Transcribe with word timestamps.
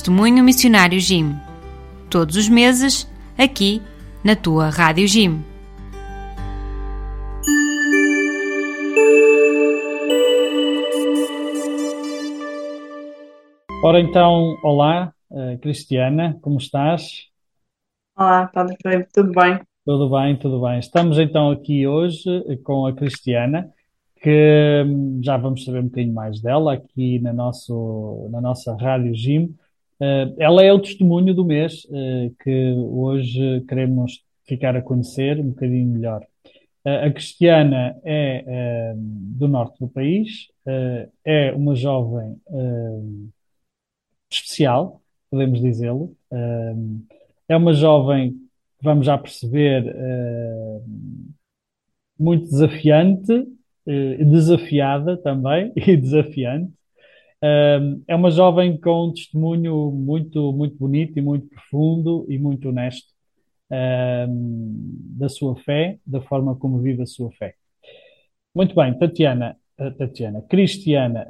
Testemunho 0.00 0.42
Missionário 0.42 0.98
Jim. 0.98 1.36
Todos 2.08 2.34
os 2.34 2.48
meses, 2.48 3.06
aqui 3.36 3.82
na 4.24 4.34
tua 4.34 4.70
Rádio 4.70 5.06
Jim. 5.06 5.44
Ora 13.84 14.00
então, 14.00 14.56
olá, 14.62 15.12
eh, 15.30 15.58
Cristiana, 15.58 16.38
como 16.40 16.56
estás? 16.56 17.26
Olá, 18.16 18.46
Padre 18.46 18.78
Felipe, 18.82 19.10
tudo 19.12 19.32
bem? 19.32 19.60
Tudo 19.84 20.08
bem, 20.08 20.34
tudo 20.38 20.62
bem. 20.62 20.78
Estamos 20.78 21.18
então 21.18 21.50
aqui 21.50 21.86
hoje 21.86 22.42
eh, 22.48 22.56
com 22.64 22.86
a 22.86 22.94
Cristiana, 22.94 23.70
que 24.22 24.82
hum, 24.86 25.20
já 25.22 25.36
vamos 25.36 25.62
saber 25.62 25.80
um 25.80 25.88
bocadinho 25.88 26.14
mais 26.14 26.40
dela 26.40 26.72
aqui 26.72 27.18
na, 27.18 27.34
nosso, 27.34 28.28
na 28.32 28.40
nossa 28.40 28.74
Rádio 28.74 29.14
Gym. 29.14 29.54
Eh, 30.00 30.34
ela 30.38 30.64
é 30.64 30.72
o 30.72 30.80
testemunho 30.80 31.34
do 31.34 31.44
mês, 31.44 31.86
eh, 31.92 32.30
que 32.42 32.72
hoje 32.72 33.62
queremos 33.68 34.24
ficar 34.46 34.74
a 34.74 34.82
conhecer 34.82 35.38
um 35.38 35.50
bocadinho 35.50 35.88
melhor. 35.88 36.26
Eh, 36.84 37.06
a 37.06 37.12
Cristiana 37.12 37.96
é 38.02 38.94
do 38.96 39.46
norte 39.46 39.78
do 39.78 39.88
país, 39.88 40.48
é 41.24 41.52
uma 41.54 41.74
jovem 41.74 42.36
especial, 44.30 45.00
podemos 45.30 45.60
dizê-lo. 45.60 46.14
É 47.48 47.56
uma 47.56 47.72
jovem 47.74 48.36
vamos 48.82 49.06
já 49.06 49.18
perceber 49.18 49.84
muito 52.18 52.44
desafiante, 52.44 53.46
desafiada 53.86 55.16
também 55.16 55.72
e 55.76 55.96
desafiante. 55.96 56.72
É 57.42 58.14
uma 58.14 58.30
jovem 58.30 58.78
com 58.78 59.06
um 59.06 59.12
testemunho 59.12 59.90
muito, 59.90 60.52
muito 60.52 60.76
bonito 60.76 61.18
e 61.18 61.22
muito 61.22 61.48
profundo 61.48 62.26
e 62.28 62.38
muito 62.38 62.68
honesto, 62.68 63.08
da 63.70 65.28
sua 65.28 65.56
fé, 65.56 65.98
da 66.04 66.20
forma 66.20 66.54
como 66.56 66.80
vive 66.80 67.02
a 67.02 67.06
sua 67.06 67.30
fé. 67.32 67.54
Muito 68.54 68.74
bem, 68.74 68.98
Tatiana, 68.98 69.56
uh, 69.78 69.92
Tatiana, 69.92 70.42
Cristiana, 70.42 71.26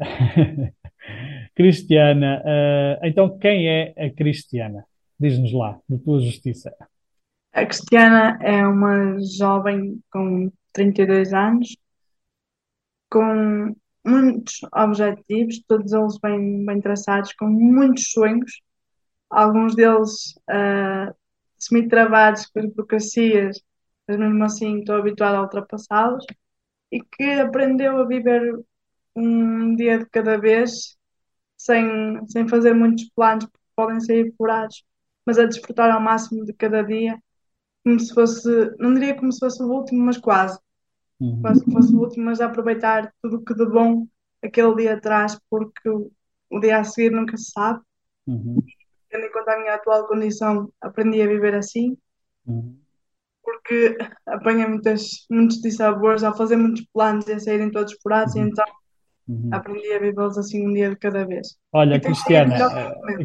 Cristiana, 1.55 2.43
uh, 2.43 3.07
então 3.07 3.39
quem 3.39 3.69
é 3.69 3.93
a 3.97 4.11
Cristiana? 4.11 4.87
Diz-nos 5.19 5.53
lá, 5.53 5.79
de 5.87 5.99
tua 5.99 6.19
justiça. 6.21 6.75
A 7.53 7.67
Cristiana 7.67 8.39
é 8.41 8.67
uma 8.67 9.19
jovem 9.21 10.01
com 10.11 10.51
32 10.73 11.35
anos, 11.35 11.77
com 13.11 13.77
muitos 14.05 14.61
objetivos, 14.75 15.63
todos 15.67 15.93
eles 15.93 16.19
bem, 16.23 16.65
bem 16.65 16.81
traçados, 16.81 17.33
com 17.35 17.47
muitos 17.47 18.11
sonhos, 18.11 18.63
alguns 19.29 19.75
deles 19.75 20.35
uh, 20.51 21.15
semi-travados 21.59 22.51
por 22.51 22.67
burocracias, 22.69 23.61
mas 24.09 24.19
mesmo 24.19 24.45
assim 24.45 24.79
estou 24.81 24.97
habituada 24.97 25.39
a 25.39 25.43
ultrapassá-los, 25.43 26.25
e 26.91 27.01
que 27.03 27.25
aprendeu 27.41 27.99
a 27.99 28.07
viver 28.07 28.59
um 29.15 29.77
dia 29.77 29.99
de 29.99 30.07
cada 30.07 30.39
vez, 30.39 30.97
sem, 31.57 32.27
sem 32.29 32.49
fazer 32.49 32.75
muitos 32.75 33.09
planos, 33.11 33.45
porque 33.47 33.67
podem 33.77 34.01
ser 34.01 34.35
furados, 34.37 34.85
mas 35.27 35.39
a 35.39 35.47
desfrutar 35.47 35.91
ao 35.91 36.01
máximo 36.01 36.45
de 36.45 36.53
cada 36.55 36.83
dia, 36.83 37.19
como 37.85 37.99
se 38.01 38.15
fosse, 38.15 38.49
não 38.79 38.95
diria 38.95 39.17
como 39.17 39.33
se 39.33 39.41
fosse 39.41 39.63
o 39.63 39.69
último, 39.69 40.05
mas 40.05 40.19
quase 40.19 40.59
Uhum, 41.21 41.43
quase 41.43 41.65
que 41.65 41.73
fosse 41.73 41.95
o 41.97 42.01
último, 42.01 42.27
mas 42.27 42.41
aproveitar 42.41 43.13
tudo 43.23 43.39
o 43.39 43.45
que 43.45 43.55
de 43.55 43.67
bom 43.67 44.07
aquele 44.43 44.75
dia 44.77 45.01
traz, 45.01 45.39
porque 45.51 45.89
o, 45.89 46.11
dia 46.61 46.79
a 46.81 46.85
seguir 46.85 47.11
nunca 47.13 47.37
se 47.37 47.51
sabe. 47.53 47.81
uhum, 48.27 48.73
Tendo 49.09 49.27
em 49.27 49.31
conta 49.33 49.53
a 49.53 49.59
minha 49.61 49.75
atual 49.75 50.09
condição, 50.09 50.73
aprendi 50.81 51.23
a 51.23 51.27
viver 51.29 51.55
assim, 51.55 51.97
uhum, 52.47 52.81
porque 53.43 53.97
apanhei 54.27 54.67
muitas, 54.67 55.27
muitos 55.31 55.61
dissabores 55.61 56.23
ao 56.23 56.37
fazer 56.37 56.57
muitos 56.57 56.85
planos 56.93 57.27
e 57.29 57.33
a 57.33 57.41
saírem 57.41 57.71
todos 57.71 57.95
furados, 58.03 58.35
e 58.37 58.41
uhum, 58.41 58.51
então 58.51 58.65
uhum. 59.29 59.61
aprendi 59.61 59.93
a 59.95 60.01
vivê-los 60.01 60.39
assim 60.39 60.67
um 60.67 60.73
dia 60.75 60.91
de 60.91 60.97
cada 60.99 61.27
vez. 61.27 61.59
Olha, 61.73 62.01
E 62.05 62.15
sido 62.15 62.55
Cristiana. 62.55 62.67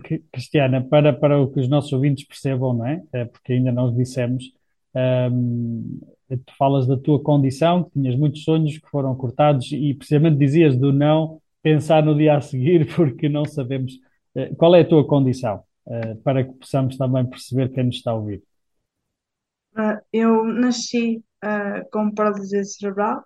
Cri- 0.03 0.23
Cristiana, 0.31 0.83
para, 0.87 1.13
para 1.13 1.39
o 1.41 1.51
que 1.51 1.59
os 1.59 1.67
nossos 1.69 1.91
ouvintes 1.93 2.25
percebam, 2.27 2.73
não 2.73 2.85
é? 2.87 3.03
Eh, 3.13 3.25
Porque 3.25 3.53
ainda 3.53 3.71
não 3.71 3.85
os 3.87 3.95
dissemos, 3.95 4.43
ehm, 4.95 5.99
tu 6.29 6.55
falas 6.57 6.87
da 6.87 6.97
tua 6.97 7.21
condição, 7.21 7.83
que 7.83 7.91
tinhas 7.91 8.15
muitos 8.15 8.43
sonhos 8.43 8.77
que 8.77 8.89
foram 8.89 9.15
cortados 9.15 9.71
e 9.71 9.93
precisamente 9.93 10.37
dizias 10.37 10.75
do 10.75 10.91
não 10.91 11.41
pensar 11.61 12.03
no 12.03 12.15
dia 12.15 12.37
a 12.37 12.41
seguir, 12.41 12.87
porque 12.95 13.29
não 13.29 13.45
sabemos, 13.45 13.93
eh, 14.35 14.53
qual 14.55 14.75
é 14.75 14.81
a 14.81 14.87
tua 14.87 15.05
condição, 15.05 15.63
eh, 15.87 16.15
para 16.23 16.43
que 16.43 16.53
possamos 16.53 16.97
também 16.97 17.25
perceber 17.25 17.69
quem 17.69 17.85
nos 17.85 17.97
está 17.97 18.11
a 18.11 18.15
ouvir. 18.15 18.43
Ah, 19.75 19.99
eu 20.13 20.43
nasci 20.45 21.23
ah, 21.41 21.81
com 21.91 22.11
paralisia 22.13 22.63
cerebral, 22.63 23.23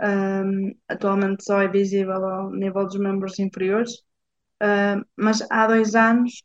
Ahm, 0.00 0.74
atualmente 0.88 1.44
só 1.44 1.62
é 1.62 1.68
visível 1.68 2.24
ao 2.24 2.50
nível 2.50 2.84
dos 2.84 2.98
membros 2.98 3.38
inferiores, 3.38 4.02
mas 5.16 5.42
há 5.50 5.66
dois 5.66 5.94
anos 5.94 6.42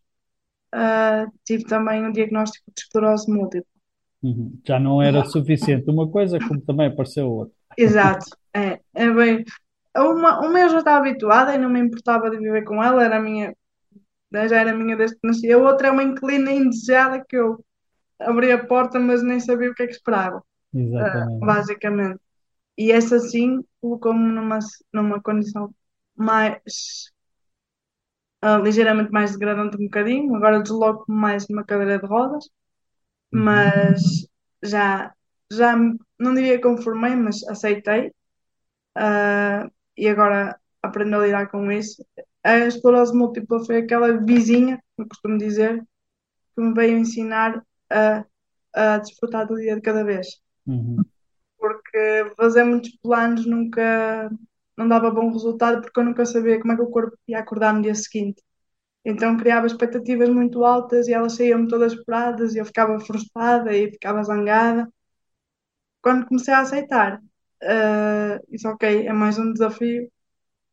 ah, 0.74 1.26
tive 1.46 1.66
também 1.66 2.06
um 2.06 2.12
diagnóstico 2.12 2.72
de 2.76 2.82
esclerose 2.82 3.32
múltipla. 3.32 3.69
Uhum. 4.22 4.60
Já 4.66 4.80
não 4.80 5.02
era 5.02 5.24
suficiente 5.26 5.90
uma 5.90 6.10
coisa, 6.10 6.40
como 6.40 6.62
também 6.62 6.88
apareceu 6.88 7.30
outra. 7.32 7.56
Exato, 7.78 8.26
é, 8.54 8.80
é 8.94 9.10
bem. 9.12 9.44
Uma, 9.96 10.40
uma 10.42 10.60
eu 10.60 10.70
já 10.70 10.80
estava 10.80 11.00
habituada 11.00 11.56
e 11.56 11.58
não 11.58 11.70
me 11.70 11.80
importava 11.80 12.30
de 12.30 12.38
viver 12.38 12.64
com 12.64 12.84
ela, 12.84 13.04
era 13.04 13.18
a 13.18 13.22
minha, 13.22 13.56
já 14.34 14.60
era 14.62 14.74
minha 14.76 14.98
desde 14.98 15.18
que 15.20 15.28
nasci. 15.28 15.52
A 15.52 15.58
outra 15.58 15.90
é 15.90 15.92
uma 15.92 16.04
inquilina 16.04 16.52
indesejada 16.52 17.24
que 17.28 17.38
eu 17.38 17.64
abri 18.20 18.52
a 18.52 18.66
porta, 18.66 19.00
mas 19.00 19.24
nem 19.24 19.40
sabia 19.40 19.72
o 19.72 19.76
que 19.76 19.84
é 19.84 19.88
que 19.88 19.94
esperava, 19.94 20.44
ah, 21.00 21.28
Exatamente. 21.32 21.40
basicamente. 21.42 22.20
E 22.78 22.92
essa 22.92 23.20
sim 23.20 23.64
colocou-me 23.82 24.32
numa, 24.34 24.60
numa 24.94 25.22
condição 25.22 25.74
mais, 26.16 27.12
ah, 28.42 28.58
ligeiramente 28.58 29.12
mais 29.12 29.32
degradante 29.32 29.78
um 29.78 29.86
bocadinho. 29.86 30.36
Agora 30.36 30.62
desloco-me 30.62 31.18
mais 31.18 31.48
numa 31.48 31.64
cadeira 31.66 32.00
de 32.00 32.06
rodas. 32.08 32.46
Mas 33.32 34.02
já, 34.64 35.14
já 35.52 35.76
me- 35.76 35.98
não 36.20 36.34
diria 36.34 36.62
conformei, 36.62 37.16
mas 37.16 37.44
aceitei. 37.48 38.14
Ah, 38.96 39.70
e 39.98 40.08
agora 40.10 40.60
aprendo 40.82 41.16
a 41.18 41.26
lidar 41.26 41.50
com 41.52 41.72
isso. 41.72 42.06
A 42.44 42.58
esclerose 42.60 43.16
múltipla 43.16 43.64
foi 43.66 43.78
aquela 43.80 44.14
vizinha, 44.26 44.82
como 44.96 45.08
costumo 45.10 45.38
dizer, 45.38 45.84
que 46.56 46.62
me 46.62 46.74
veio 46.76 46.98
ensinar 47.00 47.64
a, 47.92 48.26
a 48.76 49.00
desfrutar 49.00 49.48
do 49.48 49.56
dia 49.58 49.76
de 49.76 49.82
cada 49.82 50.04
vez. 50.04 50.28
Uhum. 50.68 51.06
Porque 51.58 52.34
fazer 52.38 52.64
muitos 52.64 52.96
planos 53.02 53.46
nunca 53.46 54.30
não 54.78 54.88
dava 54.88 55.12
bom 55.12 55.32
resultado, 55.32 55.82
porque 55.82 56.00
eu 56.00 56.06
nunca 56.06 56.26
sabia 56.26 56.60
como 56.60 56.74
é 56.74 56.76
que 56.76 56.82
o 56.82 56.90
corpo 56.90 57.18
ia 57.28 57.40
acordar 57.40 57.74
no 57.74 57.82
dia 57.82 57.96
seguinte. 57.96 58.42
Então 59.06 59.38
criava 59.38 59.68
expectativas 59.68 60.30
muito 60.30 60.64
altas 60.66 61.08
e 61.08 61.14
elas 61.14 61.34
saíam 61.36 61.68
todas 61.68 61.94
esperadas 61.94 62.56
e 62.56 62.60
eu 62.60 62.66
ficava 62.66 63.00
frustrada 63.00 63.76
e 63.76 63.92
ficava 63.92 64.24
zangada. 64.24 64.88
Quando 66.02 66.26
comecei 66.28 66.54
a 66.54 66.62
aceitar, 66.62 67.22
ah, 67.64 68.40
isso 68.50 68.68
ok, 68.70 69.08
é 69.08 69.14
mais 69.14 69.38
um 69.38 69.52
desafio 69.54 70.10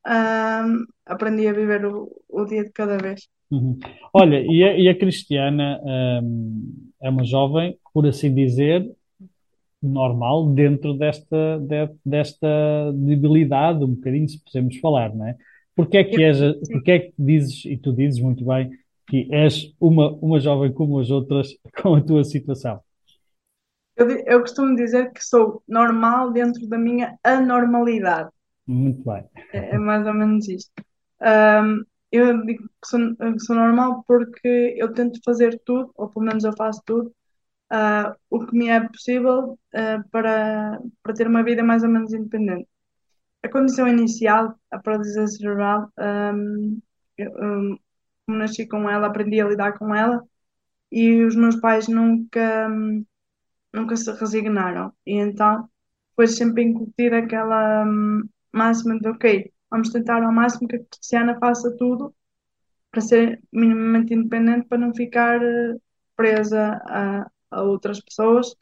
Ahm, 0.06 0.86
aprendi 1.06 1.48
a 1.48 1.52
viver 1.52 1.84
o, 1.86 2.10
o 2.28 2.44
dia 2.46 2.64
de 2.64 2.72
cada 2.72 2.96
vez. 2.98 3.28
Uhum. 3.50 3.78
Olha, 4.14 4.40
e 4.40 4.64
a, 4.64 4.78
e 4.78 4.88
a 4.88 4.98
Cristiana, 4.98 5.80
hum, 6.22 6.90
é 7.02 7.10
uma 7.10 7.24
jovem, 7.24 7.78
por 7.92 8.06
assim 8.06 8.34
dizer, 8.34 8.88
normal 9.82 10.52
dentro 10.54 10.94
desta, 10.94 11.58
de- 11.60 11.94
desta 12.04 12.92
debilidade, 12.94 13.84
um 13.84 13.94
bocadinho, 13.94 14.28
se 14.28 14.42
podemos 14.44 14.78
falar, 14.78 15.14
não 15.14 15.26
é? 15.26 15.36
Porque 15.76 15.98
é 15.98 16.04
que 16.04 16.22
és, 16.22 16.38
porque 16.72 16.90
é 16.90 16.98
que 17.00 17.14
dizes, 17.18 17.64
e 17.66 17.76
tu 17.76 17.92
dizes 17.92 18.18
muito 18.20 18.44
bem, 18.44 18.70
que 19.06 19.28
és 19.30 19.72
uma, 19.78 20.10
uma 20.14 20.40
jovem 20.40 20.72
como 20.72 20.98
as 20.98 21.10
outras 21.10 21.48
com 21.80 21.94
a 21.94 22.00
tua 22.00 22.24
situação? 22.24 22.80
Eu, 23.94 24.10
eu 24.10 24.40
costumo 24.40 24.74
dizer 24.74 25.12
que 25.12 25.22
sou 25.22 25.62
normal 25.68 26.32
dentro 26.32 26.66
da 26.66 26.78
minha 26.78 27.18
anormalidade. 27.22 28.30
Muito 28.66 29.02
bem. 29.04 29.24
É, 29.52 29.74
é 29.74 29.78
mais 29.78 30.06
ou 30.06 30.14
menos 30.14 30.48
isto. 30.48 30.72
Ahm, 31.20 31.82
eu 32.10 32.44
digo 32.44 32.64
que 32.64 32.88
sou, 32.88 33.16
que 33.16 33.40
sou 33.40 33.56
normal 33.56 34.04
porque 34.06 34.74
eu 34.76 34.92
tento 34.92 35.20
fazer 35.24 35.60
tudo, 35.64 35.92
ou 35.94 36.08
pelo 36.08 36.24
menos 36.26 36.44
eu 36.44 36.52
faço 36.56 36.82
tudo, 36.84 37.12
ah, 37.70 38.14
o 38.30 38.46
que 38.46 38.56
me 38.56 38.68
é 38.68 38.80
possível, 38.80 39.58
ah, 39.74 40.02
para, 40.10 40.78
para 41.02 41.14
ter 41.14 41.26
uma 41.26 41.42
vida 41.42 41.62
mais 41.62 41.82
ou 41.82 41.88
menos 41.88 42.12
independente. 42.12 42.68
A 43.46 43.48
condição 43.48 43.86
inicial, 43.86 44.58
a 44.72 44.78
paralisia 44.80 45.24
cerebral, 45.28 45.88
ahm, 45.96 46.80
eu, 47.16 47.30
como 48.26 48.38
nasci 48.38 48.66
com 48.66 48.90
ela, 48.90 49.06
aprendi 49.06 49.40
a 49.40 49.46
lidar 49.48 49.78
com 49.78 49.94
ela 49.94 50.20
e 50.92 51.22
os 51.24 51.36
meus 51.36 51.56
pais 51.56 51.88
nunca, 51.88 52.68
nunca 53.72 53.96
se 53.96 54.10
resignaram. 54.12 54.92
E 55.06 55.14
então 55.14 55.68
foi 56.16 56.26
sempre 56.26 56.64
incutida 56.64 57.18
aquela 57.18 57.84
hum, 57.86 58.28
máxima 58.52 58.98
de, 58.98 59.08
ok, 59.08 59.52
vamos 59.70 59.90
tentar 59.90 60.22
ao 60.24 60.32
máximo 60.32 60.66
que 60.68 60.76
a 60.76 60.84
Cristiana 60.84 61.38
faça 61.38 61.70
tudo 61.76 62.12
para 62.90 63.00
ser 63.00 63.40
minimamente 63.52 64.14
independente, 64.14 64.66
para 64.68 64.78
não 64.78 64.94
ficar 64.94 65.40
eh, 65.42 65.76
presa 66.16 66.80
a, 66.86 67.30
a 67.50 67.62
outras 67.62 68.00
pessoas 68.00 68.56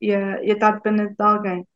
e 0.00 0.14
a, 0.14 0.42
e 0.44 0.50
a 0.52 0.54
estar 0.54 0.72
dependente 0.72 1.16
de 1.16 1.24
alguém. 1.24 1.66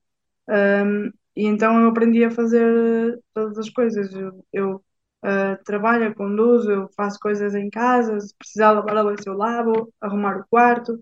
Um, 0.49 1.13
e 1.37 1.47
então 1.47 1.81
eu 1.81 1.89
aprendi 1.89 2.25
a 2.25 2.31
fazer 2.31 3.21
todas 3.35 3.59
as 3.59 3.71
coisas. 3.71 4.13
Eu, 4.15 4.45
eu 4.53 4.77
uh, 5.25 5.63
trabalho, 5.65 6.15
conduzo, 6.15 6.71
eu 6.71 6.89
faço 6.97 7.19
coisas 7.21 7.55
em 7.55 7.71
casa, 7.71 8.19
se 8.21 8.35
precisar 8.37 8.73
lavar 8.73 8.97
a 8.99 9.03
louça 9.03 9.29
eu 9.29 9.35
lavo, 9.37 9.93
arrumar 10.01 10.39
o 10.41 10.47
quarto, 10.49 10.99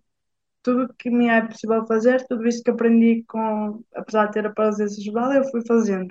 tudo 0.62 0.92
que 0.98 1.10
me 1.10 1.28
é 1.28 1.42
possível 1.46 1.86
fazer, 1.86 2.24
tudo 2.28 2.46
isso 2.48 2.62
que 2.62 2.70
aprendi 2.70 3.24
com, 3.28 3.82
apesar 3.94 4.26
de 4.26 4.32
ter 4.32 4.46
a 4.46 4.52
presença 4.52 4.94
judicial, 4.96 5.32
eu 5.32 5.44
fui 5.50 5.62
fazendo 5.66 6.08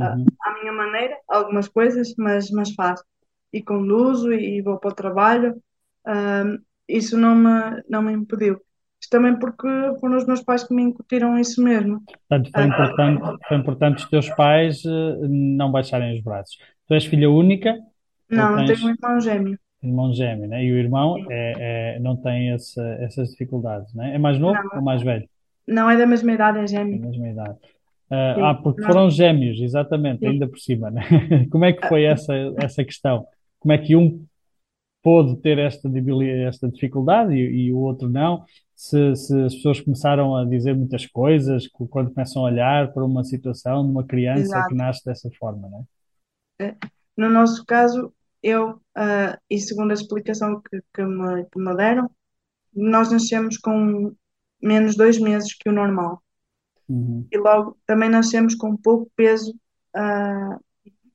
uh, 0.00 0.16
Uhum. 0.16 0.26
à 0.42 0.54
minha 0.60 0.72
maneira, 0.72 1.18
algumas 1.28 1.68
coisas, 1.68 2.14
mas, 2.18 2.50
mas 2.50 2.72
faço. 2.74 3.04
E 3.52 3.62
conduzo 3.62 4.32
e 4.32 4.62
vou 4.62 4.78
para 4.78 4.90
o 4.92 4.94
trabalho. 4.94 5.62
Um, 6.06 6.58
isso 6.88 7.16
não 7.18 7.34
me, 7.36 7.82
não 7.88 8.02
me 8.02 8.12
impediu. 8.12 8.60
Também 9.10 9.38
porque 9.38 9.68
foram 10.00 10.16
os 10.16 10.26
meus 10.26 10.42
pais 10.42 10.64
que 10.64 10.74
me 10.74 10.82
incutiram 10.82 11.38
isso 11.38 11.62
mesmo. 11.62 12.02
Portanto, 12.28 12.50
foi 12.52 12.64
importante, 12.64 13.22
foi 13.48 13.56
importante 13.58 14.04
os 14.04 14.10
teus 14.10 14.28
pais 14.30 14.82
eh, 14.84 15.16
não 15.28 15.70
baixarem 15.70 16.16
os 16.16 16.22
braços. 16.22 16.56
Tu 16.86 16.94
és 16.94 17.04
filha 17.04 17.30
única 17.30 17.74
ou 17.74 17.78
Não, 18.30 18.50
eu 18.60 18.66
tenho 18.66 18.66
um 18.66 18.66
tens 18.66 18.80
irmão 18.90 19.20
gêmeo. 19.20 19.58
irmão 19.82 20.12
gêmeo, 20.12 20.48
né? 20.48 20.64
E 20.64 20.72
o 20.72 20.76
irmão 20.78 21.16
é, 21.30 21.96
é- 21.96 21.98
não 22.00 22.16
tem 22.16 22.50
essa- 22.52 22.96
essas 23.00 23.30
dificuldades, 23.30 23.92
né? 23.94 24.14
É 24.14 24.18
mais 24.18 24.38
novo 24.38 24.60
ou 24.62 24.76
Não, 24.76 24.82
mais 24.84 25.02
velho? 25.02 25.28
não 25.66 25.90
é 25.90 25.96
da 25.96 26.06
mesma 26.06 26.32
idade, 26.32 26.58
é 26.60 26.66
gêmeo. 26.66 27.02
a 27.04 27.06
mesma 27.08 27.28
idade. 27.28 27.58
Ah, 28.10 28.50
ah, 28.50 28.54
porque 28.54 28.82
nós- 28.82 28.94
foram 28.94 29.10
gêmeos, 29.10 29.60
exatamente, 29.60 30.20
sim. 30.20 30.28
ainda 30.28 30.46
por 30.46 30.58
cima, 30.58 30.90
né? 30.90 31.02
Como 31.50 31.64
é 31.64 31.72
que 31.72 31.86
foi 31.88 32.04
essa, 32.04 32.34
essa 32.58 32.84
questão? 32.84 33.26
Como 33.58 33.72
é 33.72 33.78
que 33.78 33.96
um 33.96 34.24
pôde 35.02 35.36
ter 35.40 35.58
esta, 35.58 35.88
esta 36.48 36.68
dificuldade 36.68 37.34
e, 37.34 37.66
e 37.68 37.72
o 37.72 37.78
outro 37.78 38.08
não? 38.08 38.44
Se, 38.82 39.14
se 39.14 39.40
as 39.44 39.54
pessoas 39.54 39.80
começaram 39.80 40.34
a 40.34 40.44
dizer 40.44 40.74
muitas 40.74 41.06
coisas, 41.06 41.68
quando 41.88 42.12
começam 42.12 42.42
a 42.42 42.46
olhar 42.46 42.92
para 42.92 43.04
uma 43.04 43.22
situação 43.22 43.84
de 43.84 43.92
uma 43.92 44.04
criança 44.04 44.42
que 44.42 44.58
Exato. 44.58 44.74
nasce 44.74 45.04
dessa 45.04 45.30
forma, 45.38 45.86
né? 46.58 46.76
No 47.16 47.30
nosso 47.30 47.64
caso, 47.64 48.12
eu, 48.42 48.80
ah, 48.96 49.38
e 49.48 49.60
segundo 49.60 49.92
a 49.92 49.94
explicação 49.94 50.60
que, 50.60 50.82
que 50.92 51.04
me, 51.04 51.44
que 51.44 51.60
me 51.60 51.76
deram, 51.76 52.10
nós 52.74 53.12
nascemos 53.12 53.56
com 53.56 54.12
menos 54.60 54.96
dois 54.96 55.16
meses 55.16 55.54
que 55.54 55.68
o 55.68 55.72
normal. 55.72 56.20
Uhum. 56.88 57.24
E 57.30 57.38
logo 57.38 57.78
também 57.86 58.08
nascemos 58.10 58.56
com 58.56 58.76
pouco 58.76 59.08
peso, 59.14 59.54
ah, 59.94 60.58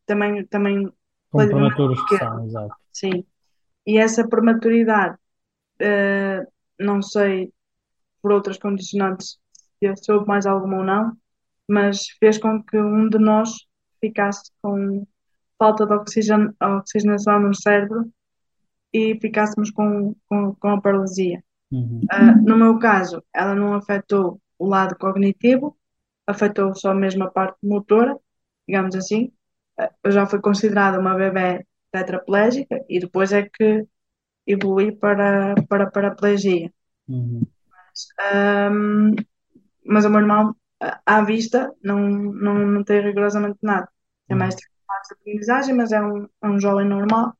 também, 0.05 0.45
também 0.45 0.89
Com 1.29 1.45
prematuros 1.45 1.99
que 2.07 2.17
são, 2.17 2.45
exato. 2.45 2.75
Sim. 2.93 3.25
E 3.85 3.97
essa 3.97 4.25
prematuridade, 4.25 5.17
ah, 5.81 6.47
não 6.79 7.01
sei 7.01 7.51
por 8.21 8.31
outras 8.31 8.57
condicionantes 8.57 9.39
se 9.79 9.95
soube 10.03 10.27
mais 10.27 10.45
alguma 10.45 10.77
ou 10.77 10.83
não, 10.83 11.17
mas 11.67 12.07
fez 12.19 12.37
com 12.37 12.63
que 12.63 12.77
um 12.77 13.09
de 13.09 13.17
nós 13.19 13.51
ficasse 13.99 14.51
com 14.61 15.05
falta 15.57 15.85
de 15.85 15.93
oxigen- 15.93 16.53
oxigenação 16.61 17.39
no 17.39 17.53
cérebro 17.55 18.11
e 18.93 19.19
ficássemos 19.19 19.69
com, 19.71 20.15
com, 20.27 20.55
com 20.55 20.69
a 20.69 20.81
paralisia. 20.81 21.43
Uhum. 21.71 22.01
Ah, 22.09 22.35
no 22.35 22.57
meu 22.57 22.79
caso, 22.79 23.23
ela 23.33 23.53
não 23.53 23.73
afetou 23.73 24.41
o 24.57 24.67
lado 24.67 24.95
cognitivo, 24.97 25.77
afetou 26.25 26.73
só 26.75 26.93
mesmo 26.93 27.23
a 27.23 27.31
parte 27.31 27.57
motora, 27.63 28.17
digamos 28.67 28.95
assim. 28.95 29.31
Ah, 29.77 29.91
eu 30.03 30.11
já 30.11 30.25
fui 30.25 30.39
considerada 30.39 30.99
uma 30.99 31.15
bebé 31.15 31.65
tetraplégica 31.91 32.83
e 32.89 32.99
depois 32.99 33.31
é 33.33 33.43
que 33.49 33.85
evolui 34.45 34.91
para, 34.93 35.55
para 35.67 35.91
paraplegia. 35.91 36.71
Uhum. 37.07 37.41
Ahm, 38.19 39.15
mas 39.85 40.05
o 40.05 40.09
meu 40.09 40.21
irmão, 40.21 40.55
à 41.05 41.23
vista, 41.23 41.73
não, 41.83 41.99
não, 42.09 42.55
não 42.67 42.83
tem 42.83 43.01
rigorosamente 43.01 43.59
nada. 43.61 43.89
Tem 44.27 44.37
Uhum. 44.37 44.37
mais 44.37 44.55
de 44.55 44.63
aprendizagem, 45.13 45.75
mas 45.75 45.91
é 45.91 46.01
um, 46.01 46.25
é 46.43 46.47
um 46.47 46.59
jovem 46.59 46.87
normal, 46.87 47.33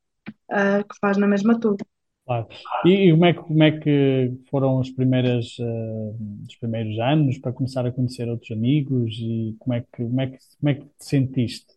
ah, 0.52 0.84
que 0.84 0.98
faz 1.02 1.18
na 1.18 1.28
mesma 1.28 1.60
tudo. 1.60 1.86
Claro. 2.26 2.48
E, 2.84 3.10
e 3.10 3.12
como 3.14 3.26
é 3.26 3.34
que, 3.34 3.40
como 3.42 3.64
é 3.64 3.80
que 3.80 4.32
foram 4.50 4.80
os 4.80 4.92
primeiros, 4.92 5.58
eh, 5.60 6.12
os 6.48 6.56
primeiros 6.58 7.00
anos 7.00 7.38
para 7.38 7.54
começar 7.54 7.86
a 7.86 7.92
conhecer 7.92 8.28
outros 8.28 8.52
amigos 8.52 9.16
e 9.20 9.56
como 9.60 9.74
é 9.74 9.82
que, 9.82 9.88
como 10.04 10.22
é 10.22 10.28
que, 10.28 10.38
como 10.60 10.70
é 10.70 10.74
que 10.76 10.86
te 10.86 11.06
sentiste? 11.06 11.74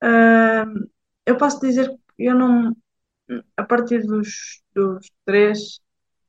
Ahm, 0.00 0.86
eu 1.26 1.36
posso 1.36 1.60
dizer 1.60 1.88
que 2.16 2.24
eu 2.24 2.34
não, 2.34 2.76
a 3.56 3.64
partir 3.64 4.02
dos, 4.06 4.62
dos 4.74 5.10
3, 5.24 5.80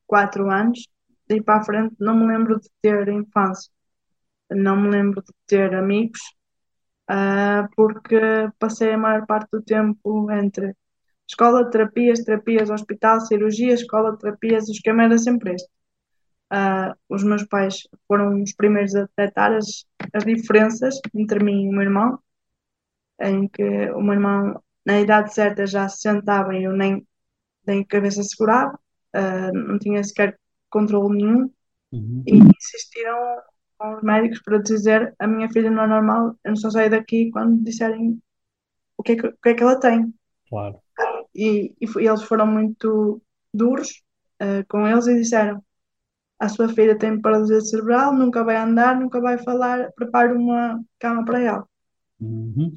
4 0.07 0.49
anos, 0.51 0.87
daí 1.29 1.41
para 1.43 1.61
a 1.61 1.63
frente, 1.63 1.95
não 1.99 2.15
me 2.17 2.27
lembro 2.27 2.59
de 2.59 2.69
ter 2.81 3.07
infância, 3.09 3.71
não 4.51 4.75
me 4.81 4.89
lembro 4.89 5.21
de 5.23 5.33
ter 5.47 5.73
amigos, 5.75 6.19
ah, 7.07 7.67
porque 7.75 8.19
passei 8.59 8.93
a 8.93 8.97
maior 8.97 9.25
parte 9.27 9.49
do 9.51 9.61
tempo 9.63 10.31
entre 10.31 10.75
escola, 11.27 11.69
terapias, 11.69 12.23
terapias, 12.23 12.69
hospital, 12.69 13.21
cirurgia, 13.21 13.73
escola, 13.73 14.17
terapias, 14.17 14.67
o 14.69 14.71
esquema 14.71 15.03
era 15.03 15.17
sempre 15.17 15.55
este. 15.55 15.69
Ah, 16.51 16.95
os 17.09 17.23
meus 17.23 17.43
pais 17.45 17.87
foram 18.07 18.41
os 18.43 18.53
primeiros 18.53 18.95
a 18.95 19.03
detectar 19.03 19.53
as, 19.53 19.85
as 20.13 20.25
diferenças 20.25 20.99
entre 21.15 21.43
mim 21.43 21.65
e 21.65 21.69
o 21.69 21.71
meu 21.73 21.83
irmão, 21.83 22.19
em 23.21 23.47
que 23.47 23.63
o 23.91 24.01
meu 24.01 24.13
irmão, 24.13 24.63
na 24.85 24.99
idade 25.01 25.33
certa, 25.33 25.65
já 25.67 25.87
se 25.89 25.99
sentava 26.01 26.55
e 26.55 26.63
eu 26.63 26.73
nem, 26.73 27.05
nem 27.67 27.83
cabeça 27.85 28.23
segurava, 28.23 28.79
ah, 29.13 29.51
não 29.53 29.79
tinha 29.79 30.03
sequer 30.03 30.39
controle 30.69 31.17
nenhum, 31.17 31.49
Uhum. 31.91 32.23
e 32.27 32.35
insistiram 32.37 33.17
com 33.77 33.95
os 33.95 34.03
médicos 34.03 34.41
para 34.43 34.59
dizer 34.61 35.15
a 35.19 35.27
minha 35.27 35.49
filha 35.49 35.71
não 35.71 35.83
é 35.83 35.87
normal, 35.87 36.35
eu 36.43 36.51
não 36.51 36.55
só 36.57 36.69
saio 36.71 36.89
daqui 36.91 37.31
quando 37.31 37.63
disserem 37.63 38.21
o 38.97 39.03
que 39.03 39.13
é 39.13 39.15
que, 39.17 39.27
o 39.27 39.37
que 39.43 39.49
é 39.49 39.53
que 39.55 39.63
ela 39.63 39.79
tem. 39.79 40.13
Claro. 40.49 40.81
E, 41.35 41.73
e 41.79 41.87
foi- 41.87 42.05
eles 42.07 42.23
foram 42.23 42.47
muito 42.47 43.21
duros 43.53 44.01
ah, 44.39 44.63
com 44.69 44.87
eles 44.87 45.07
e 45.07 45.15
disseram: 45.15 45.63
a 46.39 46.49
sua 46.49 46.69
filha 46.69 46.97
tem 46.97 47.21
paralisia 47.21 47.61
cerebral, 47.61 48.13
nunca 48.15 48.43
vai 48.43 48.57
andar, 48.57 48.99
nunca 48.99 49.21
vai 49.21 49.37
falar, 49.39 49.91
prepare 49.93 50.33
uma 50.33 50.79
cama 50.99 51.25
para 51.25 51.41
ela. 51.41 51.67
Uhum. 52.21 52.71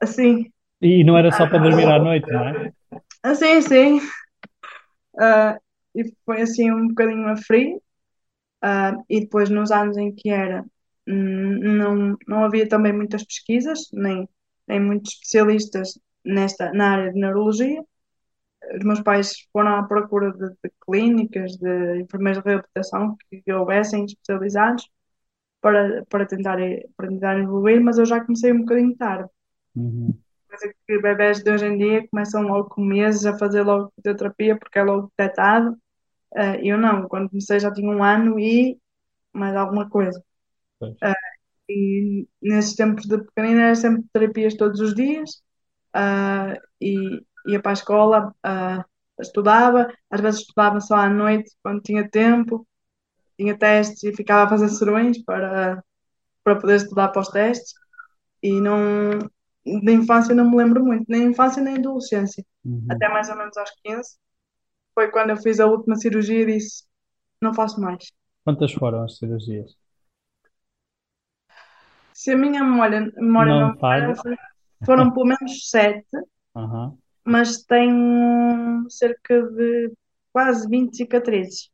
Assim, 0.00 0.50
E 0.80 1.04
não 1.04 1.16
era 1.16 1.30
só 1.30 1.46
para 1.46 1.58
dormir 1.58 1.86
à 1.86 1.98
noite, 1.98 2.30
não 2.30 2.48
é? 2.48 2.72
assim, 3.22 3.52
assim. 3.56 4.00
Ah, 5.18 5.58
e 5.94 6.04
foi 6.24 6.42
assim 6.42 6.70
um 6.70 6.88
bocadinho 6.88 7.28
a 7.28 7.36
frio. 7.36 7.82
Ah, 8.62 8.96
e 9.08 9.20
depois, 9.20 9.50
nos 9.50 9.70
anos 9.70 9.96
em 9.96 10.14
que 10.14 10.30
era, 10.30 10.64
hum, 11.08 11.58
não, 11.76 12.16
não 12.28 12.44
havia 12.44 12.68
também 12.68 12.92
muitas 12.92 13.24
pesquisas, 13.24 13.88
nem, 13.92 14.28
nem 14.68 14.80
muitos 14.80 15.14
especialistas 15.14 15.98
nesta, 16.24 16.72
na 16.72 16.92
área 16.92 17.12
de 17.12 17.20
neurologia. 17.20 17.82
Os 18.76 18.84
meus 18.84 19.00
pais 19.00 19.32
foram 19.52 19.76
à 19.76 19.82
procura 19.82 20.32
de, 20.32 20.48
de 20.50 20.72
clínicas, 20.86 21.56
de 21.56 22.00
enfermeiros 22.02 22.42
de 22.42 22.48
reabilitação 22.48 23.16
que 23.30 23.52
houvessem 23.52 24.04
especializados 24.04 24.88
para, 25.60 26.04
para 26.06 26.26
tentar, 26.26 26.58
para 26.96 27.08
tentar 27.08 27.38
evoluir, 27.38 27.80
mas 27.82 27.98
eu 27.98 28.06
já 28.06 28.20
comecei 28.24 28.52
um 28.52 28.60
bocadinho 28.60 28.96
tarde. 28.96 29.28
Uhum. 29.74 30.18
Coisa 30.60 30.74
que 30.86 30.98
bebés 31.00 31.42
de 31.42 31.50
hoje 31.50 31.66
em 31.66 31.78
dia 31.78 32.08
começam 32.08 32.42
logo 32.42 32.68
com 32.68 32.84
meses 32.84 33.24
a 33.24 33.38
fazer 33.38 33.62
logo 33.62 33.92
fisioterapia 33.96 34.58
porque 34.58 34.78
é 34.78 34.82
logo 34.82 35.10
detectado. 35.16 35.76
Ah, 36.34 36.56
eu 36.56 36.76
não, 36.76 37.08
quando 37.08 37.30
comecei 37.30 37.58
já 37.58 37.72
tinha 37.72 37.90
um 37.90 38.04
ano 38.04 38.38
e 38.38 38.78
mais 39.32 39.56
alguma 39.56 39.88
coisa. 39.88 40.22
Pois. 40.78 40.96
E 41.68 42.28
nesses 42.42 42.74
tempos 42.74 43.06
de 43.06 43.18
pequenina 43.18 43.62
era 43.62 43.74
sempre 43.74 44.04
terapias 44.12 44.54
todos 44.54 44.80
os 44.80 44.94
dias 44.94 45.42
ah, 45.94 46.54
e 46.80 47.24
ia 47.46 47.60
para 47.60 47.72
a 47.72 47.74
escola, 47.74 48.34
estudava, 49.18 49.92
às 50.10 50.20
vezes 50.20 50.40
estudava 50.40 50.80
só 50.80 50.96
à 50.96 51.08
noite 51.08 51.50
quando 51.62 51.80
tinha 51.80 52.08
tempo, 52.08 52.66
tinha 53.38 53.56
testes 53.56 54.02
e 54.02 54.12
ficava 54.14 54.44
a 54.44 54.48
fazer 54.48 54.68
serões 54.68 55.22
para, 55.24 55.82
para 56.44 56.56
poder 56.56 56.76
estudar 56.76 57.08
para 57.08 57.22
os 57.22 57.28
testes. 57.28 57.72
E 58.42 58.60
não, 58.60 59.18
da 59.84 59.92
infância 59.92 60.34
não 60.34 60.50
me 60.50 60.56
lembro 60.56 60.84
muito, 60.84 61.04
nem 61.08 61.24
infância 61.30 61.62
nem 61.62 61.76
adolescência, 61.76 62.44
Uhum. 62.64 62.82
até 62.88 63.08
mais 63.08 63.28
ou 63.30 63.36
menos 63.36 63.56
aos 63.56 63.70
15. 63.84 64.18
Foi 64.94 65.10
quando 65.10 65.30
eu 65.30 65.38
fiz 65.38 65.60
a 65.60 65.66
última 65.66 65.96
cirurgia 65.96 66.42
e 66.42 66.46
disse: 66.46 66.84
não 67.42 67.54
faço 67.54 67.80
mais. 67.80 68.04
Quantas 68.44 68.70
foram 68.74 69.02
as 69.04 69.16
cirurgias? 69.16 69.78
Se 72.12 72.30
a 72.32 72.36
minha 72.36 72.62
memória, 72.62 73.00
memória 73.16 73.54
Não 73.54 73.70
não 73.72 73.78
falha. 73.78 74.14
foram 74.84 75.12
pelo 75.12 75.26
menos 75.26 75.68
sete, 75.70 76.06
Aham. 76.54 76.98
mas 77.24 77.62
tenho 77.64 78.86
cerca 78.90 79.42
de 79.42 79.92
quase 80.32 80.68
20 80.68 80.96
cicatrizes, 80.96 81.70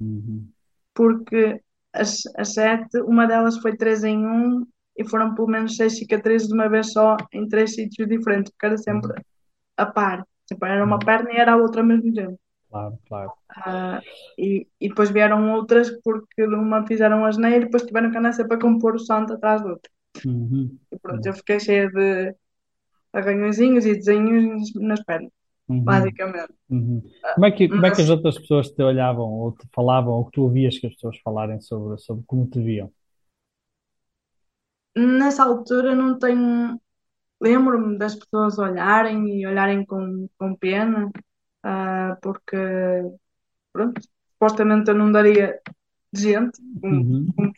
Uhum. 0.00 0.52
porque 0.94 1.60
as, 1.92 2.22
as 2.36 2.54
sete, 2.54 3.00
uma 3.02 3.26
delas 3.26 3.58
foi 3.58 3.76
três 3.76 4.04
em 4.04 4.26
um 4.26 4.66
e 4.96 5.08
foram 5.08 5.34
pelo 5.34 5.48
menos 5.48 5.76
seis 5.76 5.96
cicatrizes 5.98 6.48
de 6.48 6.54
uma 6.54 6.68
vez 6.68 6.92
só 6.92 7.16
em 7.32 7.48
três 7.48 7.74
sítios 7.74 8.08
diferentes, 8.08 8.52
porque 8.52 8.66
era 8.66 8.78
sempre 8.78 9.12
a 9.76 9.86
par. 9.86 10.26
Sempre 10.48 10.70
era 10.70 10.84
uma 10.84 10.98
perna 10.98 11.32
e 11.32 11.36
era 11.36 11.52
a 11.52 11.56
outra 11.56 11.80
ao 11.82 11.86
mesmo 11.86 12.12
tempo. 12.12 12.38
Claro, 12.68 12.98
claro. 13.06 13.32
Ah, 13.50 14.00
e, 14.38 14.66
e 14.80 14.88
depois 14.88 15.10
vieram 15.10 15.52
outras 15.52 15.90
porque 16.02 16.44
uma 16.44 16.86
fizeram 16.86 17.24
asneira 17.24 17.58
e 17.58 17.64
depois 17.66 17.84
tiveram 17.84 18.10
que 18.10 18.18
andar 18.18 18.32
sempre 18.32 18.56
a 18.56 18.60
compor 18.60 18.94
o 18.94 18.98
santo 18.98 19.34
atrás 19.34 19.62
do 19.62 19.68
outro. 19.70 19.90
Uhum. 20.24 20.78
E 20.90 20.98
pronto, 20.98 21.26
eu 21.26 21.34
fiquei 21.34 21.58
cheia 21.60 21.88
de 21.90 22.34
arranhõezinhos 23.12 23.86
e 23.86 23.94
desenhos 23.94 24.74
nas 24.74 25.02
pernas, 25.04 25.32
Uhum. 25.68 25.84
basicamente. 25.84 26.54
Uhum. 26.70 27.02
Como 27.34 27.46
é 27.46 27.50
que, 27.50 27.68
como 27.68 27.86
é 27.86 27.90
que 27.90 28.02
as 28.02 28.08
outras 28.10 28.38
pessoas 28.38 28.70
te 28.70 28.82
olhavam 28.82 29.28
ou 29.28 29.52
te 29.52 29.66
falavam 29.74 30.14
ou 30.14 30.24
que 30.26 30.32
tu 30.32 30.42
ouvias 30.42 30.78
que 30.78 30.86
as 30.86 30.94
pessoas 30.94 31.18
falarem 31.18 31.60
sobre, 31.60 31.98
sobre 31.98 32.24
como 32.26 32.46
te 32.46 32.60
viam? 32.60 32.90
Nessa 34.96 35.44
altura 35.44 35.94
não 35.94 36.18
tenho. 36.18 36.80
Lembro-me 37.40 37.98
das 37.98 38.14
pessoas 38.16 38.58
olharem 38.58 39.40
e 39.40 39.46
olharem 39.46 39.84
com, 39.86 40.28
com 40.38 40.56
pena, 40.56 41.10
ah, 41.64 42.16
porque, 42.22 42.56
pronto, 43.72 44.00
supostamente 44.32 44.90
eu 44.90 44.94
não 44.94 45.10
daria 45.12 45.60
gente, 46.12 46.60
como, 46.80 47.04
Uhum. 47.04 47.26
como 47.36 47.52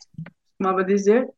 costumava 0.57 0.83
dizer, 0.83 1.29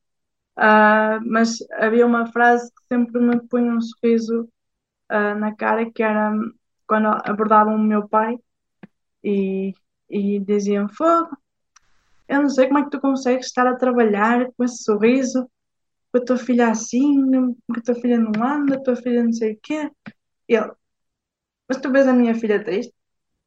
Ah, 0.57 1.19
mas 1.25 1.59
havia 1.73 2.05
uma 2.05 2.27
frase 2.31 2.71
que 2.73 2.83
sempre 2.95 3.21
me 3.21 3.39
punha 3.49 3.73
um 3.73 3.81
sorriso, 3.81 4.49
ah, 5.09 5.35
na 5.35 5.55
cara, 5.55 5.91
que 5.91 6.03
era 6.03 6.33
quando 6.87 7.07
abordavam 7.25 7.75
o 7.75 7.79
meu 7.79 8.07
pai 8.09 8.37
e, 9.23 9.73
e 10.09 10.39
diziam: 10.41 10.89
Fogo, 10.89 11.37
eu 12.27 12.41
não 12.41 12.49
sei 12.49 12.67
como 12.67 12.79
é 12.79 12.83
que 12.83 12.89
tu 12.91 12.99
consegues 13.01 13.47
estar 13.47 13.67
a 13.67 13.75
trabalhar 13.77 14.51
com 14.57 14.63
esse 14.63 14.83
sorriso, 14.83 15.49
com 16.17 16.23
a 16.23 16.25
tua 16.25 16.37
filha 16.37 16.69
assim, 16.69 17.31
com 17.31 17.77
a 17.77 17.81
tua 17.81 17.95
filha 17.95 18.17
não 18.17 18.43
anda, 18.43 18.75
a 18.75 18.81
tua 18.81 18.95
filha 18.95 19.23
não 19.23 19.33
sei 19.33 19.53
o 19.53 19.59
quê. 19.61 19.91
E 20.49 20.55
ele, 20.55 20.71
mas 21.67 21.77
tu 21.77 21.91
vês 21.91 22.07
a 22.07 22.13
minha 22.13 22.33
filha 22.33 22.63
triste? 22.63 22.93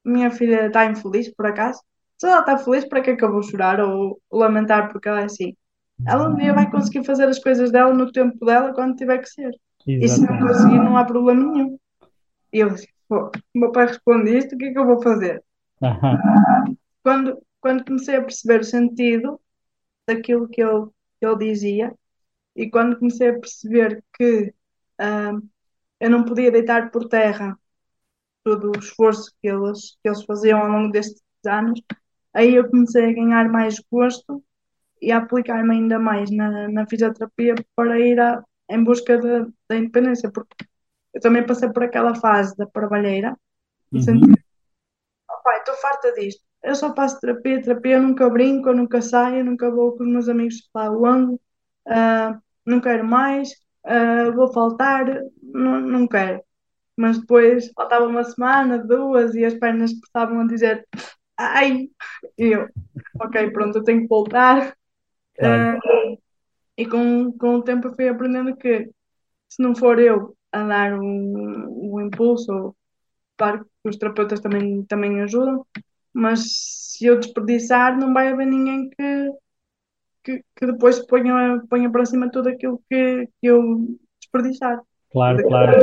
Minha 0.05 0.31
filha 0.31 0.67
está 0.67 0.87
infeliz, 0.87 1.33
por 1.35 1.47
acaso? 1.47 1.81
Se 2.19 2.27
ela 2.27 2.41
está 2.41 2.59
feliz, 2.59 2.85
para 2.87 3.01
que 3.01 3.11
é 3.11 3.17
que 3.17 3.25
eu 3.25 3.33
vou 3.33 3.43
chorar 3.43 3.81
ou 3.81 4.21
lamentar 4.31 4.91
porque 4.93 5.09
ela 5.09 5.23
é 5.23 5.25
assim? 5.25 5.57
Ela 6.07 6.29
um 6.29 6.37
dia 6.37 6.53
vai 6.53 6.71
conseguir 6.71 7.05
fazer 7.05 7.29
as 7.29 7.39
coisas 7.39 7.71
dela 7.71 7.93
no 7.93 8.11
tempo 8.11 8.45
dela, 8.45 8.73
quando 8.75 8.97
tiver 8.97 9.19
que 9.19 9.29
ser. 9.29 9.51
E 9.87 10.09
se 10.09 10.21
não 10.21 10.29
Exatamente. 10.29 10.49
conseguir, 10.49 10.79
não 10.79 10.97
há 10.97 11.05
problema 11.05 11.43
nenhum. 11.43 11.79
E 12.53 12.59
eu 12.59 12.71
disse, 12.71 12.89
pô, 13.09 13.31
o 13.55 13.59
meu 13.59 13.73
pai 13.73 13.87
responde 13.87 14.37
isto, 14.37 14.55
o 14.55 14.59
que 14.59 14.67
é 14.67 14.73
que 14.73 14.79
eu 14.79 14.87
vou 14.87 15.03
fazer? 15.03 15.43
Quando, 17.03 17.43
quando 17.61 17.85
comecei 17.85 18.17
a 18.17 18.23
perceber 18.23 18.61
o 18.61 18.65
sentido 18.65 19.41
daquilo 20.07 20.49
que 20.49 20.63
ele, 20.63 20.87
que 21.19 21.27
ele 21.27 21.37
dizia 21.37 21.95
e 22.57 22.71
quando 22.71 22.99
comecei 22.99 23.31
a 23.31 23.39
perceber 23.41 24.03
que 24.17 24.55
ah, 24.99 25.33
eu 26.01 26.11
não 26.11 26.25
podia 26.25 26.51
deitar 26.53 26.91
por 26.91 27.09
terra 27.09 27.59
todo 28.45 28.73
o 28.75 28.79
esforço 28.79 29.33
que 29.41 29.49
eles, 29.49 29.97
que 30.03 30.09
eles 30.09 30.25
faziam 30.25 30.61
ao 30.61 30.69
longo 30.69 30.93
destes 30.93 31.23
anos, 31.47 31.81
aí 32.35 32.55
eu 32.55 32.69
comecei 32.71 33.07
a 33.11 33.13
ganhar 33.13 33.49
mais 33.51 33.77
gosto 33.91 34.43
e 35.03 35.13
a 35.13 35.19
aplicar-me 35.19 35.75
ainda 35.75 35.99
mais 35.99 36.31
na, 36.31 36.69
na 36.69 36.87
fisioterapia 36.89 37.55
para 37.77 37.99
ir 38.01 38.21
a- 38.21 38.43
em 38.71 38.85
busca 38.85 39.19
da 39.19 39.47
da 39.69 39.77
independência, 39.77 40.31
porque 40.33 40.57
eu 41.15 41.21
também 41.21 41.47
passei 41.47 41.71
por 41.73 41.85
aquela 41.85 42.15
fase 42.17 42.57
da 42.57 42.67
parvalheira 42.67 43.37
Uhum. 43.93 44.01
senti, 44.03 44.31
"Oh, 45.31 45.43
pai, 45.45 45.59
estou 45.59 45.75
farta 45.77 46.13
disto. 46.13 46.43
Eu 46.63 46.75
só 46.75 46.95
faço 46.95 47.19
terapia, 47.21 47.63
terapia, 47.63 47.97
eu 47.97 48.03
nunca 48.03 48.29
brinco, 48.29 48.69
eu 48.69 48.77
nunca 48.77 49.01
saio, 49.01 49.39
eu 49.39 49.45
nunca 49.45 49.71
vou 49.71 49.97
com 49.97 50.05
os 50.05 50.11
meus 50.11 50.29
amigos 50.29 50.69
lá 50.75 50.91
onde, 50.91 51.39
ah, 51.91 52.39
não 52.67 52.81
quero 52.81 53.05
mais, 53.05 53.51
ah, 53.85 54.31
vou 54.35 54.53
faltar, 54.53 55.07
não, 55.43 55.81
não 55.81 56.09
quero. 56.09 56.43
Mas 56.97 57.19
depois 57.19 57.71
faltava 57.75 58.07
uma 58.07 58.25
semana, 58.25 58.79
duas, 58.79 59.35
e 59.35 59.45
as 59.45 59.55
pernas 59.55 59.93
começavam 59.93 60.41
a 60.41 60.47
dizer 60.47 60.87
ai, 61.37 61.89
e 62.39 62.47
eu, 62.53 62.69
ok, 63.21 63.51
pronto, 63.51 63.79
eu 63.79 63.85
tenho 63.85 64.03
que 64.03 64.09
voltar. 64.09 64.77
Claro. 65.39 65.79
Ah, 65.79 66.17
e 66.77 66.87
com, 66.87 67.33
com 67.33 67.57
o 67.57 67.63
tempo 67.63 67.89
eu 67.89 67.95
fui 67.95 68.09
aprendendo 68.09 68.57
que 68.57 68.91
se 69.49 69.63
não 69.63 69.75
for 69.75 69.99
eu 69.99 70.37
a 70.53 70.63
dar 70.65 70.99
o, 70.99 71.95
o 71.95 72.01
impulso, 72.01 72.75
claro 73.37 73.65
que 73.65 73.89
os 73.89 73.97
terapeutas 73.97 74.41
também, 74.41 74.85
também 74.85 75.21
ajudam, 75.23 75.67
mas 76.13 76.41
se 76.97 77.07
eu 77.07 77.19
desperdiçar, 77.19 77.99
não 77.99 78.13
vai 78.13 78.29
haver 78.29 78.47
ninguém 78.47 78.91
que, 78.91 79.31
que, 80.25 80.45
que 80.57 80.67
depois 80.67 80.99
ponha, 81.07 81.63
ponha 81.69 81.91
para 81.91 82.07
cima 82.07 82.31
tudo 82.31 82.49
aquilo 82.49 82.83
que, 82.89 83.27
que 83.41 83.47
eu 83.47 83.99
desperdiçar. 84.21 84.81
Claro, 85.13 85.43
claro. 85.47 85.83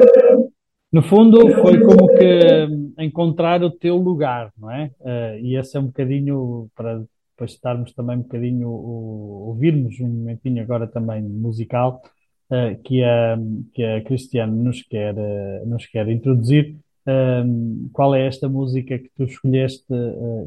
No 0.91 1.01
fundo, 1.03 1.49
foi 1.61 1.81
como 1.83 2.07
que 2.07 2.65
hum, 2.69 2.93
encontrar 2.99 3.61
o 3.61 3.69
teu 3.69 3.97
lugar, 3.97 4.53
não 4.57 4.71
é? 4.71 4.89
Eh, 5.03 5.39
e 5.41 5.57
esse 5.57 5.75
é 5.75 5.79
um 5.79 5.87
bocadinho, 5.87 6.69
para 6.75 6.99
depois 7.31 7.51
estarmos 7.51 7.93
também 7.93 8.17
um 8.17 8.21
bocadinho, 8.21 8.69
o- 8.69 9.47
ouvirmos 9.49 9.99
um 9.99 10.07
momentinho 10.07 10.63
agora 10.63 10.87
também 10.87 11.21
musical, 11.21 12.01
eh, 12.49 12.75
que 12.85 13.03
a, 13.03 13.37
que 13.73 13.83
a 13.83 14.01
Cristiane 14.03 14.57
nos 14.63 14.81
quer, 14.83 15.13
eh, 15.17 15.63
nos 15.65 15.85
quer 15.87 16.07
introduzir. 16.07 16.77
Hum, 17.05 17.89
qual 17.93 18.15
é 18.15 18.25
esta 18.25 18.47
música 18.49 18.97
que 18.97 19.09
tu 19.15 19.23
escolheste, 19.25 19.85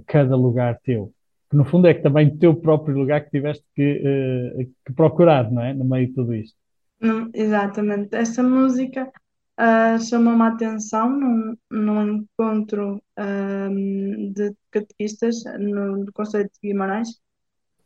Cada 0.06 0.36
Lugar 0.36 0.78
Teu? 0.82 1.12
Que 1.50 1.56
no 1.56 1.64
fundo 1.64 1.88
é 1.88 1.94
que 1.94 2.02
também 2.02 2.36
teu 2.38 2.54
próprio 2.54 2.96
lugar 2.96 3.24
que 3.24 3.30
tiveste 3.30 3.64
que, 3.74 4.02
eh, 4.04 4.68
que 4.86 4.92
procurar, 4.92 5.50
não 5.50 5.62
é? 5.62 5.74
No 5.74 5.84
meio 5.84 6.06
de 6.06 6.14
tudo 6.14 6.32
isto. 6.32 6.56
Não, 7.00 7.28
exatamente. 7.34 8.14
Essa 8.14 8.42
música 8.42 9.10
ah, 9.56 9.98
chamou-me 9.98 10.42
a 10.42 10.48
atenção 10.48 11.10
num, 11.10 11.56
num 11.70 12.02
encontro 12.18 13.02
ahm, 13.16 14.32
de 14.32 14.54
catequistas 14.70 15.44
no, 15.58 15.98
no 16.04 16.12
Conselho 16.12 16.50
de 16.50 16.68
Guimarães, 16.68 17.20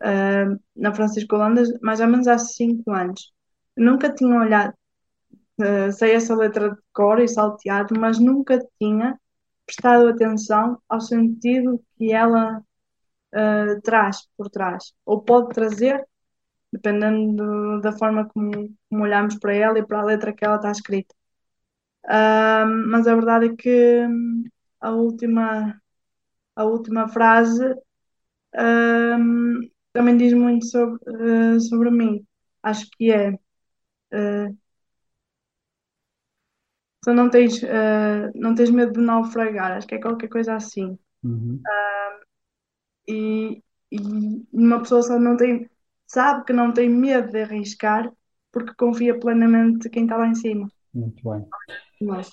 ah, 0.00 0.56
na 0.76 0.94
Francisco 0.94 1.34
Holanda, 1.36 1.62
mais 1.82 2.00
ou 2.00 2.06
menos 2.06 2.28
há 2.28 2.38
cinco 2.38 2.92
anos. 2.92 3.32
Nunca 3.76 4.12
tinha 4.12 4.38
olhado, 4.38 4.74
ah, 5.60 5.90
sei 5.92 6.12
essa 6.14 6.36
letra 6.36 6.70
de 6.70 6.80
cor 6.92 7.20
e 7.20 7.28
salteado, 7.28 7.98
mas 7.98 8.18
nunca 8.20 8.58
tinha 8.80 9.18
prestado 9.66 10.08
atenção 10.08 10.78
ao 10.88 11.00
sentido 11.00 11.82
que 11.96 12.12
ela 12.12 12.62
ah, 13.34 13.80
traz 13.82 14.28
por 14.36 14.50
trás, 14.50 14.92
ou 15.06 15.22
pode 15.22 15.50
trazer, 15.54 16.04
dependendo 16.72 17.36
do- 17.36 17.80
da 17.82 17.92
forma 17.92 18.28
como, 18.28 18.52
como 18.90 19.04
olhamos 19.04 19.36
para 19.38 19.54
ela 19.54 19.78
e 19.78 19.86
para 19.86 20.00
a 20.00 20.04
letra 20.04 20.32
que 20.34 20.44
ela 20.44 20.56
está 20.56 20.70
escrita. 20.72 21.14
Ah, 22.06 22.66
mas 22.66 23.06
a 23.06 23.14
verdade 23.14 23.46
é 23.48 23.56
que 23.56 24.06
hum, 24.06 24.44
a 24.80 24.90
última, 24.92 25.80
a 26.56 26.64
última 26.64 27.08
frase 27.08 27.64
hum, 28.56 29.60
também 29.92 30.16
diz 30.16 30.32
muito 30.32 30.66
sobre, 30.66 30.98
eh, 31.56 31.60
sobre 31.60 31.90
mim. 31.90 32.26
Acho 32.62 32.88
que 32.96 33.12
é. 33.12 33.32
eh, 34.12 34.50
só 37.04 37.12
não 37.14 37.30
tens, 37.30 37.62
eh, 37.62 38.30
não 38.34 38.54
tens 38.54 38.70
medo 38.70 38.92
de 38.92 39.00
naufragar, 39.00 39.72
acho 39.72 39.86
que 39.86 39.94
é 39.96 40.00
qualquer 40.00 40.28
coisa 40.28 40.54
assim. 40.54 40.98
Uhum. 41.22 41.68
E, 43.08 43.62
e 43.90 43.98
uma 44.52 44.80
pessoa 44.80 45.02
só 45.02 45.18
não 45.18 45.36
tem, 45.36 45.68
sabe 46.06 46.44
que 46.44 46.52
não 46.52 46.72
tem 46.72 46.88
medo 46.88 47.30
de 47.30 47.42
arriscar 47.42 48.12
porque 48.52 48.72
confia 48.76 49.18
plenamente 49.18 49.90
quem 49.90 50.04
está 50.04 50.16
lá 50.16 50.28
em 50.28 50.34
cima. 50.34 50.68
Muito 50.94 51.28
bem. 51.28 51.44
Mas, 52.00 52.30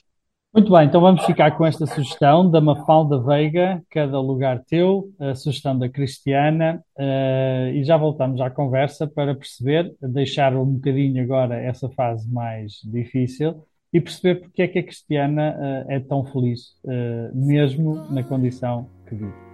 Muito 0.53 0.71
bem, 0.71 0.85
então 0.85 1.01
vamos 1.01 1.25
ficar 1.25 1.57
com 1.57 1.65
esta 1.65 1.87
sugestão 1.87 2.49
da 2.49 2.61
Mafalda 2.61 3.19
Veiga, 3.23 3.81
Cada 3.89 4.19
Lugar 4.19 4.63
Teu, 4.65 5.11
a 5.19 5.33
sugestão 5.33 5.77
da 5.79 5.89
Cristiana, 5.89 6.83
eh, 6.97 7.71
e 7.73 7.83
já 7.83 7.97
voltamos 7.97 8.39
à 8.39 8.49
conversa 8.49 9.07
para 9.07 9.33
perceber, 9.33 9.95
deixar 10.01 10.55
um 10.55 10.73
bocadinho 10.73 11.23
agora 11.23 11.55
essa 11.55 11.89
fase 11.89 12.29
mais 12.31 12.73
difícil 12.83 13.63
e 13.93 13.99
perceber 13.99 14.41
porque 14.41 14.61
é 14.61 14.67
que 14.67 14.79
a 14.79 14.83
Cristiana 14.83 15.55
eh, 15.57 15.95
é 15.95 15.99
tão 16.01 16.23
feliz, 16.25 16.75
eh, 16.85 17.31
mesmo 17.33 17.95
na 18.11 18.21
condição 18.21 18.87
que 19.07 19.15
vive. 19.15 19.50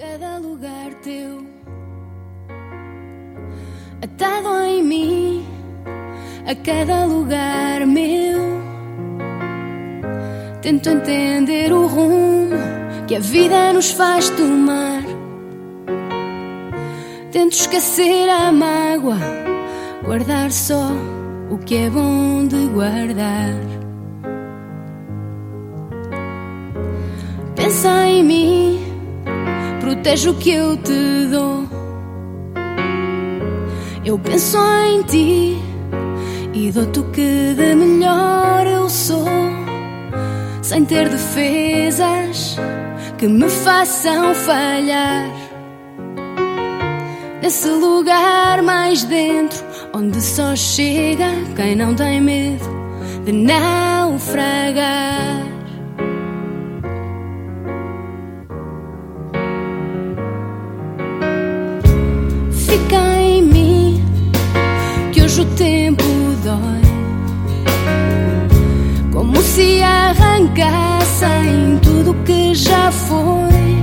Cada 0.00 0.38
lugar 0.38 0.94
teu 1.02 1.46
atado 4.02 4.64
em 4.64 4.82
mim 4.82 5.46
a 6.46 6.54
cada 6.54 7.04
lugar 7.04 7.86
meu. 7.86 8.40
Tento 10.62 10.88
entender 10.88 11.70
o 11.70 11.86
rumo 11.86 12.56
que 13.06 13.16
a 13.16 13.20
vida 13.20 13.74
nos 13.74 13.90
faz 13.90 14.30
tomar. 14.30 15.02
Tento 17.30 17.52
esquecer 17.52 18.26
a 18.30 18.50
mágoa 18.50 19.18
guardar 20.02 20.50
só 20.50 20.92
o 21.50 21.58
que 21.58 21.76
é 21.76 21.90
bom 21.90 22.46
de 22.46 22.68
guardar. 22.68 23.54
Pensa 27.54 28.06
em 28.06 28.24
mim 28.24 28.89
protege 29.90 30.28
o 30.28 30.34
que 30.34 30.52
eu 30.52 30.76
te 30.76 31.26
dou. 31.32 31.68
Eu 34.04 34.16
penso 34.20 34.56
em 34.84 35.02
ti, 35.02 35.58
e 36.54 36.70
dou-te 36.70 37.00
o 37.00 37.04
que 37.10 37.54
de 37.54 37.74
melhor 37.74 38.66
eu 38.66 38.88
sou, 38.88 39.26
sem 40.62 40.84
ter 40.84 41.08
defesas 41.08 42.56
que 43.18 43.26
me 43.26 43.50
façam 43.50 44.32
falhar. 44.32 45.28
Nesse 47.42 47.68
lugar 47.68 48.62
mais 48.62 49.02
dentro, 49.02 49.58
onde 49.92 50.22
só 50.22 50.54
chega 50.54 51.32
quem 51.56 51.74
não 51.74 51.96
tem 51.96 52.20
medo 52.20 52.64
de 53.24 53.32
naufragar. 53.32 54.70
Se 69.60 69.82
arrancassem 69.82 71.78
tudo 71.82 72.14
que 72.24 72.54
já 72.54 72.90
foi 72.90 73.76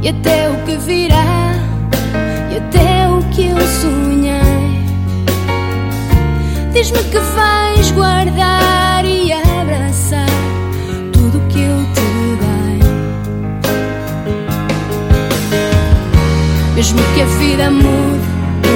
e 0.00 0.08
até 0.08 0.48
o 0.48 0.54
que 0.64 0.78
virá 0.78 1.52
e 2.50 2.56
até 2.56 3.06
o 3.10 3.20
que 3.24 3.48
eu 3.48 3.60
sonhei. 3.82 4.84
Diz-me 6.72 7.02
que 7.10 7.18
vais 7.18 7.90
guardar 7.90 9.04
e 9.04 9.30
abraçar 9.34 10.30
tudo 11.12 11.46
que 11.50 11.60
eu 11.60 11.84
te 11.92 12.08
dei. 12.40 12.80
Mesmo 16.74 17.00
que 17.14 17.20
a 17.20 17.26
vida 17.26 17.70
mude 17.70 18.26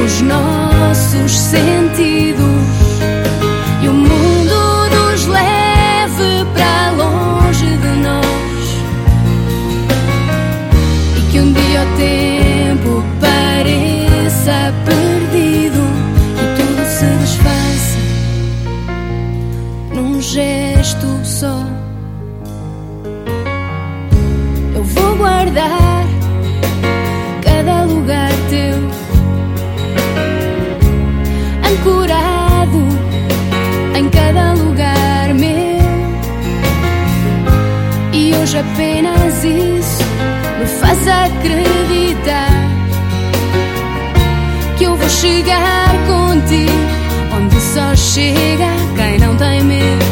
os 0.05 0.21
nossos 0.21 1.33
sentidos 1.33 2.58
Apenas 38.59 39.45
isso 39.45 40.03
me 40.59 40.67
faz 40.81 41.07
acreditar 41.07 42.51
que 44.77 44.83
eu 44.83 44.97
vou 44.97 45.09
chegar 45.09 45.95
contigo. 46.09 46.73
Onde 47.37 47.61
só 47.61 47.95
chega 47.95 48.67
quem 48.97 49.19
não 49.21 49.37
tem 49.37 49.63
medo 49.63 50.08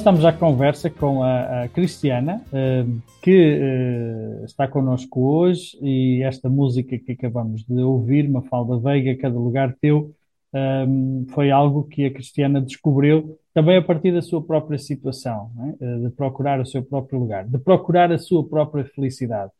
estamos 0.00 0.24
à 0.24 0.32
conversa 0.32 0.88
com 0.88 1.22
a, 1.22 1.64
a 1.64 1.68
Cristiana, 1.68 2.42
eh, 2.54 2.86
que 3.20 3.58
eh, 3.60 4.44
está 4.46 4.66
connosco 4.66 5.20
hoje 5.20 5.76
e 5.82 6.22
esta 6.22 6.48
música 6.48 6.98
que 6.98 7.12
acabamos 7.12 7.64
de 7.66 7.82
ouvir, 7.82 8.26
Mafalda 8.26 8.78
Veiga, 8.78 9.14
Cada 9.20 9.38
Lugar 9.38 9.76
Teu, 9.78 10.14
eh, 10.54 10.86
foi 11.34 11.50
algo 11.50 11.84
que 11.84 12.06
a 12.06 12.10
Cristiana 12.10 12.62
descobriu 12.62 13.38
também 13.52 13.76
a 13.76 13.82
partir 13.82 14.10
da 14.10 14.22
sua 14.22 14.42
própria 14.42 14.78
situação, 14.78 15.50
é? 15.58 15.84
Eh, 15.84 15.98
de 15.98 16.10
procurar 16.16 16.58
o 16.60 16.66
seu 16.66 16.82
próprio 16.82 17.18
lugar, 17.18 17.46
de 17.46 17.58
procurar 17.58 18.10
a 18.10 18.16
sua 18.16 18.42
própria 18.48 18.86
felicidade. 18.86 19.52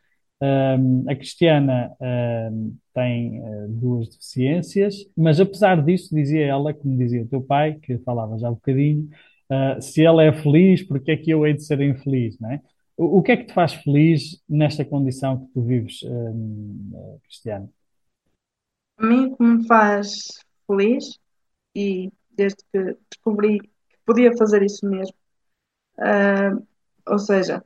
A 1.06 1.14
Cristiana 1.16 1.94
tem 2.94 3.40
uh, 3.40 3.68
duas 3.68 4.08
deficiências, 4.08 4.94
mas 5.14 5.38
apesar 5.38 5.82
disso, 5.84 6.14
dizia 6.14 6.46
ela, 6.46 6.72
como 6.72 6.96
dizia 6.96 7.22
o 7.22 7.26
teu 7.26 7.42
pai, 7.42 7.74
que 7.74 7.98
falava 7.98 8.38
já 8.38 8.48
um 8.48 8.54
bocadinho, 8.54 9.06
uh, 9.50 9.80
se 9.80 10.04
ela 10.04 10.22
é 10.24 10.32
feliz, 10.32 10.82
porque 10.86 11.12
é 11.12 11.16
que 11.16 11.30
eu 11.30 11.46
hei 11.46 11.54
de 11.54 11.64
ser 11.64 11.80
infeliz, 11.80 12.38
não 12.40 12.50
é? 12.52 12.60
O, 12.96 13.18
o 13.18 13.22
que 13.22 13.32
é 13.32 13.36
que 13.36 13.44
te 13.46 13.54
faz 13.54 13.74
feliz 13.74 14.42
nesta 14.48 14.84
condição 14.84 15.46
que 15.46 15.52
tu 15.52 15.62
vives, 15.62 16.02
um, 16.04 16.90
uh, 16.94 17.20
Cristiana? 17.24 17.68
A 18.98 19.06
mim, 19.06 19.34
que 19.34 19.42
me 19.42 19.66
faz 19.66 20.28
feliz, 20.66 21.18
e 21.76 22.12
desde 22.32 22.58
que 22.72 22.96
descobri 23.10 23.60
que 23.60 23.70
podia 24.06 24.36
fazer 24.36 24.62
isso 24.62 24.86
mesmo, 24.88 25.14
ah, 25.98 26.56
ou 27.06 27.18
seja, 27.18 27.64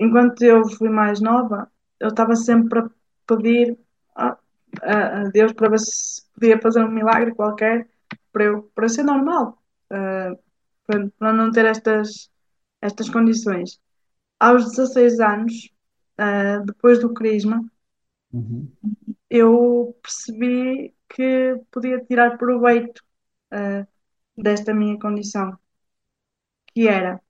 enquanto 0.00 0.42
eu 0.44 0.68
fui 0.68 0.88
mais 0.90 1.20
nova, 1.20 1.70
eu 2.00 2.08
estava 2.08 2.36
sempre 2.36 2.80
a 2.80 2.90
pedir 3.26 3.78
a, 4.16 4.38
a- 4.82 5.24
Deus 5.32 5.52
para 5.54 5.70
ver 5.70 5.80
se 5.80 6.22
podia 6.34 6.60
fazer 6.60 6.84
um 6.84 6.90
milagre 6.90 7.34
qualquer 7.34 7.88
para 8.32 8.44
eu, 8.44 8.64
para 8.74 8.88
ser 8.88 9.04
normal, 9.04 9.58
ah, 9.90 10.36
para, 10.86 11.08
para 11.18 11.32
não 11.32 11.50
ter 11.50 11.64
estas, 11.66 12.30
estas 12.80 13.08
condições. 13.10 13.80
Aos 14.40 14.64
16 14.66 15.20
anos, 15.20 15.70
ah, 16.18 16.58
depois 16.66 17.00
do 17.00 17.14
crisma, 17.14 17.64
Uhum. 18.32 18.70
eu 19.30 19.96
percebi 20.02 20.94
que 21.08 21.56
podia 21.70 22.04
tirar 22.04 22.38
proveito 22.38 23.02
ah, 23.50 23.86
desta 24.36 24.74
minha 24.74 24.98
condição, 24.98 25.58
que 26.72 26.88
era, 26.88 27.20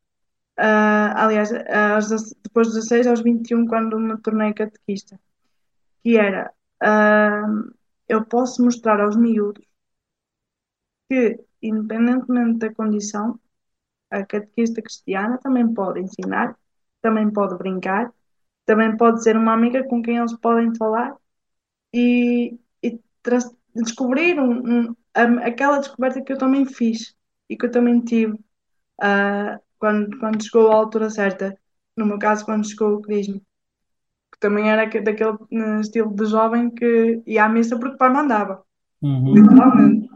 ah, 0.59 1.25
aliás, 1.25 1.51
aos, 1.53 2.09
depois 2.45 2.69
dos 2.69 2.77
16 2.77 3.07
aos 3.07 3.23
21, 3.23 3.66
quando 3.66 3.99
me 3.99 4.16
tornei 4.23 4.53
catequista, 4.55 5.21
que 6.03 6.16
era, 6.19 6.53
eu 8.09 8.25
posso 8.25 8.64
mostrar 8.64 9.01
aos 9.01 9.16
miúdos 9.16 9.64
que, 11.09 11.23
independentemente 11.62 12.59
da 12.59 12.75
condição, 12.75 13.38
a 14.11 14.25
catequista 14.25 14.83
cristiana 14.83 15.38
também 15.38 15.73
pode 15.73 16.01
ensinar, 16.01 16.57
também 17.03 17.31
pode 17.31 17.57
brincar, 17.57 18.12
também 18.64 18.97
pode 18.97 19.23
ser 19.23 19.37
uma 19.37 19.53
amiga 19.53 19.85
com 19.85 20.03
quem 20.03 20.19
eles 20.19 20.35
podem 20.35 20.75
falar 20.77 21.14
e, 21.92 22.59
e 22.83 23.01
descobrir 23.75 24.38
um, 24.40 24.90
um, 24.90 24.97
aquela 25.42 25.79
descoberta 25.79 26.21
que 26.21 26.33
eu 26.33 26.38
também 26.38 26.66
fiz 26.66 27.14
e 27.49 27.57
que 27.57 27.66
eu 27.66 27.71
também 27.71 28.01
tive 28.01 28.33
uh, 28.33 29.61
quando, 29.79 30.19
quando 30.19 30.42
chegou 30.42 30.71
a 30.71 30.75
altura 30.75 31.11
certa. 31.11 31.57
No 31.97 32.05
meu 32.05 32.19
caso, 32.19 32.45
quando 32.45 32.69
chegou 32.69 32.95
o 32.95 33.01
crisma. 33.01 33.40
Que 34.33 34.38
também 34.40 34.71
era 34.71 34.85
daquele 34.85 35.31
uh, 35.31 35.81
estilo 35.81 36.14
de 36.14 36.27
jovem 36.27 36.71
que 36.71 37.23
ia 37.27 37.45
à 37.45 37.49
missa 37.49 37.79
porque 37.79 37.95
o 37.95 37.99
pai 37.99 38.11
mandava. 38.11 38.62
Uhum. 39.01 39.35
Literalmente. 39.35 40.09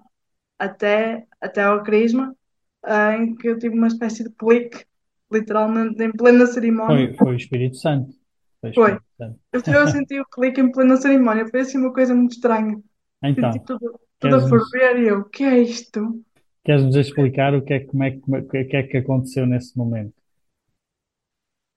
Até, 0.59 1.27
até 1.41 1.63
ao 1.63 1.83
crisma, 1.83 2.37
uh, 2.85 3.23
em 3.23 3.35
que 3.37 3.49
eu 3.49 3.59
tive 3.59 3.77
uma 3.77 3.87
espécie 3.87 4.25
de 4.25 4.31
clique, 4.31 4.85
literalmente, 5.31 6.03
em 6.03 6.13
plena 6.13 6.47
cerimónia. 6.47 7.09
Foi, 7.09 7.17
foi 7.17 7.33
o 7.35 7.37
Espírito 7.37 7.77
Santo. 7.77 8.13
Foi. 8.61 8.73
foi. 8.73 8.99
Santo. 9.17 9.39
Eu, 9.53 9.75
eu 9.75 9.89
senti 9.89 10.21
o 10.21 10.27
clique 10.27 10.61
em 10.61 10.71
plena 10.71 10.97
cerimónia. 10.97 11.49
Foi 11.49 11.61
assim 11.61 11.79
uma 11.79 11.93
coisa 11.93 12.15
muito 12.15 12.33
estranha. 12.33 12.81
Então, 13.23 13.53
senti 13.53 13.65
tudo, 13.65 14.01
tudo 14.19 14.37
a 14.37 14.49
ferver 14.49 15.03
e 15.03 15.09
eu, 15.09 15.21
o 15.21 15.25
que 15.25 15.45
é 15.45 15.59
isto? 15.61 16.23
Queres-nos 16.65 16.97
explicar 16.97 17.55
o 17.55 17.63
que 17.63 17.75
é, 17.75 17.81
como 17.81 18.05
é, 18.05 18.19
como 18.19 18.37
é, 18.37 18.65
que 18.65 18.77
é 18.77 18.83
que 18.83 18.97
aconteceu 18.99 19.47
nesse 19.47 19.77
momento? 19.77 20.13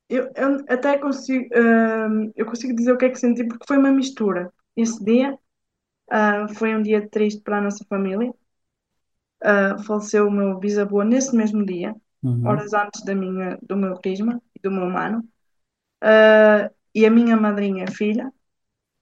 Eu, 0.09 0.29
eu 0.35 0.65
até 0.67 0.97
consigo, 0.97 1.45
uh, 1.45 2.31
eu 2.35 2.45
consigo 2.45 2.75
dizer 2.75 2.91
o 2.91 2.97
que 2.97 3.05
é 3.05 3.09
que 3.09 3.19
senti, 3.19 3.45
porque 3.45 3.65
foi 3.67 3.77
uma 3.77 3.91
mistura. 3.91 4.51
Esse 4.75 5.03
dia 5.03 5.37
uh, 6.11 6.53
foi 6.53 6.75
um 6.75 6.81
dia 6.81 7.07
triste 7.09 7.41
para 7.41 7.57
a 7.57 7.61
nossa 7.61 7.85
família. 7.85 8.33
Uh, 9.43 9.81
faleceu 9.83 10.27
o 10.27 10.31
meu 10.31 10.57
bisavô 10.57 11.03
nesse 11.03 11.35
mesmo 11.35 11.65
dia, 11.65 11.93
Uhum. 12.23 12.47
horas 12.47 12.73
antes 12.73 13.03
da 13.03 13.13
minha, 13.13 13.59
do 13.61 13.75
meu 13.75 13.95
crisma 13.97 14.41
e 14.55 14.59
do 14.61 14.71
meu 14.71 14.89
mano. 14.89 15.19
Uh, 16.01 16.73
e 16.95 17.05
a 17.05 17.11
minha 17.11 17.35
madrinha 17.35 17.87
filha. 17.87 18.31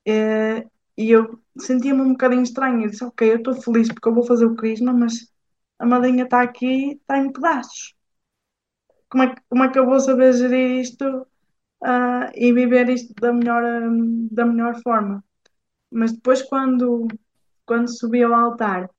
Uh, 0.08 0.70
e 0.98 1.12
eu 1.12 1.40
sentia-me 1.58 2.02
um 2.02 2.12
bocadinho 2.12 2.44
estranho. 2.44 2.84
Eu 2.84 2.90
disse, 2.90 3.04
ok, 3.04 3.32
eu 3.32 3.38
estou 3.38 3.54
feliz 3.62 3.88
porque 3.90 4.08
eu 4.10 4.14
vou 4.16 4.26
fazer 4.26 4.46
o 4.46 4.56
crisma, 4.56 4.94
mas 4.94 5.32
a 5.80 5.86
madrinha 5.86 6.24
está 6.24 6.42
aqui, 6.42 6.94
está 6.94 7.18
em 7.18 7.32
pedaços. 7.32 7.94
Como 9.10 9.24
é, 9.24 9.36
que, 9.36 9.42
como 9.50 9.64
é 9.64 9.70
que 9.72 9.78
eu 9.80 9.86
vou 9.86 10.00
saber 10.00 10.34
gerir 10.34 10.80
isto 10.82 11.06
uh, 11.84 12.32
e 12.34 12.54
viver 12.54 12.90
isto 12.90 13.14
da 13.16 13.32
melhor, 13.34 13.64
um, 13.64 14.28
da 14.32 14.46
melhor 14.46 14.82
forma? 14.82 15.24
Mas 15.92 16.14
depois, 16.14 16.42
quando, 16.42 17.08
quando 17.66 17.90
subi 17.90 18.24
ao 18.24 18.34
altar 18.34 18.90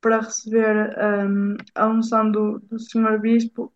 para 0.00 0.20
receber 0.20 0.96
um, 1.26 1.56
a 1.74 1.86
unção 1.88 2.30
do, 2.30 2.58
do 2.60 2.78
Senhor 2.78 3.18
Bispo, 3.20 3.72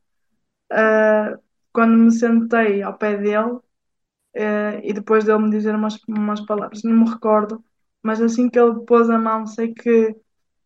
uh, 0.72 1.38
quando 1.72 1.96
me 1.96 2.10
sentei 2.12 2.82
ao 2.82 2.96
pé 2.96 3.16
dele 3.16 3.52
uh, 3.52 4.80
e 4.82 4.92
depois 4.92 5.24
dele 5.24 5.38
me 5.38 5.50
dizer 5.50 5.74
umas, 5.74 5.98
umas 6.08 6.40
palavras, 6.40 6.82
não 6.82 6.92
me 6.92 7.10
recordo, 7.10 7.62
mas 8.02 8.20
assim 8.20 8.48
que 8.48 8.58
ele 8.58 8.80
pôs 8.80 9.08
a 9.10 9.18
mão, 9.18 9.46
sei 9.46 9.72
que 9.74 10.14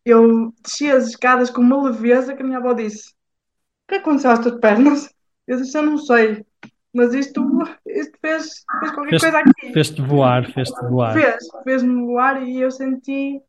eu 0.04 0.52
desci 0.62 0.90
as 0.90 1.08
escadas 1.08 1.50
com 1.50 1.60
uma 1.60 1.82
leveza 1.82 2.34
que 2.34 2.42
a 2.42 2.44
minha 2.44 2.58
avó 2.58 2.72
disse: 2.72 3.10
O 3.10 3.88
que 3.88 3.94
aconteceu 3.96 4.30
às 4.30 4.38
tuas 4.40 4.58
pernas? 4.60 5.14
Eu 5.46 5.56
disse: 5.58 5.76
Eu 5.76 5.82
não 5.82 5.98
sei, 5.98 6.44
mas 6.92 7.14
isto, 7.14 7.42
isto 7.86 8.18
fez, 8.20 8.64
fez 8.80 8.92
qualquer 8.92 9.10
Fez, 9.10 9.22
coisa 9.22 9.38
aqui. 9.38 9.72
fez-te 9.72 10.02
voar, 10.02 10.52
fez-te 10.52 10.86
voar. 10.86 11.12
Fez, 11.14 11.36
fez-me 11.64 12.06
voar 12.06 12.42
e 12.42 12.60
eu 12.60 12.70
senti, 12.70 13.40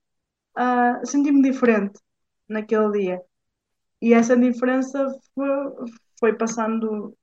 uh, 0.60 1.06
senti-me 1.06 1.42
diferente 1.42 2.00
naquele 2.48 2.92
dia. 2.92 3.22
E 4.02 4.14
essa 4.14 4.36
diferença 4.36 5.08
foi, 5.34 5.48
foi 6.20 6.34
passando 6.34 7.16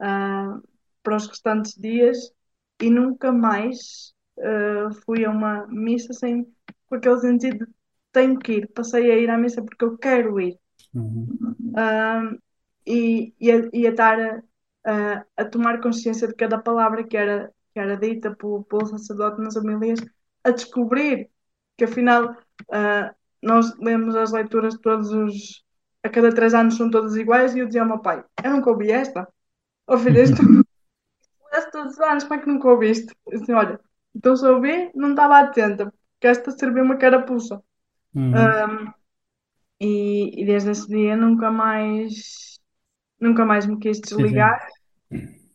uh, 0.00 0.62
para 1.02 1.16
os 1.16 1.26
restantes 1.26 1.74
dias 1.74 2.32
e 2.80 2.90
nunca 2.90 3.32
mais 3.32 4.12
uh, 4.38 4.92
fui 5.04 5.24
a 5.24 5.30
uma 5.30 5.66
missa 5.68 6.12
sem 6.12 6.46
com 6.88 6.94
aquele 6.94 7.20
sentido 7.20 7.66
de 7.66 7.72
tenho 8.12 8.38
que 8.38 8.52
ir. 8.52 8.68
Passei 8.68 9.10
a 9.10 9.16
ir 9.16 9.30
à 9.30 9.36
missa 9.36 9.62
porque 9.62 9.84
eu 9.84 9.96
quero 9.98 10.40
ir. 10.40 10.58
Uhum. 10.94 11.26
Uh, 11.72 12.38
e, 12.86 13.34
e, 13.38 13.52
a, 13.52 13.68
e 13.72 13.86
a 13.86 13.90
estar 13.90 14.42
a, 14.84 15.24
a, 15.36 15.44
tomar 15.44 15.80
consciência 15.80 16.26
de 16.26 16.34
cada 16.34 16.58
palavra 16.58 17.04
que 17.04 17.16
era, 17.16 17.52
que 17.72 17.78
era 17.78 17.96
dita 17.96 18.34
pelo, 18.34 18.64
pelo 18.64 18.86
sacerdote 18.86 19.40
nas 19.40 19.56
homilias, 19.56 20.00
a 20.42 20.50
descobrir 20.50 21.30
que 21.76 21.84
afinal 21.84 22.34
uh, 22.64 23.14
nós 23.42 23.76
lemos 23.78 24.14
as 24.16 24.32
leituras 24.32 24.76
todos 24.78 25.10
os. 25.12 25.64
a 26.02 26.08
cada 26.08 26.34
três 26.34 26.54
anos 26.54 26.76
são 26.76 26.90
todas 26.90 27.16
iguais 27.16 27.54
e 27.54 27.60
eu 27.60 27.66
dizia 27.66 27.82
ao 27.82 27.88
meu 27.88 27.98
pai: 27.98 28.24
Eu 28.42 28.52
nunca 28.52 28.70
ouvi 28.70 28.90
esta. 28.90 29.26
Ouvi 29.88 30.20
esta. 30.20 30.36
todos 31.72 31.94
os 31.94 32.00
anos, 32.00 32.24
como 32.24 32.34
é 32.34 32.42
que 32.42 32.48
nunca 32.48 32.68
ouviste? 32.68 33.14
Eu 33.26 33.40
disse, 33.40 33.52
olha, 33.52 33.80
então 34.14 34.36
se 34.36 34.46
ouvi, 34.46 34.90
não 34.94 35.10
estava 35.10 35.38
atenta, 35.38 35.86
porque 36.12 36.26
esta 36.26 36.50
serviu 36.50 36.84
uma 36.84 36.96
carapuça. 36.96 37.62
Uhum. 38.14 38.32
Um, 38.32 38.92
e, 39.80 40.42
e, 40.42 40.44
desde 40.44 40.72
esse 40.72 40.88
dia 40.88 41.16
nunca 41.16 41.50
mais 41.50 42.58
nunca 43.20 43.44
mais 43.44 43.64
me 43.64 43.78
quis 43.78 44.00
desligar 44.00 44.66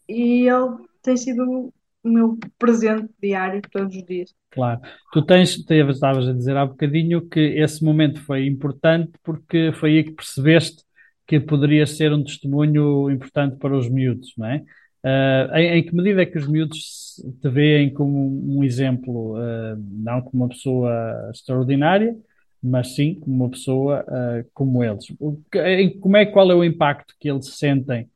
e 0.07 0.47
ele 0.47 0.87
tem 1.01 1.17
sido 1.17 1.73
o 2.03 2.09
meu 2.09 2.37
presente 2.59 3.09
diário 3.21 3.61
todos 3.71 3.95
os 3.95 4.05
dias. 4.05 4.33
Claro. 4.51 4.81
Tu 5.11 5.21
tens, 5.21 5.57
estavas 5.69 6.27
a 6.27 6.33
dizer 6.33 6.57
há 6.57 6.65
bocadinho 6.65 7.21
que 7.27 7.39
esse 7.39 7.83
momento 7.83 8.21
foi 8.21 8.45
importante 8.45 9.11
porque 9.23 9.71
foi 9.73 9.97
aí 9.97 10.03
que 10.03 10.11
percebeste 10.11 10.83
que 11.25 11.39
poderia 11.39 11.85
ser 11.87 12.11
um 12.11 12.23
testemunho 12.23 13.09
importante 13.09 13.55
para 13.57 13.75
os 13.75 13.89
miúdos, 13.89 14.33
não 14.37 14.47
é? 14.47 14.63
Uh, 15.03 15.55
em, 15.57 15.77
em, 15.77 15.83
que 15.83 15.93
medida 15.93 16.21
é 16.21 16.25
que 16.25 16.37
os 16.37 16.47
miúdos 16.47 17.21
te 17.41 17.49
veem 17.49 17.93
como 17.93 18.57
um 18.57 18.63
exemplo, 18.63 19.35
uh, 19.37 19.75
não 19.91 20.21
como 20.21 20.43
uma 20.43 20.49
pessoa 20.49 21.29
extraordinária, 21.33 22.15
mas 22.61 22.95
sim 22.95 23.15
como 23.15 23.35
uma 23.35 23.49
pessoa 23.49 24.05
uh, 24.07 24.49
como 24.53 24.83
eles? 24.83 25.05
O, 25.19 25.41
em, 25.55 25.99
como 25.99 26.15
é, 26.15 26.25
qual 26.25 26.49
é 26.51 26.55
o 26.55 26.63
impacto 26.63 27.13
que 27.19 27.29
eles 27.29 27.57
sentem 27.57 28.09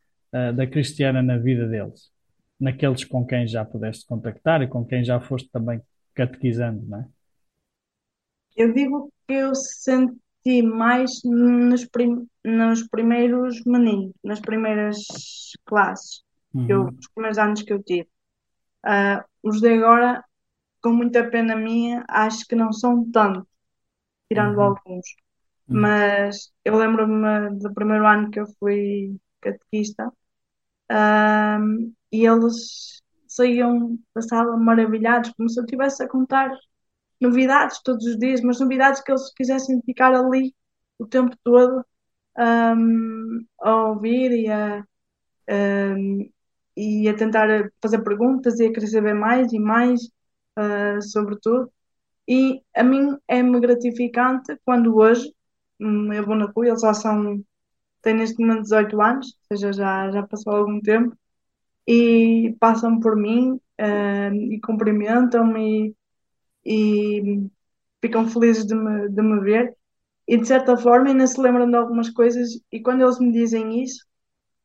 da 0.56 0.68
cristiana 0.68 1.24
na 1.24 1.38
vida 1.38 1.66
deles? 1.68 2.12
Naqueles 2.60 3.04
com 3.06 3.26
quem 3.26 3.48
já 3.48 3.64
pudeste 3.66 4.06
contactar 4.06 4.62
e 4.62 4.68
com 4.68 4.86
quem 4.86 5.04
já 5.04 5.20
foste 5.20 5.50
também 5.52 5.82
catequizando, 6.16 6.86
não 6.88 7.00
é? 7.02 7.08
Eu 8.56 8.74
digo 8.74 9.12
que 9.28 9.34
eu 9.34 9.54
senti 9.56 10.62
mais 10.64 11.22
nos, 11.24 11.86
prim 11.86 12.28
nos 12.44 12.88
primeiros 12.88 13.64
meninos, 13.66 14.14
nas 14.24 14.40
primeiras 14.40 14.98
classes 15.66 16.24
Uhum. 16.54 16.68
eu, 16.68 16.88
os 17.00 17.08
primeiros 17.14 17.38
anos 17.38 17.62
que 17.64 17.72
eu 17.74 17.82
tive. 17.84 18.10
Uh, 18.86 19.24
os 19.44 19.62
de 19.62 19.70
agora, 19.70 20.24
com 20.84 20.92
muita 20.94 21.30
pena 21.30 21.56
minha, 21.56 22.06
acho 22.10 22.46
que 22.48 22.56
não 22.56 22.74
são 22.74 23.10
tanto, 23.12 23.48
tirando 24.30 24.60
Uhum. 24.60 24.62
alguns. 24.62 25.08
Uhum. 25.70 25.80
Mas 25.82 26.52
eu 26.66 26.78
lembro-me 26.78 27.52
do 27.60 27.74
primeiro 27.74 28.08
ano 28.08 28.32
que 28.32 28.40
eu 28.42 28.48
fui 28.60 29.18
catequista 29.42 30.12
ah, 30.90 31.60
e 32.12 32.26
eles 32.26 33.02
saíam 33.28 33.98
da 34.16 34.22
sala 34.22 34.58
maravilhados, 34.58 35.32
como 35.38 35.50
se 35.50 35.60
eu 35.60 35.66
estivesse 35.66 36.04
a 36.04 36.10
contar 36.10 36.52
novidades 37.20 37.82
todos 37.84 38.06
os 38.06 38.18
dias, 38.18 38.42
mas 38.42 38.60
novidades 38.60 39.02
que 39.02 39.12
eles 39.12 39.34
quisessem 39.34 39.82
ficar 39.82 40.14
ali 40.14 40.54
o 41.00 41.06
tempo 41.06 41.36
todo 41.44 41.86
um, 42.38 43.46
a 43.62 43.76
ouvir 43.90 44.32
e 44.32 44.50
a, 44.50 44.86
um, 45.50 46.30
e 46.76 47.10
a 47.10 47.16
tentar 47.16 47.72
fazer 47.82 48.04
perguntas 48.04 48.60
e 48.60 48.68
a 48.68 48.74
querer 48.74 48.88
saber 48.88 49.14
mais 49.14 49.52
e 49.54 49.60
mais 49.60 50.02
uh, 50.58 51.02
sobre 51.02 51.38
tudo. 51.42 51.72
E 52.28 52.62
a 52.76 52.84
mim 52.84 53.18
é-me 53.28 53.60
gratificante 53.60 54.58
quando 54.66 54.96
hoje 54.98 55.34
um, 55.80 56.14
eu 56.14 56.26
vou 56.26 56.36
na 56.36 56.46
rua, 56.46 56.68
eles 56.68 56.82
já 56.82 56.94
são, 56.94 57.44
têm 58.02 58.16
neste 58.16 58.40
momento 58.40 58.64
18 58.64 59.02
anos, 59.02 59.28
ou 59.28 59.58
seja, 59.58 59.74
já, 59.74 60.12
já 60.12 60.24
passou 60.28 60.56
algum 60.56 60.82
tempo, 60.82 61.16
e 61.88 62.56
passam 62.60 63.00
por 63.00 63.16
mim 63.16 63.54
uh, 63.80 64.36
e 64.36 64.60
cumprimentam-me 64.60 65.96
e, 66.66 67.20
e, 67.20 67.48
ficam 68.02 68.28
felizes 68.28 68.66
de 68.66 68.76
me, 68.76 69.10
de 69.10 69.22
me 69.22 69.40
ver. 69.40 69.74
E 70.28 70.38
de 70.38 70.46
certa 70.46 70.76
forma 70.76 71.08
ainda 71.08 71.26
se 71.26 71.40
lembram 71.40 71.70
de 71.70 71.76
algumas 71.78 72.10
coisas, 72.10 72.60
e 72.70 72.82
quando 72.82 73.02
eles 73.02 73.18
me 73.18 73.32
dizem 73.32 73.82
isso, 73.82 74.06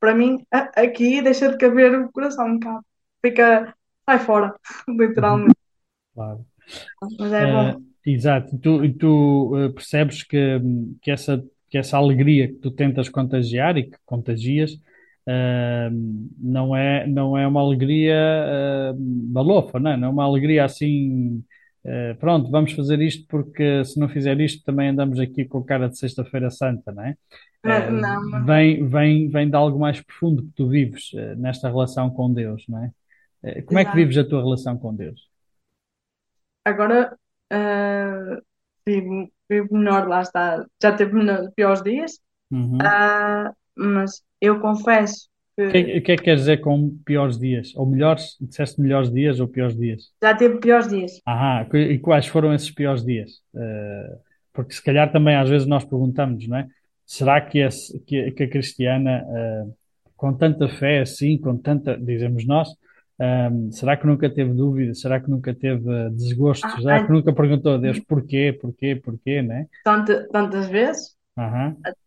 para 0.00 0.12
mim, 0.12 0.44
aqui 0.50 1.22
deixa 1.22 1.48
de 1.48 1.56
caber 1.56 1.94
o 1.94 2.10
coração 2.10 2.46
um 2.46 2.58
bocado. 2.58 2.84
Fica, 3.24 3.72
sai 4.04 4.18
fora, 4.18 4.52
literalmente. 4.88 5.54
Claro. 6.12 6.44
Mas 7.20 7.32
é 7.32 7.52
bom. 7.52 7.78
Uh, 7.78 7.82
exato. 8.04 8.56
E 8.56 8.58
tu, 8.58 8.92
tu 8.94 9.56
uh, 9.56 9.72
percebes 9.72 10.24
que, 10.24 10.60
que, 11.00 11.12
essa, 11.12 11.44
que 11.70 11.78
essa 11.78 11.96
alegria 11.96 12.48
que 12.48 12.54
tu 12.54 12.72
tentas 12.72 13.08
contagiar 13.08 13.76
e 13.76 13.84
que 13.84 13.96
contagias 14.04 14.76
uh, 15.28 15.90
não, 16.38 16.76
é, 16.76 17.06
não 17.06 17.36
é 17.36 17.46
uma 17.46 17.60
alegria 17.60 18.14
uh, 18.92 18.94
balofa, 18.96 19.78
não 19.80 19.90
é? 19.92 19.96
Não 19.96 20.08
é 20.08 20.10
uma 20.10 20.24
alegria 20.24 20.64
assim 20.64 21.42
eh, 21.84 22.14
pronto, 22.14 22.48
vamos 22.50 22.72
fazer 22.72 23.00
isto 23.00 23.26
porque 23.28 23.84
se 23.84 23.98
não 23.98 24.08
fizer 24.08 24.40
isto 24.40 24.64
também 24.64 24.88
andamos 24.88 25.18
aqui 25.18 25.44
com 25.44 25.62
cara 25.64 25.88
de 25.88 25.98
Sexta-feira 25.98 26.48
Santa, 26.48 26.92
não 26.92 27.04
é? 27.04 27.16
Ah, 27.64 27.90
Não, 27.90 28.44
vem, 28.44 28.88
vem, 28.88 29.28
vem 29.28 29.50
de 29.50 29.56
algo 29.56 29.78
mais 29.78 30.00
profundo 30.00 30.42
que 30.44 30.52
tu 30.54 30.68
vives, 30.68 31.10
eh, 31.14 31.34
nesta 31.34 31.68
relação 31.68 32.08
com 32.10 32.32
Deus, 32.32 32.64
não 32.68 32.84
é? 32.84 32.90
Eh, 33.42 33.62
como 33.62 33.80
é 33.80 33.84
que 33.84 33.96
vives 33.96 34.16
a 34.16 34.24
tua 34.24 34.42
relação 34.42 34.78
com 34.78 34.94
Deus? 34.94 35.28
Agora 36.64 37.16
ah, 37.50 38.38
vivo, 38.86 39.28
vivo 39.50 39.76
melhor, 39.76 40.06
lá 40.06 40.22
está. 40.22 40.64
Já 40.80 40.92
teve 40.92 41.12
piores 41.56 41.82
dias, 41.82 42.20
Uhum. 42.52 42.76
Ah, 43.78 43.84
mas 43.84 44.22
eu 44.40 44.60
confesso 44.60 45.28
O 45.66 45.70
que, 45.70 45.76
é, 45.78 45.82
que 45.84 45.98
o 45.98 46.02
que 46.04 46.12
é 46.12 46.16
que 46.16 46.22
queres 46.24 46.40
dizer 46.42 46.58
com 46.60 46.96
piores 47.04 47.36
dias? 47.38 47.74
Ou 47.76 47.84
melhores? 47.86 48.36
Disseste 48.40 48.80
melhores 48.80 49.10
dias 49.10 49.40
ou 49.40 49.48
piores 49.48 49.76
dias? 49.76 50.12
já 50.22 50.34
teve 50.34 50.58
piores 50.58 50.88
dias. 50.88 51.12
Aham, 51.26 51.68
que- 51.70 51.78
e 51.78 51.98
quais 51.98 52.26
foram 52.26 52.52
esses 52.52 52.70
piores 52.70 53.04
dias? 53.04 53.30
Eh, 53.54 54.18
porque 54.52 54.74
se 54.74 54.82
calhar 54.82 55.10
também 55.12 55.36
às 55.36 55.48
vezes 55.48 55.66
nós 55.68 55.84
perguntamos, 55.84 56.46
não 56.48 56.56
é? 56.58 56.68
Será 57.06 57.40
que, 57.40 57.58
esse- 57.58 57.98
que, 58.00 58.32
que 58.32 58.42
a 58.44 58.48
cristiana, 58.50 59.24
eh, 59.28 59.64
com 60.16 60.32
tanta 60.34 60.68
fé 60.68 61.00
assim, 61.00 61.38
com 61.38 61.56
tanta, 61.56 61.96
dizemos 61.96 62.44
nós, 62.46 62.68
ehm, 63.20 63.70
será 63.72 63.96
que 63.96 64.06
nunca 64.06 64.28
teve 64.30 64.52
dúvidas? 64.52 65.00
Será 65.00 65.20
que 65.20 65.30
nunca 65.30 65.54
teve 65.54 65.88
eh, 65.90 66.10
desgostos? 66.10 66.72
Ah, 66.72 66.82
Será 66.82 67.00
que 67.00 67.08
ah, 67.08 67.12
nunca 67.12 67.32
perguntou 67.32 67.74
a 67.74 67.78
Deus 67.78 68.00
porquê, 68.00 68.52
porquê, 68.60 68.96
porquê, 68.96 69.42
né? 69.42 69.66
tanta- 69.84 70.26
tantas 70.30 70.68
vezes, 70.68 71.16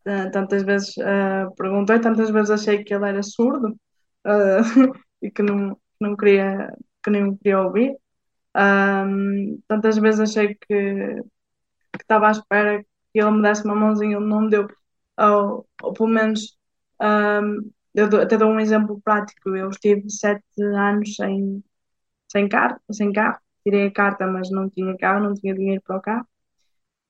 Ah, 0.05 0.29
tantas 0.31 0.63
vezes 0.63 0.97
ah, 0.99 1.49
perguntei, 1.57 1.99
tantas 1.99 2.29
vezes 2.29 2.49
achei 2.51 2.83
que 2.83 2.93
ele 2.93 3.07
era 3.09 3.21
surdo 3.23 3.75
ah, 4.23 4.59
e 5.21 5.29
que 5.31 5.41
não, 5.43 5.77
não 5.99 6.15
queria, 6.15 6.73
que 7.03 7.09
não 7.11 7.35
queria 7.37 7.61
ouvir. 7.61 7.97
Tantas 9.67 9.97
vezes 9.97 10.19
achei 10.21 10.55
que 10.55 11.21
que 11.93 12.03
estava 12.03 12.27
à 12.29 12.31
espera 12.31 12.83
que 13.13 13.19
ele 13.21 13.31
me 13.31 13.41
desse 13.43 13.65
uma 13.65 13.75
mãozinha, 13.75 14.17
ele 14.17 14.25
não 14.27 14.41
me 14.41 14.49
deu. 14.49 14.67
Ou, 15.19 15.67
ou 15.83 15.93
pelo 15.93 16.09
menos, 16.09 16.57
ahm, 16.99 17.61
eu 17.93 18.09
dou- 18.09 18.21
até 18.21 18.37
dou 18.37 18.49
um 18.49 18.59
exemplo 18.59 19.01
prático. 19.03 19.49
Eu 19.55 19.69
estive 19.69 20.09
sete 20.09 20.43
anos 20.61 21.15
sem, 21.15 21.63
sem 22.31 22.49
carro, 22.49 22.79
sem 22.91 23.13
carro. 23.13 23.39
Tirei 23.65 23.87
a 23.87 23.93
carta, 23.93 24.27
mas 24.27 24.49
não 24.51 24.69
tinha 24.69 24.97
carro, 24.97 25.23
não 25.23 25.35
tinha 25.35 25.55
dinheiro 25.55 25.81
para 25.85 25.97
o 25.97 26.01
carro. 26.01 26.27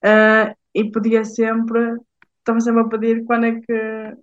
Ah, 0.04 0.56
e 0.76 0.92
podia 0.92 1.26
sempre, 1.26 1.98
estava 2.40 2.62
sempre 2.62 2.82
a 2.84 2.90
pedir 2.90 3.26
quando 3.26 3.48
é 3.48 3.54
que, 3.62 4.18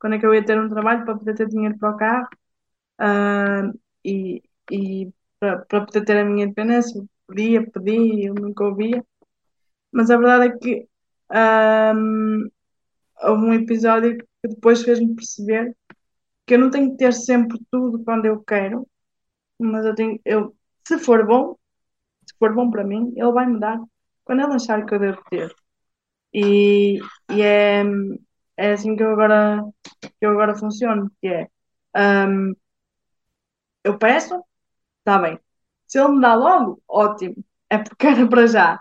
quando 0.00 0.14
é 0.16 0.18
que 0.18 0.26
eu 0.26 0.34
ia 0.34 0.44
ter 0.44 0.58
um 0.60 0.68
trabalho 0.68 1.04
para 1.04 1.16
poder 1.18 1.34
ter 1.36 1.48
dinheiro 1.48 1.78
para 1.78 1.90
o 1.92 1.96
carro. 1.96 2.28
Ah, 2.98 3.72
e, 4.04 4.42
e 4.70 5.12
para, 5.40 5.58
para 5.66 5.86
poder 5.86 6.04
ter 6.04 6.18
a 6.18 6.24
minha 6.24 6.46
independência. 6.46 7.02
Pedia, 7.28 7.70
pedia, 7.70 8.28
eu 8.28 8.34
nunca 8.34 8.64
ouvia. 8.64 9.04
Mas 9.92 10.10
a 10.10 10.16
verdade 10.18 10.48
é 10.54 10.58
que 10.58 10.88
ahm, 11.30 12.48
houve 13.22 13.44
um 13.46 13.54
episódio 13.54 14.18
que 14.18 14.26
depois 14.48 14.82
fez-me 14.82 15.14
perceber 15.14 15.76
que 16.46 16.54
eu 16.54 16.58
não 16.58 16.70
tenho 16.70 16.92
que 16.92 16.98
ter 16.98 17.12
sempre 17.14 17.58
tudo 17.70 18.04
quando 18.04 18.26
eu 18.26 18.42
quero, 18.44 18.86
mas 19.58 19.84
eu 19.86 19.94
tenho, 19.94 20.20
eu, 20.24 20.56
se 20.86 20.98
for 20.98 21.26
bom, 21.26 21.56
se 22.26 22.34
for 22.38 22.54
bom 22.54 22.70
para 22.70 22.84
mim, 22.84 23.12
ele 23.16 23.32
vai 23.32 23.46
me 23.46 23.60
dar 23.60 23.80
quando 24.24 24.42
ele 24.42 24.54
achar 24.54 24.84
que 24.86 24.94
eu 24.94 24.98
devo 25.00 25.22
ter. 25.30 25.54
E, 26.34 26.98
e 27.30 27.42
é, 27.42 27.82
é 28.56 28.72
assim 28.72 28.96
que 28.96 29.02
eu 29.02 29.12
agora, 29.12 29.62
que 30.00 30.26
eu 30.26 30.30
agora 30.32 30.56
funciono, 30.56 31.10
que 31.20 31.28
é 31.28 31.48
ahm, 31.94 32.52
eu 33.84 33.98
peço, 33.98 34.42
está 35.00 35.18
bem. 35.18 35.38
Se 35.86 35.98
ele 36.00 36.14
me 36.14 36.20
dá 36.20 36.34
logo, 36.34 36.82
ótimo, 36.88 37.36
é 37.70 37.78
porque 37.78 38.06
era 38.06 38.26
para 38.28 38.46
já. 38.46 38.80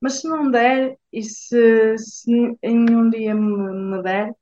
Mas 0.00 0.20
se 0.20 0.28
não 0.28 0.50
der, 0.50 0.98
e 1.12 1.22
se, 1.22 1.96
se 1.98 2.58
em 2.62 2.94
um 2.96 3.08
dia 3.10 3.34
me, 3.34 3.96
me 3.96 4.02
der, 4.02 4.34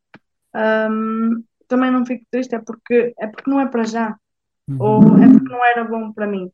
hum, 0.90 1.44
também 1.68 1.90
não 1.90 2.06
fico 2.06 2.24
triste, 2.30 2.54
é 2.54 2.60
porque, 2.60 3.14
é 3.18 3.26
porque 3.26 3.50
não 3.50 3.60
é 3.60 3.68
para 3.68 3.84
já, 3.84 4.16
ou 4.78 5.00
uhum, 5.04 5.22
é 5.22 5.28
porque 5.32 5.52
não 5.52 5.64
era 5.64 5.84
bom 5.84 6.12
para 6.12 6.26
mim. 6.26 6.50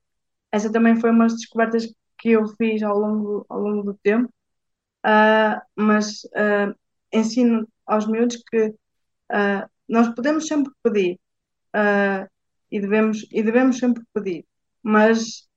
Essa 0.53 0.73
também 0.73 0.97
foi 1.01 1.11
umas 1.11 1.35
descobertas 1.35 1.87
que 2.19 2.31
eu 2.33 2.47
fiz 2.57 2.83
ao 2.83 2.99
longo, 2.99 3.47
ao 3.49 3.61
longo 3.61 3.83
do 3.85 3.95
tempo, 4.03 4.33
ah, 5.03 5.63
mas 5.75 6.27
ah, 6.35 6.75
ensino 7.13 7.69
aos 7.87 8.07
miúdos 8.07 8.37
que 8.51 8.75
ah, 9.31 9.69
nós 9.89 10.09
podemos 10.15 10.47
sempre 10.47 10.73
pedir, 10.83 11.21
e 12.71 12.81
devemos, 12.81 13.27
e 13.31 13.43
devemos 13.43 13.79
sempre 13.79 14.03
pedir, 14.13 14.45
mas 14.83 15.49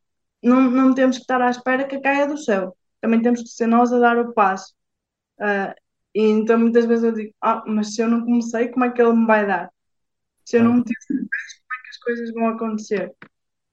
não, 0.43 0.69
não 0.69 0.93
temos 0.93 1.17
que 1.17 1.23
estar 1.23 1.41
à 1.41 1.49
espera 1.49 1.87
que 1.87 1.99
caia 1.99 2.27
do 2.27 2.37
céu. 2.37 2.75
Também 3.01 3.21
temos 3.21 3.41
que 3.41 3.49
ser 3.49 3.67
nós 3.67 3.91
a 3.93 3.99
dar 3.99 4.17
o 4.17 4.33
passo. 4.33 4.73
E 6.13 6.21
então 6.21 6.59
muitas 6.59 6.85
vezes 6.85 7.05
eu 7.05 7.11
digo, 7.13 7.33
ah, 7.41 7.63
mas 7.67 7.95
se 7.95 8.01
eu 8.01 8.07
não 8.09 8.23
comecei, 8.25 8.67
como 8.69 8.85
é 8.85 8.91
que 8.91 9.01
ele 9.01 9.13
me 9.13 9.25
vai 9.25 9.45
dar? 9.47 9.71
Se 10.45 10.57
eu 10.57 10.63
não 10.63 10.73
meter 10.75 10.95
certeza, 11.01 11.29
como 11.61 11.79
é 11.79 11.83
que 11.83 11.89
as 11.89 11.97
coisas 11.97 12.33
vão 12.33 12.47
acontecer? 12.47 13.13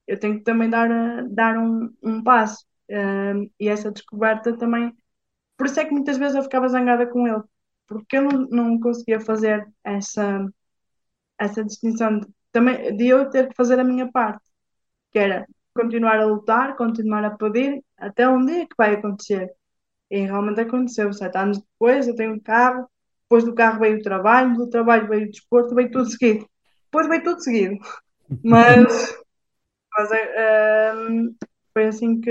Eu 0.07 0.19
tenho 0.19 0.39
que 0.39 0.45
também 0.45 0.71
dar, 0.71 0.89
dar 1.29 1.59
um, 1.59 1.93
um 2.03 2.23
passo. 2.23 2.65
Ah, 2.91 3.35
e 3.59 3.69
essa 3.69 3.91
descoberta 3.91 4.57
também. 4.57 4.97
Por 5.57 5.67
isso 5.67 5.81
é 5.81 5.85
que 5.85 5.93
muitas 5.93 6.19
vezes 6.19 6.37
eu 6.37 6.43
ficava 6.43 6.69
zangada 6.69 7.07
com 7.07 7.27
ele, 7.27 7.43
porque 7.87 8.17
eu 8.17 8.23
não, 8.23 8.41
não 8.51 8.81
conseguia 8.81 9.21
fazer 9.21 9.67
essa, 9.85 10.47
essa 11.39 11.65
distinção 11.65 12.21
de, 12.21 12.27
também, 12.53 12.97
de 12.97 13.09
eu 13.09 13.31
ter 13.31 13.49
que 13.49 13.57
fazer 13.57 13.79
a 13.81 13.85
minha 13.85 14.11
parte, 14.11 14.43
que 15.13 15.19
era 15.19 15.47
continuar 15.75 16.19
a 16.19 16.27
lutar, 16.27 16.77
continuar 16.77 17.25
a 17.25 17.31
pedir, 17.37 17.83
até 17.99 18.29
um 18.29 18.45
dia 18.45 18.67
que 18.67 18.75
vai 18.77 18.95
acontecer. 18.95 19.51
E 20.11 20.21
realmente 20.21 20.61
aconteceu. 20.61 21.13
Sete 21.13 21.37
anos 21.37 21.59
depois, 21.59 22.09
eu 22.09 22.15
tenho 22.15 22.35
um 22.35 22.41
carro. 22.41 22.89
Depois 23.25 23.45
do 23.45 23.55
carro 23.55 23.81
veio 23.81 23.99
o 23.99 24.03
trabalho, 24.03 24.55
do 24.55 24.71
trabalho 24.71 25.09
veio 25.09 25.27
o 25.27 25.31
desporto, 25.31 25.75
veio 25.75 25.91
tudo 25.91 26.07
seguido. 26.09 26.49
Depois 26.85 27.09
veio 27.09 27.23
tudo 27.25 27.43
seguido. 27.43 27.77
Mas, 28.45 29.17
mas 29.97 30.11
hum, 30.97 31.35
foi 31.73 31.87
assim 31.87 32.21
que, 32.21 32.31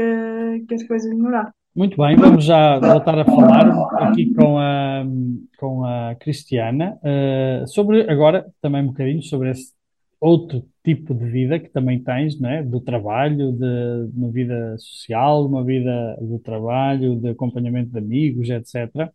que 0.68 0.76
as 0.76 0.84
coisas 0.88 1.12
melhoraram. 1.14 1.52
Muito 1.76 1.98
bem, 1.98 2.16
vamos 2.16 2.46
já 2.46 2.80
voltar 2.80 3.20
a 3.20 3.26
falar 3.26 3.68
aqui 4.08 4.34
com 4.34 4.58
a, 4.58 5.04
com 5.58 5.84
a 5.84 6.16
Cristiana, 6.16 6.98
eh, 7.04 7.66
sobre 7.68 8.10
agora 8.10 8.46
também 8.62 8.82
um 8.82 8.88
bocadinho 8.88 9.22
sobre 9.22 9.50
esse 9.52 9.74
outro 10.18 10.66
tipo 10.82 11.14
de 11.14 11.26
vida 11.26 11.60
que 11.60 11.68
também 11.68 12.02
tens, 12.02 12.40
não 12.40 12.50
é? 12.50 12.64
Do 12.64 12.80
trabalho, 12.80 13.52
de, 13.52 14.10
uma 14.16 14.32
vida 14.32 14.78
social, 14.78 15.46
uma 15.46 15.66
vida 15.66 16.18
do 16.22 16.40
trabalho, 16.40 17.18
de 17.18 17.28
acompanhamento 17.30 17.92
de 17.92 17.98
amigos, 18.00 18.50
etc. 18.50 19.12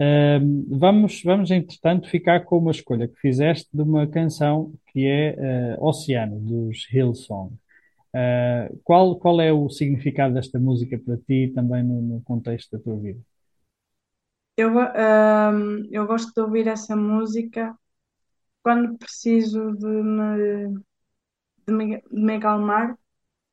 Eh, 0.00 0.40
vamos, 0.68 1.22
vamos, 1.24 1.50
entretanto, 1.52 2.08
ficar 2.08 2.40
com 2.40 2.58
uma 2.58 2.72
escolha 2.72 3.06
que 3.06 3.20
fizeste 3.20 3.68
de 3.72 3.82
uma 3.82 4.04
canção 4.08 4.72
que 4.92 5.06
é 5.06 5.36
eh, 5.38 5.76
Oceano, 5.78 6.40
dos 6.40 6.88
Hillsong. 6.92 7.52
Uh, 8.14 8.76
qual, 8.84 9.18
qual 9.20 9.40
é 9.40 9.52
o 9.52 9.68
significado 9.70 10.34
desta 10.34 10.58
música 10.58 10.98
para 10.98 11.16
ti 11.18 11.52
também 11.54 11.84
no, 11.84 12.02
no 12.02 12.22
contexto 12.22 12.76
da 12.76 12.82
tua 12.82 12.96
vida? 12.98 13.20
Eu, 14.56 14.72
go- 14.72 14.80
hum, 15.52 15.88
eu 15.90 16.06
gosto 16.06 16.32
de 16.34 16.40
ouvir 16.40 16.66
essa 16.68 16.94
música 16.96 17.74
quando 18.62 18.98
preciso 18.98 19.72
de 19.76 19.86
me, 19.86 20.80
de 21.66 21.72
me, 21.74 22.02
de 22.02 22.20
me 22.26 22.36
acalmar, 22.36 22.96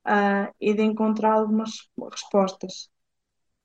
ah, 0.04 0.52
e 0.60 0.74
de 0.74 0.82
encontrar 0.82 1.34
algumas 1.34 1.72
respostas. 2.12 2.90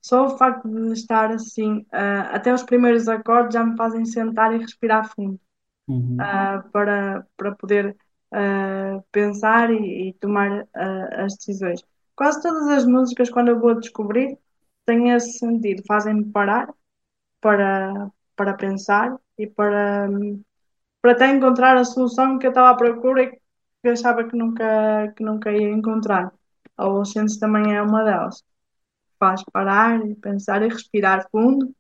Só 0.02 0.26
o 0.28 0.38
facto 0.38 0.70
de 0.70 0.94
estar 0.94 1.32
assim, 1.32 1.86
ah, 1.92 2.36
até 2.36 2.54
os 2.54 2.64
primeiros 2.64 3.08
acordes 3.10 3.56
já 3.56 3.66
me 3.66 3.78
fazem 3.78 4.06
sentar 4.06 4.54
e 4.56 4.60
respirar 4.60 5.14
fundo. 5.16 5.40
Uhum, 5.88 6.50
para, 6.72 7.26
para 7.38 7.56
poder 7.56 7.96
pensar 9.12 9.72
e, 9.72 10.10
e 10.10 10.14
tomar 10.14 10.68
ah, 10.74 11.24
as 11.26 11.36
decisões. 11.36 11.84
Quase 12.16 12.42
todas 12.42 12.68
as 12.70 12.86
músicas, 12.86 13.30
quando 13.30 13.50
eu 13.50 13.60
vou 13.60 13.80
descobrir, 13.80 14.38
têm 14.86 15.12
esse 15.12 15.40
sentido, 15.40 15.84
fazem-me 15.88 16.26
parar 16.32 16.74
para, 17.42 18.12
para 18.36 18.54
pensar 18.56 19.18
e 19.38 19.48
para, 19.48 20.08
para 21.02 21.12
até 21.14 21.28
encontrar 21.32 21.78
a 21.78 21.86
solução 21.86 22.40
que 22.40 22.48
eu 22.48 22.52
estava 22.52 22.70
à 22.72 22.76
procura 22.76 23.24
e 23.24 23.32
que 23.82 23.90
achava 23.90 24.24
que 24.28 24.36
nunca, 24.36 25.14
que 25.16 25.24
nunca 25.24 25.52
ia 25.52 25.70
encontrar. 25.70 26.34
A 26.78 26.88
Oceans 26.88 27.38
também 27.38 27.76
é 27.76 27.82
uma 27.82 28.04
delas. 28.04 28.44
Faz 29.20 29.44
parar 29.52 30.06
e 30.06 30.16
pensar 30.16 30.64
e 30.64 30.70
respirar 30.70 31.28
fundo 31.32 31.74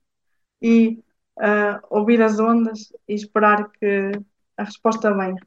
e 0.61 1.03
ah, 1.39 1.81
ouvir 1.89 2.21
as 2.21 2.39
ondas 2.39 2.93
e 3.07 3.13
esperar 3.15 3.69
que 3.71 4.11
a 4.57 4.63
resposta 4.63 5.13
venha. 5.13 5.37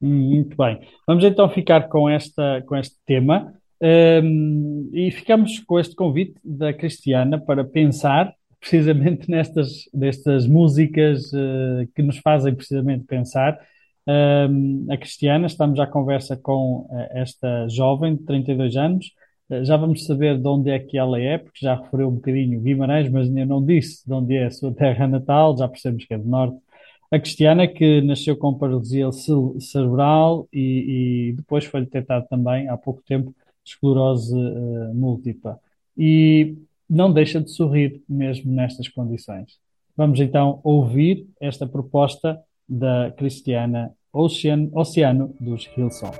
Muito 0.00 0.56
bem. 0.56 0.80
Vamos 1.06 1.24
então 1.24 1.48
ficar 1.48 1.88
com, 1.88 2.08
esta, 2.08 2.62
com 2.66 2.76
este 2.76 2.96
tema 3.06 3.52
um, 3.80 4.90
e 4.92 5.10
ficamos 5.10 5.58
com 5.60 5.78
este 5.78 5.94
convite 5.94 6.34
da 6.44 6.72
Cristiana 6.72 7.40
para 7.40 7.64
pensar 7.64 8.32
precisamente 8.60 9.28
nestas 9.30 9.84
nestas 9.92 10.46
músicas 10.46 11.32
uh, 11.32 11.86
que 11.94 12.02
nos 12.02 12.18
fazem 12.18 12.54
precisamente 12.54 13.04
pensar. 13.04 13.58
Um, 14.06 14.86
a 14.90 14.96
Cristiana, 14.96 15.46
estamos 15.46 15.80
à 15.80 15.86
conversa 15.86 16.36
com 16.36 16.86
eh, 16.92 17.22
esta 17.22 17.66
jovem 17.68 18.14
de 18.14 18.22
32 18.22 18.76
anos. 18.76 19.10
Eh, 19.50 19.64
já 19.64 19.76
vamos 19.76 20.06
saber 20.06 20.38
de 20.38 20.46
onde 20.46 20.70
é 20.70 20.78
que 20.78 20.96
ela 20.96 21.20
é, 21.20 21.38
porque 21.38 21.58
já 21.60 21.74
referiu 21.74 22.08
um 22.08 22.14
bocadinho 22.14 22.60
Guimarães, 22.60 23.10
mas 23.10 23.26
ainda 23.26 23.44
não 23.44 23.64
disse 23.64 24.06
de 24.06 24.12
onde 24.12 24.36
é 24.36 24.46
a 24.46 24.50
sua 24.50 24.72
terra 24.72 25.08
natal, 25.08 25.56
já 25.58 25.66
percebemos 25.68 26.04
que 26.04 26.14
é 26.14 26.18
do 26.18 26.28
norte 26.28 26.56
a 27.10 27.18
Cristiana, 27.18 27.68
que 27.68 28.00
nasceu 28.02 28.36
com 28.36 28.54
paralisia 28.54 29.08
cerebral 29.60 30.48
e, 30.52 31.28
e 31.28 31.32
depois 31.34 31.64
foi 31.64 31.80
detectado 31.82 32.26
também, 32.28 32.68
há 32.68 32.76
pouco 32.76 33.02
tempo, 33.06 33.34
esclerose 33.64 34.34
uh, 34.34 34.94
múltipla. 34.94 35.58
E 35.96 36.56
não 36.88 37.12
deixa 37.12 37.40
de 37.40 37.50
sorrir 37.50 38.02
mesmo 38.08 38.52
nestas 38.52 38.88
condições. 38.88 39.58
Vamos 39.96 40.20
então 40.20 40.60
ouvir 40.62 41.26
esta 41.40 41.66
proposta 41.66 42.40
da 42.68 43.12
Cristiana 43.16 43.92
Oceano, 44.12 44.70
Oceano 44.74 45.34
dos 45.40 45.68
Hillsong. 45.76 46.16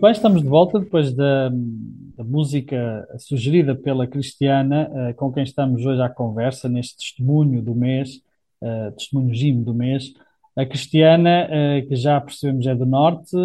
Muito 0.00 0.06
bem, 0.06 0.12
estamos 0.12 0.40
de 0.42 0.48
volta 0.48 0.80
depois 0.80 1.12
da, 1.12 1.50
da 1.50 2.24
música 2.24 3.06
sugerida 3.18 3.74
pela 3.74 4.06
Cristiana, 4.06 4.90
eh, 4.94 5.12
com 5.12 5.30
quem 5.30 5.42
estamos 5.42 5.84
hoje 5.84 6.00
à 6.00 6.08
conversa, 6.08 6.70
neste 6.70 6.96
testemunho 6.96 7.60
do 7.60 7.74
mês, 7.74 8.22
eh, 8.62 8.92
testemunho 8.92 9.34
Jim 9.34 9.62
do 9.62 9.74
mês. 9.74 10.14
A 10.56 10.64
Cristiana, 10.64 11.46
eh, 11.50 11.82
que 11.82 11.96
já 11.96 12.18
percebemos 12.18 12.66
é 12.66 12.74
do 12.74 12.86
Norte, 12.86 13.36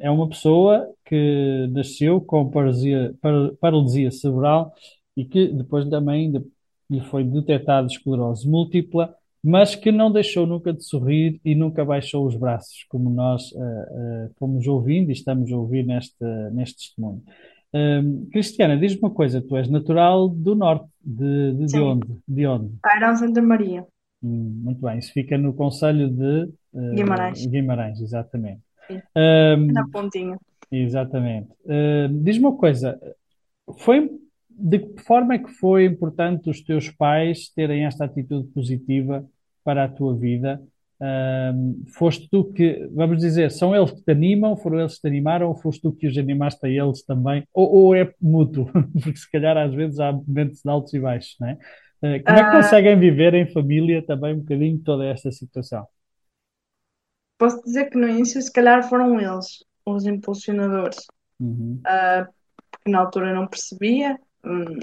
é 0.00 0.10
uma 0.10 0.30
pessoa 0.30 0.88
que 1.04 1.68
nasceu 1.72 2.22
com 2.22 2.48
paralisia, 2.48 3.14
par- 3.20 3.50
paralisia 3.60 4.10
cerebral 4.10 4.72
e 5.14 5.26
que 5.26 5.46
depois 5.48 5.86
também 5.90 6.32
lhe 6.88 7.00
foi 7.02 7.22
detectada 7.22 7.86
esclerose 7.86 8.48
múltipla, 8.48 9.14
mas 9.42 9.74
que 9.74 9.90
não 9.90 10.12
deixou 10.12 10.46
nunca 10.46 10.72
de 10.72 10.84
sorrir 10.84 11.40
e 11.44 11.54
nunca 11.54 11.84
baixou 11.84 12.26
os 12.26 12.36
braços, 12.36 12.84
como 12.88 13.08
nós 13.10 13.42
eh, 13.54 14.26
eh, 14.28 14.30
fomos 14.38 14.66
ouvindo 14.66 15.10
e 15.10 15.12
estamos 15.12 15.50
a 15.52 15.56
ouvir 15.56 15.84
neste, 15.86 16.22
neste 16.52 16.76
testemunho. 16.78 17.22
Hum, 17.72 18.28
Cristiana, 18.32 18.76
diz-me 18.76 19.00
uma 19.00 19.10
coisa, 19.14 19.40
tu 19.40 19.56
és 19.56 19.68
natural 19.70 20.28
do 20.28 20.54
Norte, 20.54 20.88
de, 21.04 21.54
de, 21.54 21.66
de 21.68 21.80
onde? 21.80 22.06
De 22.28 22.46
onde? 22.46 22.74
Pairão 22.82 23.16
Santa 23.16 23.40
Maria, 23.40 23.86
Hum, 24.22 24.60
muito 24.64 24.80
bem, 24.82 24.98
isso 24.98 25.12
fica 25.12 25.38
no 25.38 25.54
Conselho 25.54 26.10
de 26.10 26.52
Guimarães. 26.92 27.46
eh, 27.46 27.48
Guimarães, 27.48 28.00
exatamente. 28.00 28.60
Sim, 28.88 29.02
Hum, 29.16 29.66
na 29.74 29.88
pontinha. 29.92 30.36
exatamente. 30.70 31.50
Hum, 31.66 32.22
diz-me 32.22 32.46
uma 32.46 32.56
coisa, 32.56 32.98
foi, 33.78 34.10
de 34.60 34.78
que 34.80 35.02
forma 35.02 35.34
é 35.34 35.38
que 35.38 35.50
foi 35.52 35.84
importante 35.86 36.50
os 36.50 36.62
teus 36.62 36.90
pais 36.90 37.48
terem 37.54 37.84
esta 37.86 38.04
atitude 38.04 38.48
positiva 38.48 39.24
para 39.64 39.84
a 39.84 39.88
tua 39.88 40.16
vida? 40.16 40.60
Hum, 41.02 41.82
foste 41.96 42.28
tu 42.30 42.52
que, 42.52 42.86
vamos 42.92 43.18
dizer, 43.20 43.50
são 43.50 43.74
eles 43.74 43.90
que 43.92 44.02
te 44.02 44.10
animam, 44.12 44.56
foram 44.56 44.80
eles 44.80 44.96
que 44.96 45.00
te 45.02 45.08
animaram, 45.08 45.48
ou 45.48 45.54
foste 45.56 45.80
tu 45.82 45.92
que 45.92 46.06
os 46.06 46.16
animaste 46.18 46.64
a 46.66 46.68
eles 46.68 47.02
também? 47.04 47.44
Ou, 47.54 47.70
ou 47.72 47.94
é 47.94 48.12
mútuo? 48.20 48.66
Porque 49.02 49.16
se 49.16 49.30
calhar 49.30 49.56
às 49.56 49.72
vezes 49.74 49.98
há 50.00 50.12
momentos 50.12 50.60
de 50.62 50.70
altos 50.70 50.92
e 50.94 51.00
baixos, 51.00 51.36
não 51.40 51.48
é? 51.48 51.58
Eh, 52.02 52.18
Como 52.20 52.38
é 52.38 52.44
que 52.44 52.50
Ah, 52.50 52.50
conseguem 52.50 52.98
viver 52.98 53.34
em 53.34 53.46
família 53.52 54.04
também 54.04 54.34
um 54.34 54.40
bocadinho 54.40 54.78
toda 54.82 55.06
esta 55.06 55.30
situação? 55.32 55.86
posso 57.38 57.62
dizer 57.62 57.90
que 57.90 57.98
no 57.98 58.08
início, 58.08 58.40
se 58.42 58.52
calhar, 58.52 58.88
foram 58.88 59.18
eles 59.20 59.64
os 59.86 60.06
impulsionadores, 60.06 60.98
Uhum, 61.40 61.86
Ah, 61.86 62.28
porque 62.72 62.90
na 62.90 63.00
altura 63.00 63.30
eu 63.30 63.36
não 63.36 63.48
percebia. 63.48 64.18
Hum, 64.44 64.78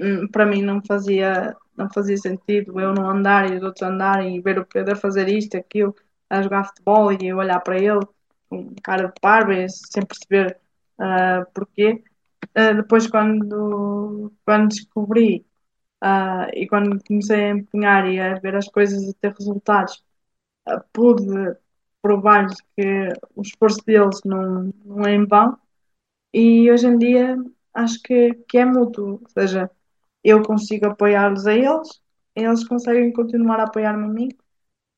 hum, 0.00 0.28
para 0.28 0.46
mim 0.46 0.62
não 0.62 0.82
fazia, 0.86 1.56
não 1.76 1.90
fazia 1.92 2.16
sentido 2.16 2.80
eu 2.80 2.94
não 2.94 3.08
andar 3.10 3.50
e 3.52 3.56
os 3.56 3.62
outros 3.62 3.82
andarem 3.82 4.36
e 4.36 4.40
ver 4.40 4.58
o 4.58 4.66
Pedro 4.66 4.96
fazer 4.96 5.28
isto, 5.28 5.56
aquilo, 5.56 5.94
a 6.30 6.42
jogar 6.42 6.64
futebol 6.66 7.12
e 7.12 7.28
eu 7.28 7.38
olhar 7.38 7.60
para 7.60 7.78
ele 7.78 8.00
com 8.48 8.74
cara 8.82 9.08
de 9.08 9.20
parvo 9.20 9.52
e 9.52 9.68
sem 9.70 10.04
perceber 10.06 10.58
ah, 10.98 11.46
porquê. 11.54 12.02
Ah, 12.54 12.72
depois, 12.74 13.06
quando, 13.08 14.32
quando 14.44 14.68
descobri 14.70 15.46
ah, 16.02 16.48
e 16.54 16.66
quando 16.68 17.02
comecei 17.04 17.44
a 17.46 17.50
empenhar 17.52 18.08
e 18.10 18.20
a 18.20 18.34
ver 18.40 18.56
as 18.56 18.68
coisas 18.68 19.08
a 19.08 19.14
ter 19.20 19.32
resultados, 19.34 20.04
pude 20.92 21.56
provar-lhes 22.02 22.60
que 22.76 23.08
o 23.34 23.42
esforço 23.42 23.84
deles 23.84 24.20
não, 24.24 24.72
não 24.84 25.04
é 25.06 25.14
em 25.14 25.26
vão. 25.26 25.58
E 26.32 26.70
hoje 26.70 26.86
em 26.88 26.98
dia 26.98 27.36
acho 27.76 28.00
que, 28.02 28.34
que 28.48 28.58
é 28.58 28.64
mútuo, 28.64 29.20
ou 29.22 29.28
seja, 29.30 29.70
eu 30.24 30.42
consigo 30.42 30.86
apoiá-los 30.86 31.46
a 31.46 31.54
eles, 31.54 32.02
eles 32.34 32.66
conseguem 32.68 33.12
continuar 33.12 33.60
a 33.60 33.64
apoiar-me 33.64 34.04
a 34.04 34.08
mim 34.08 34.28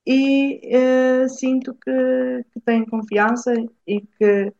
e 0.06 0.60
eh, 0.64 1.28
sinto 1.28 1.74
que, 1.74 2.44
que 2.52 2.60
têm 2.60 2.86
confiança 2.86 3.54
e 3.86 4.00
que, 4.02 4.52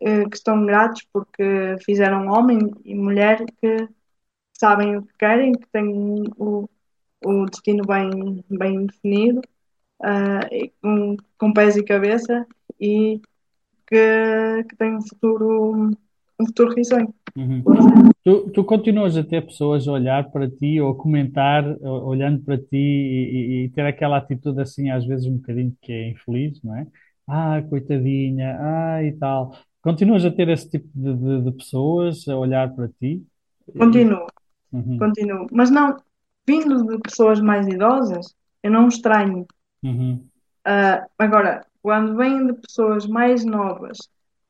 eh, 0.00 0.24
que 0.28 0.36
estão 0.36 0.64
gratos 0.66 1.02
porque 1.12 1.76
fizeram 1.84 2.28
homem 2.28 2.58
e 2.84 2.94
mulher 2.94 3.44
que 3.60 3.88
sabem 4.58 4.96
o 4.98 5.02
que 5.02 5.14
querem, 5.18 5.52
que 5.52 5.66
têm 5.68 6.24
o, 6.38 6.68
o 7.24 7.46
destino 7.46 7.84
bem, 7.86 8.44
bem 8.50 8.86
definido, 8.86 9.42
e 10.52 10.72
com, 10.82 11.16
com 11.38 11.52
pés 11.52 11.76
e 11.76 11.84
cabeça 11.84 12.46
e 12.80 13.20
que, 13.86 14.64
que 14.68 14.76
têm 14.76 14.96
um 14.96 15.02
futuro, 15.02 15.90
um 16.40 16.46
futuro 16.46 16.74
risonho. 16.74 17.14
uhum. 17.36 17.66
Tu, 18.24 18.50
tu 18.52 18.64
continuas 18.64 19.16
a 19.16 19.24
ter 19.24 19.42
pessoas 19.46 19.88
a 19.88 19.92
olhar 19.92 20.30
para 20.32 20.50
ti 20.50 20.80
ou 20.80 20.92
a 20.92 20.96
comentar, 20.98 21.64
olhando 21.82 22.42
para 22.44 22.58
ti 22.58 22.66
e, 22.76 23.64
e- 23.64 23.66
e 23.66 23.70
ter 23.72 23.86
aquela 23.86 24.18
atitude 24.18 24.60
assim, 24.62 24.90
às 24.90 25.06
vezes 25.06 25.26
um 25.26 25.36
bocadinho 25.38 25.76
que 25.82 25.92
é 25.92 26.10
infeliz, 26.10 26.62
não 26.62 26.76
é? 26.76 26.86
Ah, 27.26 27.62
coitadinha, 27.68 28.56
ah, 28.60 29.04
e 29.04 29.12
tal. 29.18 29.56
Continuas 29.82 30.24
a 30.24 30.30
ter 30.32 30.48
esse 30.50 30.70
tipo 30.70 30.88
de, 30.94 31.14
de- 31.16 31.42
de 31.50 31.52
pessoas 31.58 32.26
a 32.28 32.36
olhar 32.38 32.74
para 32.74 32.88
ti? 33.00 33.24
Continuo, 33.78 34.26
Uhum, 34.72 35.02
continuo. 35.02 35.46
Mas 35.52 35.70
não, 35.70 35.96
vindo 36.48 36.86
de 36.86 36.98
pessoas 37.00 37.40
mais 37.40 37.66
idosas, 37.68 38.34
eu 38.62 38.70
não 38.72 38.88
estranho. 38.88 39.46
uhum, 39.82 40.30
Ah, 40.64 41.06
agora, 41.18 41.64
quando 41.82 42.16
vêm 42.16 42.46
de 42.46 42.54
pessoas 42.54 43.06
mais 43.06 43.44
novas, 43.44 43.98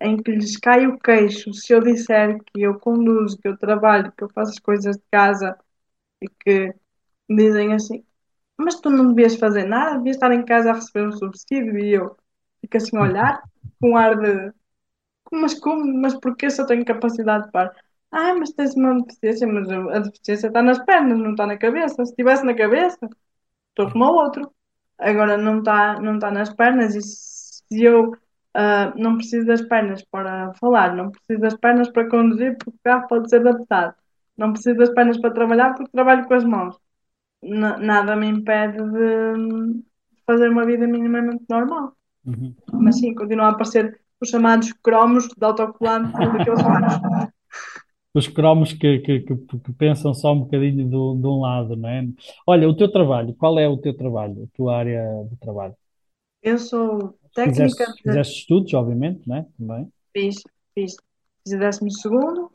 em 0.01 0.17
que 0.23 0.33
lhes 0.33 0.57
cai 0.59 0.87
o 0.87 0.99
queixo, 0.99 1.53
se 1.55 1.73
eu 1.73 1.81
disser 1.83 2.39
que 2.45 2.63
eu 2.63 2.79
conduzo, 2.79 3.39
que 3.39 3.49
eu 3.49 3.57
trabalho, 3.59 4.13
que 4.17 4.25
eu 4.25 4.29
faço 4.31 4.53
as 4.53 4.59
coisas 4.59 4.97
de 4.97 5.03
casa 5.11 5.59
e 6.23 6.29
que 6.29 6.75
me 7.29 7.37
dizem 7.45 7.75
assim, 7.75 8.05
mas 8.59 8.81
tu 8.81 8.91
não 8.91 9.09
devias 9.15 9.37
fazer 9.37 9.65
nada, 9.67 9.99
devias 9.99 10.17
estar 10.17 10.33
em 10.33 10.45
casa 10.45 10.71
a 10.73 10.75
receber 10.75 11.09
um 11.09 11.13
subsídio 11.13 11.79
e 11.79 11.95
eu 11.95 12.17
fico 12.61 12.77
assim 12.79 12.97
a 12.99 13.03
olhar, 13.03 13.43
com 13.81 13.91
um 13.93 13.97
ar 13.97 14.17
de, 14.19 14.53
mas 15.33 15.55
como, 15.59 15.85
mas 16.01 16.15
porquê 16.21 16.51
se 16.51 16.61
eu 16.61 16.67
tenho 16.67 16.85
capacidade 16.85 17.51
para? 17.51 17.75
Ah, 18.11 18.35
mas 18.35 18.53
tens 18.53 18.75
uma 18.75 19.01
deficiência, 19.03 19.47
mas 19.47 19.69
a 19.69 19.99
deficiência 20.01 20.47
está 20.49 20.63
nas 20.63 20.79
pernas, 20.85 21.19
não 21.19 21.33
está 21.33 21.47
na 21.47 21.59
cabeça. 21.59 21.97
Se 22.05 22.11
estivesse 22.13 22.45
na 22.45 22.55
cabeça, 22.55 22.99
estou 23.71 23.91
como 23.93 24.05
o 24.07 24.15
outro. 24.17 24.53
Agora 24.99 25.37
não 25.39 25.59
está 25.61 26.01
não 26.01 26.19
tá 26.19 26.31
nas 26.31 26.53
pernas 26.55 26.95
e 26.95 27.03
se 27.03 27.83
eu 27.85 28.13
ah, 28.57 28.95
não 28.97 29.17
preciso 29.19 29.47
das 29.47 29.63
pernas 29.63 30.05
para 30.11 30.55
falar, 30.55 30.97
não 30.97 31.11
preciso 31.13 31.41
das 31.41 31.57
pernas 31.57 31.91
para 31.91 32.09
conduzir 32.11 32.57
porque 32.59 32.71
o 32.79 32.81
carro 32.85 33.09
pode 33.09 33.31
ser 33.31 33.41
adaptado, 33.47 33.95
não 34.37 34.53
preciso 34.53 34.79
das 34.79 34.91
pernas 34.91 35.21
para 35.21 35.35
trabalhar 35.35 35.75
porque 35.75 35.93
trabalho 35.93 36.27
com 36.29 36.35
as 36.35 36.45
mãos. 36.45 36.77
Na- 37.43 37.79
nada 37.79 38.17
me 38.17 38.29
impede 38.29 38.79
de 38.79 39.85
fazer 40.27 40.51
uma 40.51 40.67
vida 40.67 40.87
minimamente 40.87 41.45
normal. 41.49 41.95
uhum. 42.25 42.57
Mas 42.73 42.99
sim, 43.01 43.15
continuam 43.15 43.49
a 43.49 43.53
aparecer 43.53 44.01
os 44.21 44.31
chamados 44.31 44.73
cromos 44.75 45.29
de 45.29 45.45
autocolante 45.47 46.19
daqueles. 46.33 46.63
Os 48.15 48.27
cromos 48.29 48.73
que, 48.73 48.99
que, 49.01 49.21
que, 49.21 49.37
que 49.37 49.73
pensam 49.75 50.13
só 50.15 50.33
um 50.33 50.41
bocadinho 50.41 50.89
do, 50.89 51.15
de 51.17 51.27
um 51.27 51.41
lado, 51.41 51.77
não 51.77 51.89
é? 51.89 52.03
Olha, 52.47 52.69
o 52.69 52.75
teu 52.77 52.91
trabalho, 52.91 53.35
qual 53.37 53.59
é 53.59 53.69
o 53.69 53.77
teu 53.79 53.95
trabalho, 53.97 54.45
a 54.45 54.57
tua 54.57 54.77
área 54.79 55.03
de 55.31 55.37
trabalho? 55.37 55.77
Eu 56.43 56.59
sou 56.59 57.19
técnica 57.37 57.87
de 57.87 58.03
fizeste 58.03 58.41
estudos, 58.41 58.75
obviamente, 58.75 59.23
não 59.29 59.37
é? 59.37 59.47
Também. 59.59 59.93
fiz, 60.13 60.37
fiz, 60.75 60.97
fiz 61.45 61.55
o 61.55 61.59
décimo 61.59 61.91
segundo 61.91 62.53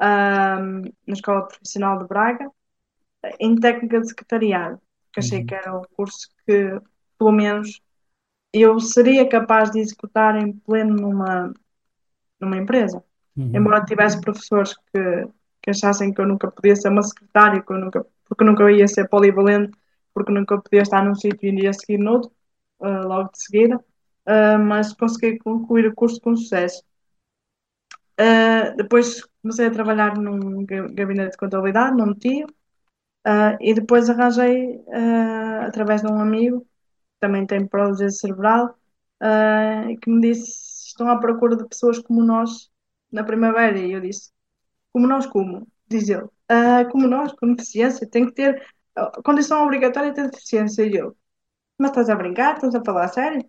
ahm, 0.00 0.82
na 1.06 1.14
Escola 1.14 1.48
Profissional 1.48 1.98
de 2.00 2.08
Braga, 2.08 2.50
em 3.40 3.56
técnica 3.56 4.00
de 4.00 4.08
secretariado, 4.08 4.80
que 5.12 5.20
achei 5.20 5.42
Uhum, 5.42 5.46
que 5.46 5.54
era 5.54 5.76
o 5.76 5.86
curso 5.96 6.28
que, 6.46 6.80
pelo 7.18 7.32
menos, 7.32 7.80
eu 8.52 8.80
seria 8.80 9.28
capaz 9.28 9.70
de 9.72 9.80
executar 9.80 10.36
em 10.36 10.52
pleno 10.52 10.96
numa, 10.96 11.54
numa 12.40 12.56
empresa. 12.58 13.04
uhum, 13.36 13.70
Embora 13.70 13.84
tivesse 13.84 14.20
professores 14.20 14.74
que, 14.92 15.28
que 15.62 15.70
achassem 15.70 16.12
que 16.12 16.20
eu 16.20 16.26
nunca 16.26 16.50
podia 16.50 16.76
ser 16.76 16.88
uma 16.90 17.02
secretária, 17.02 17.62
que 17.62 17.72
eu 17.72 17.78
nunca, 17.78 18.06
porque 18.26 18.44
nunca 18.44 18.70
ia 18.72 18.88
ser 18.88 19.08
polivalente, 19.08 19.72
porque 20.14 20.32
nunca 20.32 20.60
podia 20.60 20.82
estar 20.82 21.04
num 21.04 21.14
sítio 21.14 21.48
e 21.50 21.62
ia 21.64 21.72
seguir 21.72 21.98
noutro, 21.98 22.30
ah, 22.80 23.00
logo 23.02 23.30
de 23.32 23.42
seguida, 23.42 23.84
Ah, 24.26 24.58
mas 24.58 24.92
consegui 24.94 25.38
concluir 25.38 25.86
o 25.88 25.94
curso 25.94 26.20
com 26.20 26.36
sucesso. 26.36 26.82
Ah, 28.18 28.70
depois 28.76 29.22
comecei 29.42 29.66
a 29.66 29.70
trabalhar 29.70 30.16
num 30.18 30.64
ga- 30.64 30.88
gabinete 30.88 31.32
de 31.32 31.36
contabilidade, 31.38 31.96
num 31.96 32.14
tio, 32.14 32.46
ah, 33.24 33.56
e 33.60 33.74
depois 33.74 34.10
arranjei, 34.10 34.82
através 35.66 36.02
de 36.02 36.08
um 36.08 36.20
amigo, 36.20 36.62
que 36.62 37.20
também 37.20 37.46
tem 37.46 37.66
paralisia 37.68 38.10
cerebral, 38.10 38.76
que 40.00 40.10
me 40.10 40.20
disse: 40.20 40.86
estão 40.88 41.08
à 41.08 41.18
procura 41.18 41.56
de 41.56 41.66
pessoas 41.68 41.98
como 41.98 42.22
nós 42.22 42.70
na 43.10 43.24
primavera. 43.24 43.78
E 43.78 43.92
eu 43.92 44.00
disse: 44.00 44.30
como 44.92 45.06
nós, 45.08 45.26
como? 45.26 45.66
Diz 45.88 46.08
ele: 46.10 46.28
"Ah, 46.48 46.84
como 46.90 47.06
nós, 47.08 47.32
com 47.34 47.54
deficiência, 47.54 48.08
tem 48.10 48.26
que 48.26 48.32
ter, 48.34 48.66
condição 49.24 49.64
obrigatória 49.64 50.14
ter 50.14 50.30
deficiência. 50.30 50.84
E 50.86 50.96
eu: 50.96 51.16
mas 51.78 51.90
estás 51.92 52.10
a 52.10 52.16
brincar? 52.16 52.56
Estás 52.56 52.74
a 52.76 52.84
falar 52.84 53.06
a 53.06 53.08
sério? 53.08 53.48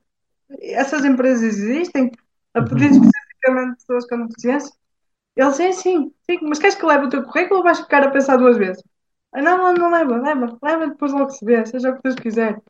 Essas 0.61 1.03
empresas 1.05 1.43
existem 1.43 2.11
a 2.53 2.61
pedir 2.61 2.91
uhum. 2.91 2.91
especificamente 2.91 3.77
pessoas 3.77 4.07
com 4.07 4.25
deficiência? 4.27 4.73
Ele, 5.35 5.53
sim, 5.53 5.73
sim, 5.73 6.13
sim, 6.29 6.39
mas 6.43 6.59
queres 6.59 6.75
que 6.75 6.85
leve 6.85 7.05
o 7.07 7.09
teu 7.09 7.23
currículo 7.25 7.59
ou 7.59 7.63
vais 7.65 7.79
ficar 7.79 8.03
a 8.03 8.11
pensar 8.11 8.37
duas 8.37 8.57
vezes? 8.57 8.83
"Ah, 9.33 9.41
Não, 9.41 9.57
não, 9.59 9.73
não 9.73 9.91
leva, 9.91 10.17
leva, 10.17 10.59
leva, 10.63 10.87
depois 10.89 11.13
logo 11.13 11.29
se 11.31 11.45
vê, 11.45 11.65
seja 11.65 11.91
o 11.91 11.95
que 11.97 12.03
Deus 12.03 12.15
quiser. 12.15 12.61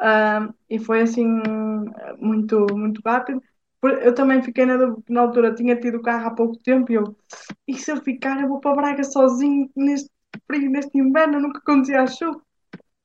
Ah, 0.00 0.48
e 0.70 0.78
foi 0.80 1.02
assim 1.02 1.26
muito, 2.18 2.66
muito 2.76 3.00
rápido. 3.04 3.42
Eu 4.02 4.14
também 4.14 4.42
fiquei 4.42 4.64
na, 4.64 4.76
na 5.08 5.20
altura 5.20 5.54
tinha 5.54 5.76
tido 5.78 5.98
o 5.98 6.02
carro 6.02 6.26
há 6.28 6.30
pouco 6.34 6.56
tempo 6.58 6.92
e 6.92 6.94
eu, 6.96 7.16
e 7.68 7.76
se 7.78 7.90
eu 7.92 7.96
ficar, 8.02 8.40
eu 8.42 8.48
vou 8.48 8.60
para 8.60 8.76
Braga 8.76 9.04
sozinho 9.04 9.70
neste 9.76 10.08
frio, 10.46 10.70
neste 10.70 10.96
inverno, 10.98 11.40
nunca 11.40 11.60
conduzi 11.62 11.94
à 11.94 12.06
chuva. 12.06 12.40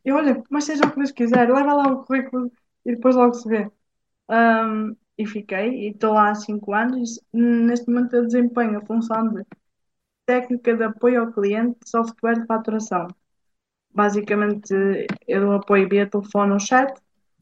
E 0.06 0.12
olha, 0.12 0.44
mas 0.52 0.66
seja 0.66 0.86
o 0.86 0.92
que 0.92 0.98
Deus 0.98 1.12
quiser, 1.12 1.50
leva 1.52 1.74
lá 1.74 1.88
o 1.94 2.06
currículo 2.06 2.52
e 2.86 2.96
depois 2.96 3.16
logo 3.16 3.34
se 3.36 3.48
vê. 3.50 3.72
Ahm, 4.30 4.96
e 5.18 5.26
fiquei, 5.26 5.88
e 5.88 5.90
estou 5.92 6.14
lá 6.14 6.32
há 6.32 6.36
cinco 6.36 6.74
anos, 6.74 7.20
e 7.34 7.38
neste 7.42 7.90
momento 7.90 8.16
eu 8.16 8.26
desempenho 8.26 8.78
a 8.78 8.86
função 8.86 9.30
de 9.34 9.44
técnica 10.26 10.76
de 10.76 10.84
apoio 10.84 11.22
ao 11.22 11.32
cliente 11.32 11.80
de 11.84 11.90
software 11.90 12.42
de 12.42 12.46
faturação. 12.48 13.08
Basicamente, 13.94 14.74
eu 15.28 15.42
dou 15.42 15.54
apoio 15.54 15.90
via 15.90 16.10
telefone 16.10 16.54
ou 16.54 16.60
chat 16.60 16.94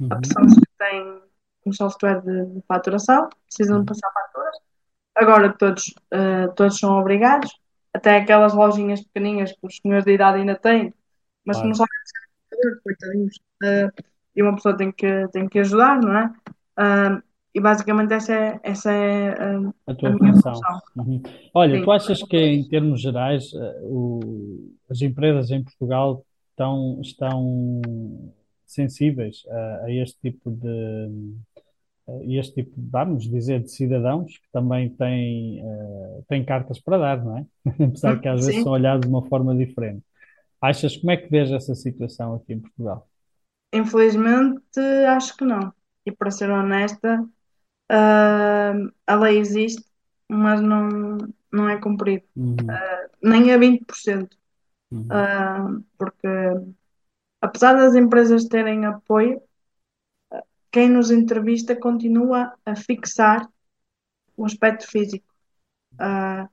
a 0.10 0.16
Uhum. 0.16 0.22
pessoas 0.22 0.56
que 0.56 0.68
têm 0.78 1.22
um 1.66 1.74
software 1.74 2.22
de, 2.22 2.46
de 2.48 2.62
faturação, 2.68 3.30
precisam 3.48 3.82
de 3.82 3.86
passar 3.88 4.12
faturas. 4.14 4.58
Agora 5.16 5.54
todos, 5.58 5.94
eh, 6.12 6.48
todos 6.56 6.80
são 6.80 7.00
obrigados, 7.00 7.52
até 7.94 8.18
aquelas 8.18 8.54
lojinhas 8.54 9.02
pequeninhas 9.04 9.52
que 9.54 9.60
os 9.68 9.78
senhores 9.82 10.06
de 10.06 10.14
idade 10.14 10.40
ainda 10.40 10.56
têm, 10.56 10.94
mas 11.46 11.62
que 11.62 11.68
não 11.68 11.76
Claro. 11.76 11.90
sabem 12.54 12.82
coitadinhos. 12.84 13.40
Eh, 13.64 13.90
e 14.36 14.44
uma 14.44 14.56
pessoa 14.56 14.78
tem 14.78 14.92
que, 14.92 15.28
tem 15.30 15.48
que 15.48 15.60
ajudar, 15.60 16.00
não 16.02 16.18
é? 16.18 16.34
E 17.54 17.60
basicamente 17.62 18.14
essa 18.14 18.34
é, 18.34 18.60
essa 18.64 18.92
é 18.92 19.32
A 19.88 19.94
a 20.04 20.10
tua 20.10 20.14
minha 20.14 20.34
função. 20.34 20.68
função. 20.74 20.80
Uhum. 20.96 21.22
Olha, 21.54 21.82
Sim. 21.82 21.82
tu 21.82 21.92
achas 21.92 22.24
que 22.24 22.38
em 22.38 22.68
termos 22.68 23.02
gerais, 23.02 23.54
eh, 23.54 23.80
o- 23.84 24.72
as 24.90 25.02
empresas 25.02 25.52
em 25.52 25.64
Portugal 25.64 26.26
estão, 26.52 27.00
estão 27.02 27.82
sensíveis 28.66 29.44
a, 29.50 29.86
a 29.86 29.92
este 29.92 30.18
tipo 30.22 30.50
de, 30.52 31.36
a 32.08 32.24
este 32.40 32.56
tipo, 32.64 32.72
vamos 32.78 33.30
dizer, 33.30 33.62
de 33.64 33.72
cidadãos 33.72 34.38
que 34.38 34.50
também 34.52 34.90
têm, 34.96 35.60
eh, 35.62 36.22
têm 36.30 36.46
cartas 36.46 36.80
para 36.80 36.98
dar, 36.98 37.24
não 37.26 37.38
é? 37.40 37.46
Apesar 37.86 38.20
que 38.20 38.28
às 38.28 38.42
vezes 38.42 38.62
Sim. 38.62 38.64
são 38.64 38.72
olhados 38.74 39.04
de 39.08 39.10
uma 39.14 39.26
forma 39.28 39.56
diferente. 39.56 40.04
Achas, 40.62 40.98
como 40.98 41.12
é 41.12 41.18
que 41.18 41.30
vês 41.30 41.52
essa 41.52 41.76
situação 41.76 42.36
aqui 42.36 42.54
em 42.54 42.60
Portugal? 42.62 43.08
Infelizmente, 43.72 44.80
acho 45.08 45.36
que 45.38 45.46
não. 45.46 45.72
E 46.06 46.12
para 46.12 46.32
ser 46.32 46.50
honesta, 46.52 47.28
ah, 47.90 48.74
a 49.08 49.16
lei 49.18 49.40
existe, 49.40 49.84
mas 50.30 50.62
não, 50.62 51.18
não 51.52 51.70
é 51.70 51.80
cumprida. 51.82 52.26
Uhum, 52.36 52.80
Nem 53.22 53.52
a 53.54 53.58
20%. 53.58 54.38
uhum, 54.92 55.30
Ah, 55.34 55.68
porque 55.98 56.28
apesar 57.42 57.74
das 57.76 57.96
empresas 57.96 58.44
terem 58.46 58.86
apoio, 58.86 59.42
quem 60.72 60.90
nos 60.90 61.12
entrevista 61.12 61.76
continua 61.76 62.54
a 62.66 62.76
fixar 62.76 63.48
o 64.38 64.46
aspecto 64.46 64.88
físico. 64.90 65.28
Ah, 66.00 66.50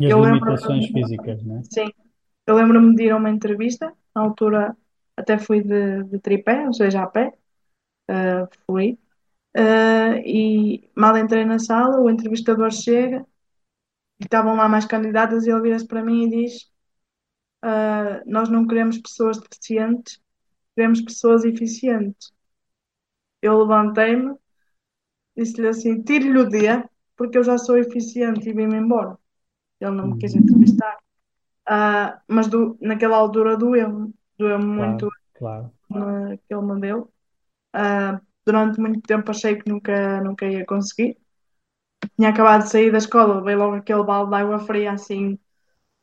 E 0.00 0.06
as 0.06 0.14
eu 0.14 0.20
lembro, 0.20 0.52
limitações 0.56 0.86
físicas, 0.88 1.44
não 1.44 1.58
é? 1.58 1.62
sim, 1.62 1.90
eu 2.46 2.56
lembro-me 2.56 2.94
de 2.96 3.04
ir 3.04 3.12
a 3.12 3.16
uma 3.18 3.30
entrevista, 3.30 3.94
na 4.14 4.22
altura 4.22 4.76
até 5.16 5.38
fui 5.38 5.62
de, 5.62 6.04
de 6.04 6.20
tripé, 6.20 6.66
ou 6.66 6.74
seja, 6.74 7.02
a 7.04 7.08
pé, 7.08 7.37
ah, 8.08 8.48
fui. 8.66 8.98
Ah, 9.56 10.16
e 10.24 10.90
mal 10.96 11.16
entrei 11.18 11.44
na 11.46 11.58
sala, 11.58 12.00
o 12.00 12.10
entrevistador 12.10 12.70
chega 12.72 13.26
e 14.20 14.24
estavam 14.24 14.56
lá 14.56 14.68
mais 14.68 14.86
candidatas 14.86 15.46
e 15.46 15.50
ele 15.50 15.62
vira-se 15.62 15.86
para 15.88 16.04
mim 16.04 16.24
e 16.26 16.30
diz: 16.30 16.70
ah, 17.62 18.22
Nós 18.26 18.48
não 18.48 18.66
queremos 18.66 18.98
pessoas 18.98 19.38
deficientes, 19.40 20.20
queremos 20.76 21.00
pessoas 21.02 21.44
eficientes. 21.44 22.32
Eu 23.42 23.58
levantei-me, 23.58 24.36
disse-lhe 25.36 25.68
assim: 25.68 26.02
Tire-lhe 26.02 26.38
o 26.38 26.48
dia, 26.48 26.88
porque 27.16 27.38
eu 27.38 27.44
já 27.44 27.58
sou 27.58 27.78
eficiente 27.78 28.48
e 28.48 28.52
vim-me 28.52 28.76
embora. 28.76 29.18
Ele 29.80 29.92
não 29.92 30.08
me 30.08 30.18
quis 30.18 30.34
Uhum, 30.34 30.36
entrevistar. 30.36 30.98
Ah, 31.66 32.22
mas 32.28 32.48
do, 32.48 32.78
naquela 32.82 33.16
altura 33.18 33.56
doeu-me, 33.56 34.14
doeu-me 34.38 34.64
muito 34.66 35.10
claro, 35.32 35.72
claro. 35.88 36.14
ah, 36.14 36.36
que 36.46 36.54
ele 36.54 36.62
me 36.62 36.80
deu. 36.80 37.12
Ah, 37.82 38.20
durante 38.46 38.80
muito 38.80 39.00
tempo 39.02 39.30
achei 39.30 39.56
que 39.58 39.68
nunca, 39.70 40.20
nunca 40.22 40.46
ia 40.46 40.64
conseguir. 40.66 41.16
Tinha 42.16 42.30
acabado 42.30 42.64
de 42.64 42.70
sair 42.70 42.90
da 42.92 42.98
escola, 42.98 43.42
veio 43.42 43.58
logo 43.58 43.76
aquele 43.76 44.04
balde 44.04 44.30
de 44.30 44.36
água 44.36 44.58
fria 44.60 44.92
assim, 44.92 45.38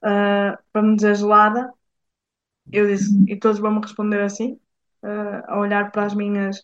ah, 0.03 0.59
para 0.71 0.81
me 0.83 0.95
dizer 0.97 1.15
gelada. 1.15 1.71
Eu 2.71 2.87
disse, 2.87 3.11
e 3.31 3.37
todos 3.39 3.59
vão 3.59 3.71
me 3.75 3.81
responder 3.81 4.21
assim, 4.21 4.59
ah, 5.03 5.43
a 5.55 5.59
olhar 5.59 5.91
para 5.91 6.05
as 6.05 6.15
minhas, 6.15 6.61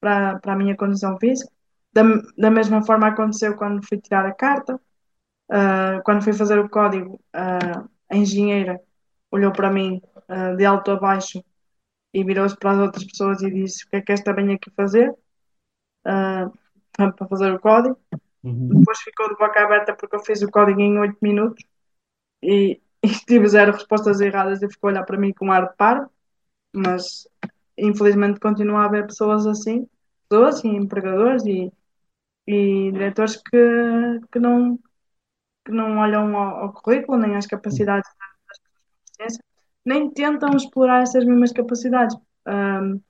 para, 0.00 0.38
para 0.40 0.52
a 0.54 0.56
minha 0.56 0.76
condição 0.76 1.18
física. 1.18 1.50
Da, 1.92 2.02
da 2.36 2.50
mesma 2.50 2.84
forma 2.84 3.08
aconteceu 3.08 3.56
quando 3.56 3.86
fui 3.86 3.98
tirar 4.00 4.26
a 4.26 4.34
carta, 4.34 4.80
quando 6.04 6.22
fui 6.22 6.32
fazer 6.32 6.58
o 6.58 6.68
código, 6.68 7.20
a 7.32 8.16
engenheira 8.16 8.80
olhou 9.30 9.52
para 9.52 9.70
mim, 9.70 10.00
de 10.56 10.64
alto 10.64 10.90
a 10.90 10.96
baixo 10.96 11.42
e 12.14 12.22
virou-se 12.22 12.56
para 12.56 12.70
as 12.70 12.78
outras 12.78 13.04
pessoas 13.04 13.42
e 13.42 13.50
disse: 13.50 13.84
O 13.84 13.90
que 13.90 13.96
é 13.96 14.00
que 14.00 14.12
esta 14.12 14.32
vem 14.32 14.54
aqui 14.54 14.70
fazer? 14.70 15.12
Ah, 16.04 16.50
para 16.96 17.28
fazer 17.28 17.52
o 17.52 17.58
código. 17.58 17.98
Uhum, 18.44 18.68
Depois 18.78 19.00
ficou 19.00 19.28
de 19.28 19.36
boca 19.36 19.60
aberta 19.60 19.94
porque 19.94 20.14
eu 20.14 20.20
fiz 20.20 20.40
o 20.42 20.50
código 20.50 20.80
em 20.80 20.98
8 20.98 21.18
minutos 21.20 21.64
e, 22.42 22.80
e 23.02 23.08
tive 23.26 23.48
zero 23.48 23.72
respostas 23.72 24.20
erradas 24.20 24.62
e 24.62 24.70
ficou 24.70 24.88
a 24.88 24.92
olhar 24.92 25.04
para 25.04 25.18
mim 25.18 25.32
com 25.32 25.46
um 25.46 25.52
ar 25.52 25.68
de 25.68 25.76
par. 25.76 26.08
Mas 26.72 27.28
infelizmente 27.76 28.38
continua 28.38 28.82
a 28.82 28.84
haver 28.84 29.06
pessoas 29.06 29.46
assim, 29.46 29.88
pessoas 30.28 30.62
e 30.62 30.68
empregadores 30.68 31.44
e, 31.44 31.72
e 32.46 32.92
diretores 32.92 33.36
que, 33.36 34.20
que, 34.30 34.38
não, 34.38 34.78
que 35.64 35.72
não 35.72 35.98
olham 35.98 36.36
ao, 36.36 36.56
ao 36.64 36.72
currículo 36.72 37.18
nem 37.18 37.36
às 37.36 37.46
capacidades 37.46 38.08
das 39.18 39.38
pessoas 39.38 39.53
nem 39.84 40.10
tentam 40.10 40.56
explorar 40.56 41.02
essas 41.02 41.24
mesmas 41.24 41.52
capacidades. 41.52 42.16
Ahm, 42.46 43.00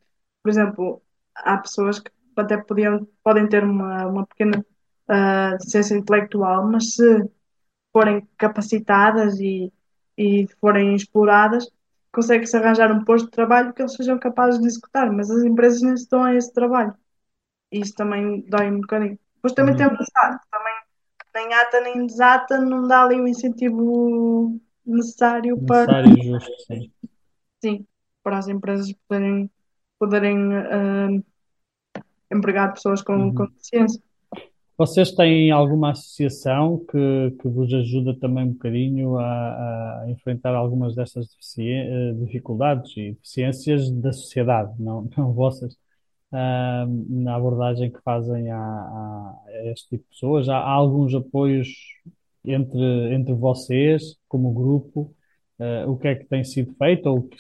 por 0.43 0.51
exemplo, 0.51 1.03
há 1.35 1.57
pessoas 1.59 1.99
que 2.01 2.11
até 2.37 2.57
podiam, 2.57 3.07
podem 3.23 3.49
ter 3.49 3.65
uma, 3.65 4.07
uma 4.07 4.27
pequena 4.27 4.65
ah, 5.09 5.53
deficiência 5.59 5.95
intelectual, 5.95 6.67
mas 6.71 6.95
se 6.95 7.31
forem 7.93 8.29
capacitadas 8.37 9.39
e, 9.41 9.73
e 10.19 10.47
forem 10.61 10.95
exploradas, 10.95 11.71
consegue-se 12.13 12.57
arranjar 12.57 12.93
um 12.93 13.05
posto 13.05 13.27
de 13.27 13.33
trabalho 13.33 13.73
que 13.73 13.83
eles 13.83 13.95
sejam 13.95 14.19
capazes 14.19 14.61
de 14.61 14.67
executar, 14.67 15.11
mas 15.13 15.31
as 15.31 15.45
empresas 15.45 15.83
nem 15.83 15.97
se 15.97 16.09
dão 16.09 16.25
a 16.25 16.35
esse 16.35 16.53
trabalho. 16.53 16.95
E 17.73 17.81
isso 17.81 17.95
também 17.95 18.43
dói 18.49 18.71
um 18.71 18.81
bocadinho. 18.81 19.19
Depois 19.37 19.53
também 19.53 19.73
uhum. 19.73 19.79
temos 19.79 20.01
Estado, 20.01 20.41
também 20.51 20.75
nem 21.35 21.53
ata 21.55 21.81
nem 21.81 22.07
desata, 22.07 22.61
não 22.61 22.87
dá 22.87 23.03
ali 23.03 23.21
o 23.21 23.27
incentivo 23.27 24.61
necessário 24.87 25.59
para, 25.67 25.89
Necessário 25.97 26.17
justo, 26.23 26.57
sim. 26.61 26.93
sim, 27.63 27.87
para 28.23 28.39
as 28.39 28.49
empresas 28.49 28.93
poderem, 29.09 29.51
poderem 29.99 30.55
ah, 30.55 31.09
empregar 32.31 32.73
pessoas 32.75 33.03
com, 33.03 33.33
com 33.33 33.45
Uhum. 33.45 33.49
deficiência. 33.49 34.03
Vocês 34.77 35.13
têm 35.13 35.53
alguma 35.53 35.93
associação 35.93 36.85
que, 36.87 37.31
que 37.41 37.49
vos 37.49 37.73
ajuda 37.73 38.19
também 38.19 38.45
um 38.45 38.53
bocadinho 38.53 39.17
a, 39.19 40.03
a 40.03 40.11
enfrentar 40.11 40.53
algumas 40.55 40.97
destas 40.97 41.29
eh, 41.59 42.13
dificuldades 42.15 42.91
e 42.97 43.13
deficiências 43.13 43.89
da 43.93 44.13
sociedade, 44.13 44.73
não, 44.83 45.09
não 45.17 45.33
vossas, 45.33 45.77
ah, 46.33 46.87
na 47.09 47.37
abordagem 47.37 47.93
que 47.93 48.01
fazem 48.03 48.51
a, 48.51 48.59
a- 48.59 49.37
a 49.49 49.67
este 49.73 49.91
tipo 49.91 50.05
de 50.05 50.11
pessoas? 50.11 50.49
Há, 50.49 50.57
há 50.59 50.71
alguns 50.73 51.15
apoios 51.15 51.69
entre, 52.45 53.15
entre 53.15 53.35
vocês, 53.35 54.17
como 54.29 54.53
grupo? 54.53 55.15
Ah, 55.59 55.85
o 55.87 55.97
que 55.97 56.09
é 56.09 56.15
que 56.15 56.25
tem 56.27 56.45
sido 56.45 56.75
feito 56.75 57.07
ou 57.09 57.23
que, 57.23 57.37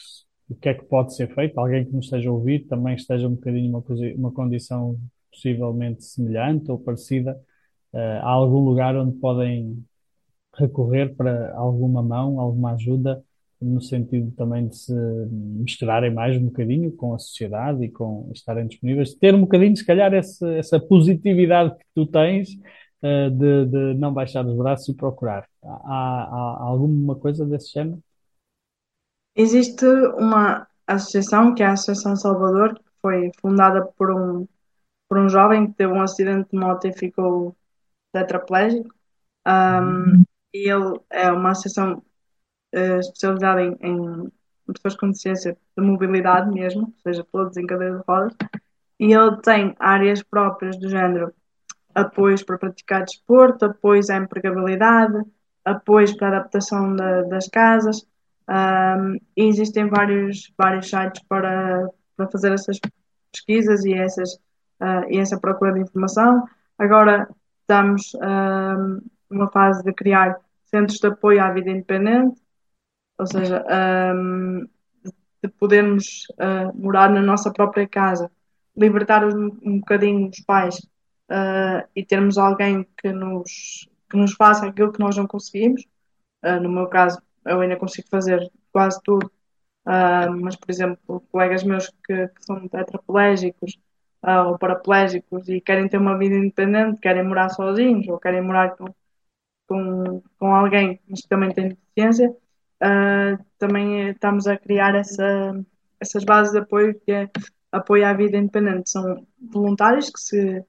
o 0.48 0.54
que 0.54 0.68
é 0.68 0.74
que 0.74 0.84
pode 0.84 1.14
ser 1.14 1.34
feito? 1.34 1.58
Alguém 1.58 1.84
que 1.84 1.92
nos 1.92 2.06
esteja 2.06 2.28
a 2.30 2.32
ouvir 2.32 2.66
também 2.66 2.94
esteja 2.94 3.28
um 3.28 3.34
bocadinho 3.34 3.70
numa, 3.72 3.84
uma 4.16 4.32
condição 4.32 4.98
possivelmente 5.32 6.04
semelhante 6.04 6.70
ou 6.70 6.78
parecida, 6.78 7.38
eh, 7.92 8.20
há 8.22 8.30
algum 8.30 8.60
lugar 8.60 8.96
onde 8.96 9.16
podem 9.18 9.84
recorrer 10.56 11.14
para 11.16 11.54
alguma 11.56 12.02
mão, 12.02 12.40
alguma 12.40 12.74
ajuda, 12.74 13.22
no 13.60 13.80
sentido 13.80 14.30
também 14.32 14.68
de 14.68 14.76
se 14.76 14.92
misturarem 15.30 16.12
mais 16.12 16.36
um 16.36 16.46
bocadinho 16.46 16.92
com 16.92 17.14
a 17.14 17.18
sociedade 17.18 17.84
e 17.84 17.90
com 17.90 18.30
estarem 18.32 18.66
disponíveis, 18.66 19.14
ter 19.14 19.34
um 19.34 19.40
bocadinho, 19.40 19.76
se 19.76 19.84
calhar, 19.84 20.12
esse, 20.14 20.44
essa 20.56 20.78
positividade 20.78 21.76
que 21.76 21.84
tu 21.94 22.06
tens, 22.06 22.50
eh, 23.04 23.30
de, 23.30 23.66
de 23.66 23.94
não 23.96 24.14
baixar 24.14 24.46
os 24.46 24.56
braços 24.56 24.88
e 24.90 24.94
procurar. 24.96 25.48
Há, 25.64 25.68
há- 25.84 26.58
alguma 26.64 27.16
coisa 27.16 27.46
desse 27.46 27.72
género? 27.74 28.02
Existe 29.36 29.84
uma 30.16 30.66
associação, 30.86 31.54
que 31.54 31.62
é 31.62 31.66
a 31.66 31.72
Associação 31.72 32.16
Salvador, 32.16 32.74
que 32.74 32.82
foi 33.02 33.30
fundada 33.40 33.84
por 33.84 34.10
um, 34.10 34.46
por 35.08 35.18
um 35.18 35.28
jovem 35.28 35.68
que 35.68 35.74
teve 35.74 35.92
um 35.92 36.02
acidente 36.02 36.50
de 36.52 36.58
moto 36.58 36.86
e 36.86 36.92
ficou 36.92 37.56
tetraplégico. 38.12 38.94
Um, 39.46 40.24
e 40.54 40.70
ele 40.70 41.00
é 41.10 41.30
uma 41.32 41.52
associação 41.52 42.02
eh, 42.72 42.98
especializada 43.00 43.62
em, 43.62 43.76
em 43.82 44.32
pessoas 44.72 44.96
com 44.96 45.08
deficiência 45.08 45.58
de 45.76 45.84
mobilidade 45.84 46.50
mesmo, 46.52 46.82
ou 46.84 46.94
seja, 47.02 47.24
todos 47.32 47.56
em 47.56 47.66
cadeira 47.66 47.98
de 47.98 48.04
rodas. 48.08 48.34
E 49.00 49.12
ele 49.12 49.36
tem 49.42 49.74
áreas 49.80 50.22
próprias 50.22 50.78
do 50.78 50.88
género 50.88 51.34
apoios 51.94 52.42
para 52.42 52.58
praticar 52.58 53.04
desporto, 53.04 53.64
apoios 53.64 54.10
à 54.10 54.16
empregabilidade, 54.16 55.22
apoios 55.64 56.12
para 56.12 56.28
a 56.28 56.30
adaptação 56.40 56.94
da- 56.94 57.22
das 57.22 57.48
casas. 57.48 58.06
Um, 58.48 59.18
existem 59.36 59.88
vários, 59.88 60.52
vários 60.58 60.90
sites 60.90 61.22
para, 61.28 61.88
para 62.16 62.28
fazer 62.28 62.52
essas 62.52 62.78
pesquisas 63.32 63.84
e, 63.84 63.94
essas, 63.94 64.34
uh, 64.34 65.08
e 65.08 65.18
essa 65.18 65.38
procura 65.38 65.72
de 65.72 65.80
informação. 65.80 66.46
Agora 66.78 67.28
estamos 67.60 68.12
um, 68.14 69.00
numa 69.30 69.50
fase 69.50 69.82
de 69.82 69.92
criar 69.94 70.36
centros 70.66 70.98
de 70.98 71.06
apoio 71.06 71.42
à 71.42 71.50
vida 71.50 71.70
independente, 71.70 72.38
ou 73.18 73.26
seja, 73.26 73.64
um, 74.14 74.68
de 75.42 75.48
podermos 75.58 76.26
uh, 76.32 76.76
morar 76.76 77.10
na 77.10 77.22
nossa 77.22 77.52
própria 77.52 77.88
casa, 77.88 78.30
libertar 78.76 79.24
um, 79.24 79.56
um 79.62 79.78
bocadinho 79.78 80.28
os 80.28 80.40
pais 80.40 80.80
uh, 81.30 81.86
e 81.94 82.04
termos 82.04 82.38
alguém 82.38 82.86
que 82.98 83.12
nos, 83.12 83.88
que 84.08 84.16
nos 84.16 84.34
faça 84.34 84.66
aquilo 84.66 84.92
que 84.92 85.00
nós 85.00 85.16
não 85.16 85.26
conseguimos. 85.26 85.84
Uh, 86.44 86.60
no 86.60 86.68
meu 86.68 86.86
caso, 86.88 87.20
eu 87.46 87.60
ainda 87.60 87.76
consigo 87.76 88.08
fazer 88.08 88.50
quase 88.72 89.00
tudo, 89.02 89.30
mas, 90.40 90.56
por 90.56 90.70
exemplo, 90.70 91.20
colegas 91.30 91.62
meus 91.62 91.88
que, 92.04 92.28
que 92.28 92.44
são 92.44 92.66
tetraplégicos 92.66 93.78
ou 94.46 94.58
paraplégicos 94.58 95.48
e 95.48 95.60
querem 95.60 95.86
ter 95.86 95.98
uma 95.98 96.18
vida 96.18 96.34
independente, 96.34 97.00
querem 97.00 97.22
morar 97.22 97.50
sozinhos 97.50 98.08
ou 98.08 98.18
querem 98.18 98.40
morar 98.42 98.76
com, 98.76 98.86
com, 99.68 100.22
com 100.38 100.54
alguém, 100.54 100.98
mas 101.06 101.20
que 101.20 101.28
também 101.28 101.52
tem 101.52 101.68
deficiência, 101.68 102.34
também 103.58 104.08
estamos 104.08 104.46
a 104.46 104.56
criar 104.56 104.94
essa, 104.94 105.54
essas 106.00 106.24
bases 106.24 106.52
de 106.52 106.60
apoio 106.60 106.98
que 107.00 107.12
é 107.12 107.30
apoio 107.70 108.06
à 108.06 108.12
vida 108.12 108.36
independente. 108.36 108.90
São 108.90 109.26
voluntários 109.52 110.10
que 110.10 110.20
se 110.20 110.64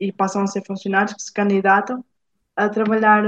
e 0.00 0.12
passam 0.12 0.42
a 0.42 0.46
ser 0.46 0.64
funcionários 0.64 1.14
que 1.14 1.22
se 1.22 1.32
candidatam 1.32 2.04
a 2.54 2.68
trabalhar 2.68 3.22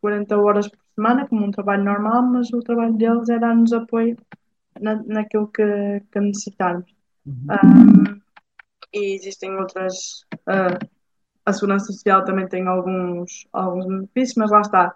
40 0.00 0.38
horas 0.38 0.68
por 0.68 0.78
semana, 0.94 1.26
como 1.26 1.44
um 1.44 1.50
trabalho 1.50 1.84
normal, 1.84 2.22
mas 2.22 2.52
o 2.52 2.60
trabalho 2.60 2.94
deles 2.94 3.28
é 3.28 3.38
dar-nos 3.38 3.72
apoio 3.72 4.16
na, 4.80 5.02
naquilo 5.04 5.48
que, 5.48 6.02
que 6.10 6.20
necessitarmos. 6.20 6.94
Uhum. 7.26 7.46
Um, 7.50 8.20
e 8.92 9.14
existem 9.14 9.54
outras. 9.56 10.24
Uh, 10.48 10.78
a 11.44 11.52
Segurança 11.52 11.92
Social 11.92 12.24
também 12.24 12.48
tem 12.48 12.66
alguns, 12.66 13.46
alguns 13.52 13.86
benefícios, 13.86 14.36
mas 14.36 14.50
lá 14.50 14.60
está. 14.60 14.94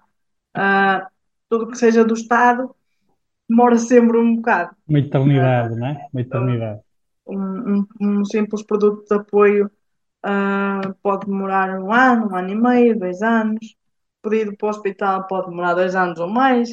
Uh, 0.57 1.07
tudo 1.49 1.69
que 1.69 1.77
seja 1.77 2.05
do 2.05 2.15
Estado 2.15 2.75
demora 3.49 3.79
sempre 3.79 4.19
um 4.19 4.37
bocado. 4.37 4.77
Uma 4.87 4.99
eternidade, 4.99 5.77
não 5.77 5.87
é? 5.87 6.09
Uma 6.13 6.21
eternidade. 6.21 6.81
Um, 7.27 7.37
um, 7.41 7.87
um 8.01 8.25
simples 8.25 8.63
produto 8.63 9.07
de 9.07 9.15
apoio 9.15 9.71
uh, 10.25 10.95
pode 11.03 11.27
demorar 11.27 11.79
um 11.81 11.93
ano, 11.93 12.31
um 12.31 12.37
ano 12.37 12.51
e 12.51 12.55
meio, 12.55 12.99
dois 12.99 13.23
anos. 13.23 13.77
Pedido 14.23 14.57
para 14.57 14.67
o 14.67 14.71
hospital 14.71 15.27
pode 15.27 15.49
demorar 15.51 15.75
dois 15.75 15.95
anos 15.95 16.19
ou 16.19 16.29
mais. 16.29 16.73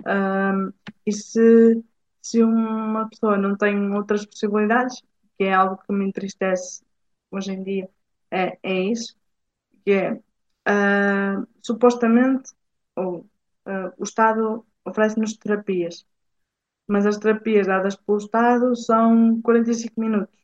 Uh, 0.00 0.72
e 1.06 1.12
se, 1.12 1.84
se 2.20 2.42
uma 2.42 3.08
pessoa 3.08 3.36
não 3.36 3.56
tem 3.56 3.92
outras 3.94 4.24
possibilidades, 4.26 5.02
que 5.36 5.44
é 5.44 5.54
algo 5.54 5.78
que 5.78 5.92
me 5.92 6.06
entristece 6.06 6.82
hoje 7.30 7.52
em 7.52 7.62
dia, 7.62 7.90
é, 8.30 8.58
é 8.62 8.80
isso, 8.82 9.16
que 9.84 9.92
é 9.92 10.12
uh, 10.14 11.46
supostamente 11.62 12.52
ou, 12.96 13.26
o 13.98 14.04
Estado 14.04 14.64
oferece-nos 14.84 15.36
terapias, 15.38 16.06
mas 16.86 17.06
as 17.06 17.16
terapias 17.18 17.66
dadas 17.66 17.96
pelo 17.96 18.18
Estado 18.18 18.76
são 18.76 19.40
45 19.40 20.00
minutos. 20.00 20.43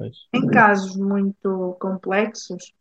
Pois. 0.00 0.16
Em 0.32 0.46
casos 0.46 0.96
muito 0.96 1.76
complexos, 1.78 2.72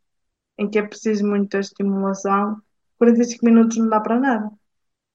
em 0.58 0.70
que 0.70 0.80
é 0.80 0.88
preciso 0.88 1.28
muita 1.28 1.60
estimulação, 1.60 2.62
45 2.98 3.46
minutos 3.46 3.76
não 3.76 3.90
dá 3.90 4.00
para 4.00 4.18
nada. 4.18 4.50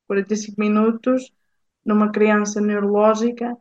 45 0.06 0.60
minutos 0.60 1.32
numa 1.82 2.12
criança 2.12 2.60
neurológica 2.60 3.56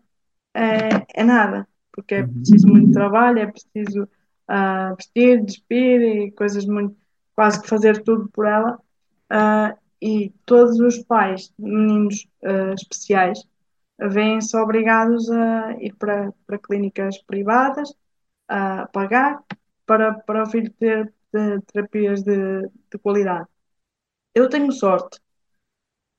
é, 0.54 1.22
é 1.22 1.24
nada, 1.24 1.66
porque 1.90 2.16
é 2.16 2.28
preciso 2.28 2.68
muito 2.68 2.92
trabalho, 2.92 3.40
é 3.40 3.48
preciso 3.48 4.04
uh, 4.04 4.94
vestir, 4.98 5.42
despir 5.46 6.02
e 6.02 6.32
coisas 6.32 6.66
muito. 6.66 6.98
quase 7.34 7.62
que 7.62 7.70
fazer 7.70 8.04
tudo 8.04 8.28
por 8.28 8.46
ela. 8.46 8.78
Uh, 9.32 9.80
e 10.02 10.34
todos 10.46 10.82
os 10.82 10.98
pais 11.00 11.50
de 11.58 11.64
meninos 11.66 12.28
uh, 12.44 12.74
especiais 12.74 13.42
vêm-se 13.98 14.58
obrigados 14.58 15.32
a 15.32 15.78
ir 15.80 15.96
para, 15.96 16.34
para 16.46 16.58
clínicas 16.58 17.18
privadas 17.20 17.96
a 18.54 18.88
pagar 18.88 19.44
para, 19.84 20.14
para 20.14 20.44
o 20.44 20.46
filho 20.46 20.72
ter 20.74 21.12
de, 21.34 21.60
terapias 21.62 22.22
de, 22.22 22.62
de 22.92 22.98
qualidade. 23.02 23.48
Eu 24.36 24.48
tenho 24.48 24.72
sorte 24.72 25.20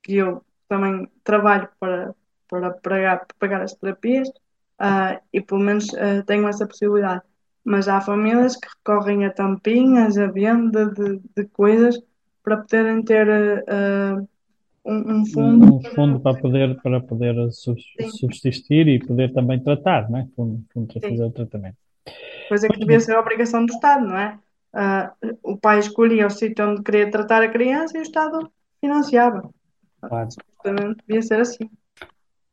que 0.03 0.17
eu 0.17 0.45
também 0.69 1.09
trabalho 1.23 1.69
para, 1.79 2.13
para 2.49 2.73
pagar, 2.73 3.27
pagar 3.39 3.63
as 3.63 3.75
terapias 3.75 4.29
uh, 4.81 5.21
e 5.33 5.41
pelo 5.41 5.61
menos 5.61 5.87
uh, 5.91 6.25
tenho 6.27 6.49
essa 6.49 6.67
possibilidade. 6.67 7.23
Mas 7.63 7.87
há 7.87 8.01
famílias 8.01 8.57
que 8.57 8.69
recorrem 8.69 9.25
a 9.25 9.33
tampinhas, 9.33 10.19
a 10.19 10.27
venda 10.27 10.87
de, 10.91 11.21
de 11.37 11.45
coisas 11.51 12.03
para 12.43 12.57
poderem 12.57 13.03
ter 13.05 13.29
uh, 13.29 14.29
um, 14.85 15.21
um, 15.21 15.27
fundo. 15.27 15.77
Um 15.77 15.83
fundo 15.95 16.21
para 16.21 16.39
poder, 16.41 16.83
para 16.83 17.01
poder 17.01 17.37
subsistir 17.53 18.89
e 18.89 18.99
poder 18.99 19.33
também 19.33 19.63
tratar, 19.63 20.11
não 20.11 20.19
é? 20.19 20.29
Fundo, 20.35 20.65
fundo 20.73 20.93
para 20.93 21.09
fazer 21.09 21.25
o 21.25 21.31
tratamento. 21.31 21.84
Coisa 22.49 22.69
que 22.69 22.79
devia 22.79 23.01
ser 23.01 23.17
a 23.17 23.21
obrigação 23.21 23.65
do 23.65 23.73
Estado, 23.73 24.07
não 24.07 24.19
é? 24.19 24.39
Uh, 24.75 25.39
o 25.43 25.57
pai 25.57 25.79
escolhia 25.79 26.27
o 26.27 26.31
sítio 26.31 26.69
onde 26.69 26.83
queria 26.83 27.11
tratar 27.11 27.43
a 27.43 27.49
criança 27.49 27.97
e 27.97 28.01
o 28.01 28.03
Estado 28.03 28.51
financiava. 28.81 29.49
Claro. 30.01 30.29
Devia 31.07 31.23
ser 31.23 31.41
assim. 31.41 31.65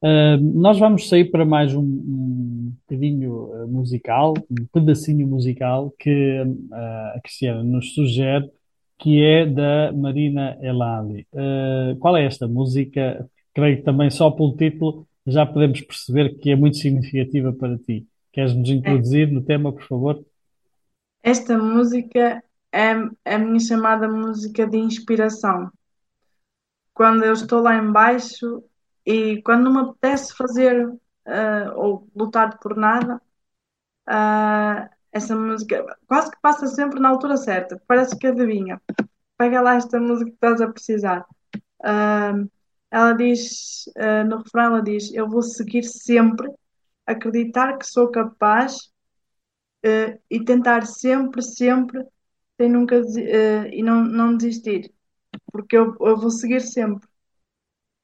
Uh, 0.03 0.37
nós 0.39 0.79
vamos 0.79 1.07
sair 1.09 1.25
para 1.25 1.45
mais 1.45 1.73
um, 1.75 1.81
um 1.81 2.73
bocadinho 2.81 3.67
musical, 3.67 4.33
um 4.49 4.65
pedacinho 4.71 5.27
musical 5.27 5.93
que 5.99 6.41
uh, 6.41 7.15
a 7.15 7.19
Cristiana 7.23 7.63
nos 7.63 7.93
sugere, 7.93 8.49
que 8.97 9.23
é 9.23 9.45
da 9.45 9.91
Marina 9.91 10.57
Elali. 10.61 11.27
Uh, 11.33 11.95
qual 11.99 12.15
é 12.17 12.25
esta 12.25 12.47
música? 12.47 13.27
Creio 13.53 13.77
que 13.77 13.83
também 13.83 14.09
só 14.09 14.29
pelo 14.31 14.55
título 14.55 15.07
já 15.25 15.45
podemos 15.45 15.81
perceber 15.81 16.37
que 16.37 16.51
é 16.51 16.55
muito 16.55 16.77
significativa 16.77 17.53
para 17.53 17.77
ti. 17.77 18.05
Queres 18.31 18.55
nos 18.55 18.69
introduzir 18.69 19.29
no 19.29 19.43
tema, 19.43 19.73
por 19.73 19.83
favor? 19.83 20.25
Esta 21.21 21.57
música 21.57 22.43
é 22.71 22.91
a 23.25 23.37
minha 23.37 23.59
chamada 23.59 24.07
música 24.07 24.65
de 24.65 24.77
inspiração. 24.77 25.69
Quando 26.93 27.23
eu 27.23 27.33
estou 27.33 27.61
lá 27.61 27.75
embaixo 27.75 28.63
e 29.05 29.41
quando 29.41 29.65
não 29.65 29.73
me 29.73 29.89
apetece 29.89 30.35
fazer 30.35 30.87
uh, 30.87 30.99
ou 31.75 32.07
lutar 32.15 32.57
por 32.59 32.77
nada, 32.77 33.21
uh, 34.07 34.89
essa 35.11 35.35
música 35.35 35.85
quase 36.07 36.31
que 36.31 36.39
passa 36.41 36.67
sempre 36.67 36.99
na 36.99 37.09
altura 37.09 37.35
certa, 37.35 37.81
parece 37.85 38.17
que 38.17 38.27
adivinha. 38.27 38.81
Pega 39.37 39.61
lá 39.61 39.75
esta 39.75 39.99
música 39.99 40.29
que 40.29 40.35
estás 40.35 40.61
a 40.61 40.71
precisar. 40.71 41.25
Uh, 41.81 42.49
ela 42.89 43.13
diz, 43.13 43.85
no 44.27 44.39
refrão, 44.39 44.65
ela 44.65 44.83
diz: 44.83 45.13
Eu 45.13 45.29
vou 45.29 45.41
seguir 45.41 45.83
sempre, 45.83 46.49
acreditar 47.05 47.77
que 47.77 47.85
sou 47.85 48.09
capaz 48.11 48.91
e 50.29 50.43
tentar 50.45 50.85
sempre, 50.85 51.41
sempre, 51.41 52.05
sem 52.59 52.69
nunca 52.69 53.01
e 53.71 53.81
não, 53.83 54.03
não 54.03 54.37
desistir, 54.37 54.93
porque 55.51 55.75
eu, 55.77 55.95
eu 56.01 56.17
vou 56.17 56.29
seguir 56.31 56.61
sempre 56.61 57.07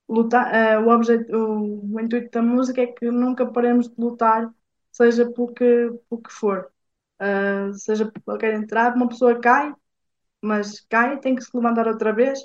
lutar, 0.08 0.80
uh, 0.80 0.86
o, 0.88 0.90
objeto, 0.90 1.36
o, 1.36 1.96
o, 1.96 2.00
intuito 2.00 2.32
da 2.32 2.42
música 2.42 2.82
é 2.82 2.88
que 2.88 3.10
nunca 3.12 3.46
paremos 3.46 3.90
de 3.90 3.96
lutar, 4.00 4.54
seja 4.92 5.30
pelo 5.32 5.54
que, 5.54 5.92
pelo 6.10 6.22
que 6.22 6.32
for. 6.32 6.72
Uh, 7.22 7.74
seja 7.74 8.10
por 8.12 8.22
qualquer 8.24 8.54
entrada, 8.54 8.96
uma 8.96 9.10
pessoa 9.10 9.40
cai, 9.40 9.74
mas 10.42 10.82
cai, 10.90 11.20
tem 11.20 11.36
que 11.36 11.44
se 11.44 11.56
levantar 11.56 11.88
outra 11.88 12.14
vez, 12.14 12.40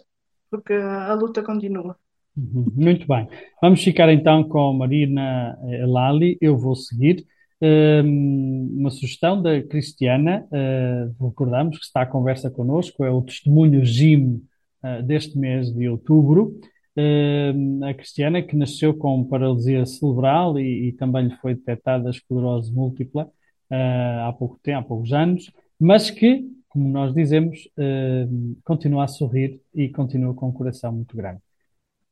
porque 0.51 0.75
a 0.75 1.15
luta 1.15 1.43
continua. 1.45 1.99
Uhum, 2.37 2.67
muito 2.75 3.07
bem. 3.07 3.29
Vamos 3.61 3.83
ficar 3.83 4.11
então 4.13 4.45
com 4.45 4.73
Marina 4.73 5.59
Lali. 5.87 6.39
Eu 6.41 6.57
vou 6.57 6.75
seguir. 6.75 7.25
uma 7.63 8.91
sugestão 8.91 9.41
da 9.41 9.63
Cristiana, 9.63 10.45
uh, 10.51 11.29
recordamos 11.29 11.79
que 11.79 11.85
está 11.85 12.03
à 12.03 12.07
conversa 12.07 12.51
connosco, 12.51 13.05
é 13.05 13.11
o 13.11 13.23
testemunho 13.23 13.85
Jim 13.85 14.43
uh, 14.83 15.03
deste 15.03 15.39
mês 15.39 15.73
de 15.73 15.89
outubro. 15.89 16.59
Uh, 16.97 17.85
a 17.85 17.95
Cristiana, 17.95 18.43
que 18.43 18.57
nasceu 18.57 18.95
com 18.95 19.25
paralisia 19.25 19.87
cerebral 19.87 20.59
e, 20.59 20.89
e 20.89 20.93
também 20.93 21.29
lhe 21.29 21.37
foi 21.37 21.55
detectada 21.55 22.11
esclerose 22.11 22.73
múltipla 22.73 23.31
há 23.71 24.35
pouco 24.39 24.59
tempo, 24.63 24.79
há 24.79 24.83
poucos 24.83 25.13
anos, 25.15 25.51
mas 25.81 26.11
que, 26.11 26.45
como 26.69 26.89
nós 26.89 27.15
dizemos, 27.15 27.67
uh, 27.79 28.57
continua 28.65 29.05
a 29.05 29.09
sorrir 29.09 29.61
e 29.75 29.89
continua 29.89 30.35
com 30.35 30.49
um 30.49 30.53
coração 30.53 30.93
muito 30.93 31.17
grande. 31.17 31.41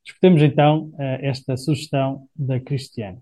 Escutemos 0.05 0.43
então 0.43 0.91
esta 0.99 1.57
sugestão 1.57 2.27
da 2.35 2.59
Cristiana. 2.59 3.19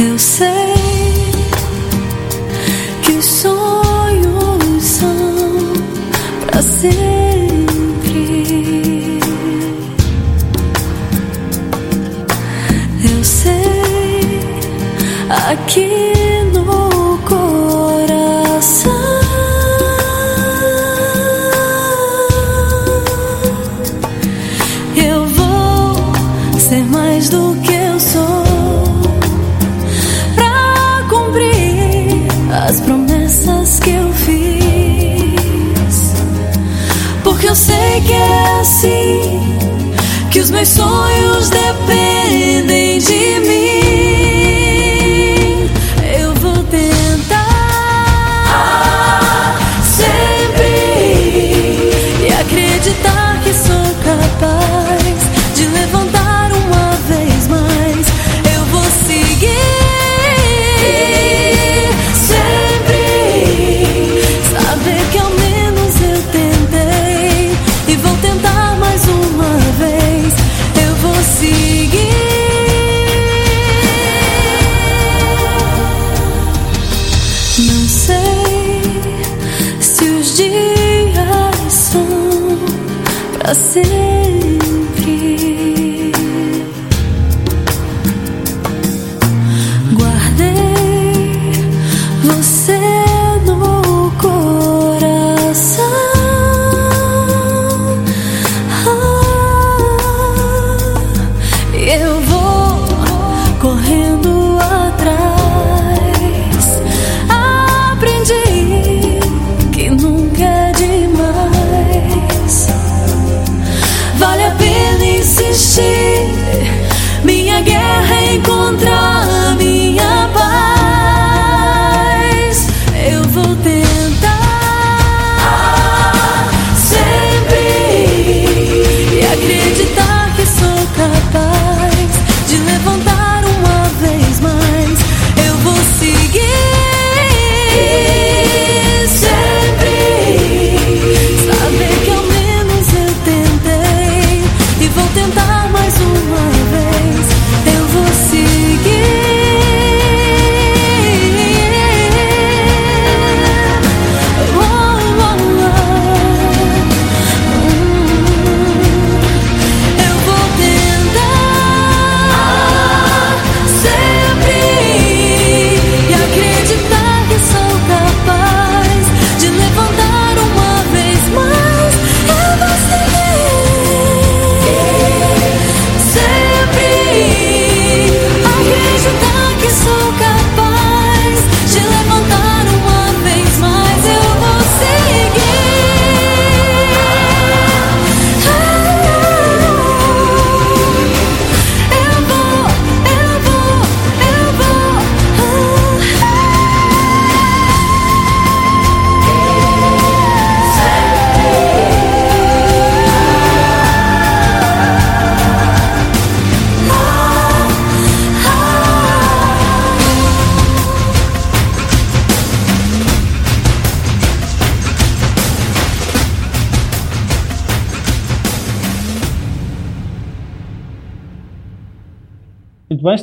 Eu 0.00 0.16
sei 0.16 0.46
que 3.04 3.12
os 3.12 3.24
sonhos 3.24 4.82
são 4.84 5.72
para 6.46 6.62
sempre. 6.62 7.18
Eu 13.02 13.24
sei 13.24 13.58
aqui 15.28 16.17
que 38.00 38.12
é 38.12 38.60
assim 38.60 39.40
que 40.30 40.40
os 40.40 40.50
meus 40.50 40.68
sonhos 40.68 41.50
dependem 41.50 42.98
de 42.98 43.40
mim. 43.40 43.87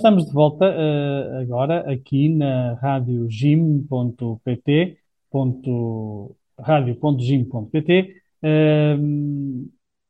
Estamos 0.06 0.28
de 0.28 0.34
volta 0.34 0.66
eh, 0.68 1.42
agora 1.42 1.92
aqui 1.92 2.30
na 2.30 2.74
rádio 2.76 3.28
gim.pt, 3.28 5.00
ponto- 5.32 6.36
rádio.gim.pt, 6.60 8.22
ehm, 8.44 9.66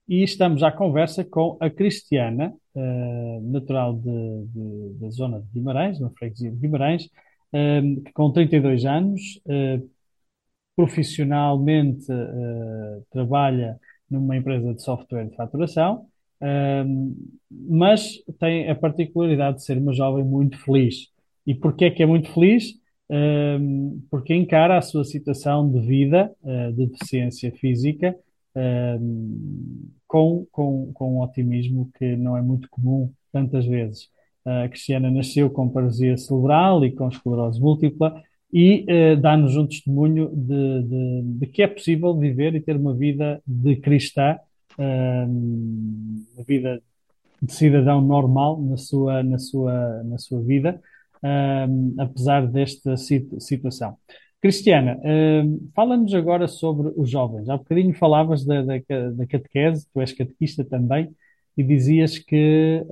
e 0.10 0.22
estamos 0.22 0.64
à 0.64 0.70
conversa 0.74 1.24
com 1.24 1.56
a 1.62 1.70
Cristiana, 1.70 2.54
eh, 2.76 3.40
natural 3.44 3.94
de- 3.96 4.46
de- 4.54 5.00
da 5.00 5.10
zona 5.12 5.40
de 5.40 5.48
Guimarães, 5.54 5.98
na 6.02 6.10
freguesia 6.10 6.52
de 6.52 6.58
Guimarães, 6.58 7.10
com 8.14 8.32
32 8.34 8.84
anos, 8.86 9.40
eh, 9.48 9.80
profissionalmente, 10.76 12.12
eh, 12.12 13.02
trabalha 13.10 13.80
numa 14.10 14.36
empresa 14.36 14.74
de 14.74 14.82
software 14.84 15.30
de 15.30 15.36
faturação, 15.38 16.08
mas 17.50 18.24
tem 18.40 18.70
a 18.70 18.76
particularidade 18.76 19.58
de 19.58 19.64
ser 19.64 19.78
uma 19.78 19.94
jovem 19.94 20.24
muito 20.24 20.58
feliz. 20.64 21.10
E 21.46 21.54
porquê 21.54 21.86
é 21.86 21.92
que 21.92 22.04
é 22.04 22.06
muito 22.06 22.30
feliz? 22.32 22.74
Porque 24.10 24.34
encara 24.34 24.78
a 24.78 24.82
sua 24.82 25.04
situação 25.04 25.72
de 25.72 25.80
vida, 25.80 26.32
eh, 26.44 26.72
de 26.72 26.88
deficiência 26.88 27.52
física, 27.52 28.16
com, 30.08 30.48
com, 30.52 30.92
com 30.94 31.18
um 31.18 31.22
otimismo 31.22 31.90
que 31.98 32.16
não 32.16 32.38
é 32.38 32.42
muito 32.42 32.70
comum 32.70 33.12
tantas 33.32 33.66
vezes. 33.66 34.10
A 34.46 34.70
Cristiana 34.70 35.12
nasceu 35.12 35.50
com 35.50 35.68
paralisia 35.68 36.16
cerebral 36.18 36.86
e 36.86 36.92
com 36.92 37.10
esclerose 37.10 37.60
múltipla 37.60 38.16
e 38.54 38.86
eh, 38.88 39.16
dá-nos 39.16 39.58
um 39.58 39.66
testemunho 39.68 40.30
de, 40.34 40.84
de, 40.84 41.22
de 41.40 41.48
que 41.48 41.64
é 41.64 41.68
possível 41.68 42.16
viver 42.18 42.56
e 42.56 42.62
ter 42.62 42.78
uma 42.78 42.94
vida 42.94 43.42
de 43.46 43.76
cristã, 43.76 44.38
uma 44.78 46.44
vida 46.48 46.82
de 47.42 47.54
cidadão 47.54 48.02
normal 48.02 48.62
na 48.62 48.78
sua, 48.78 49.24
na 49.24 49.38
sua, 49.40 50.04
na 50.04 50.18
sua 50.18 50.42
vida, 50.42 50.82
apesar 52.00 52.48
desta 52.48 52.98
situ- 52.98 53.40
situação. 53.40 53.98
Cristiana, 54.42 55.00
ahm, 55.04 55.58
fala-nos 55.76 56.14
agora 56.14 56.48
sobre 56.48 56.92
os 56.96 57.10
jovens. 57.10 57.50
Há 57.50 57.58
bocadinho 57.58 57.94
falavas 57.96 58.46
da, 58.46 58.62
da, 58.62 58.78
da 59.12 59.28
catequese, 59.28 59.88
tu 59.92 60.00
és 60.02 60.12
catequista 60.14 60.64
também. 60.64 61.10
e 61.58 61.64
dizias 61.64 62.20
que 62.20 62.84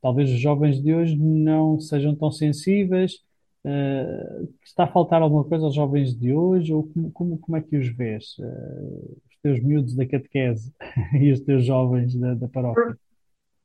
talvez 0.00 0.30
os 0.30 0.40
jovens 0.40 0.80
de 0.82 0.94
hoje 0.94 1.16
não 1.16 1.80
sejam 1.80 2.14
tão 2.14 2.30
sensíveis. 2.30 3.18
Eh, 3.64 4.46
está 4.64 4.84
a 4.84 4.86
faltar 4.86 5.22
alguma 5.22 5.44
coisa 5.44 5.64
aos 5.64 5.74
jovens 5.74 6.14
de 6.14 6.32
hoje? 6.32 6.72
Ou 6.72 6.84
como, 6.84 7.10
como, 7.12 7.38
como 7.38 7.56
é 7.56 7.62
que 7.62 7.76
os 7.76 7.88
vês? 7.88 8.36
Os 8.38 9.33
teus 9.44 9.62
miúdos 9.62 9.94
da 9.94 10.06
catequese 10.06 10.72
e 11.20 11.30
os 11.30 11.40
teus 11.40 11.66
jovens 11.66 12.16
da, 12.16 12.32
da 12.32 12.48
paróquia? 12.48 12.98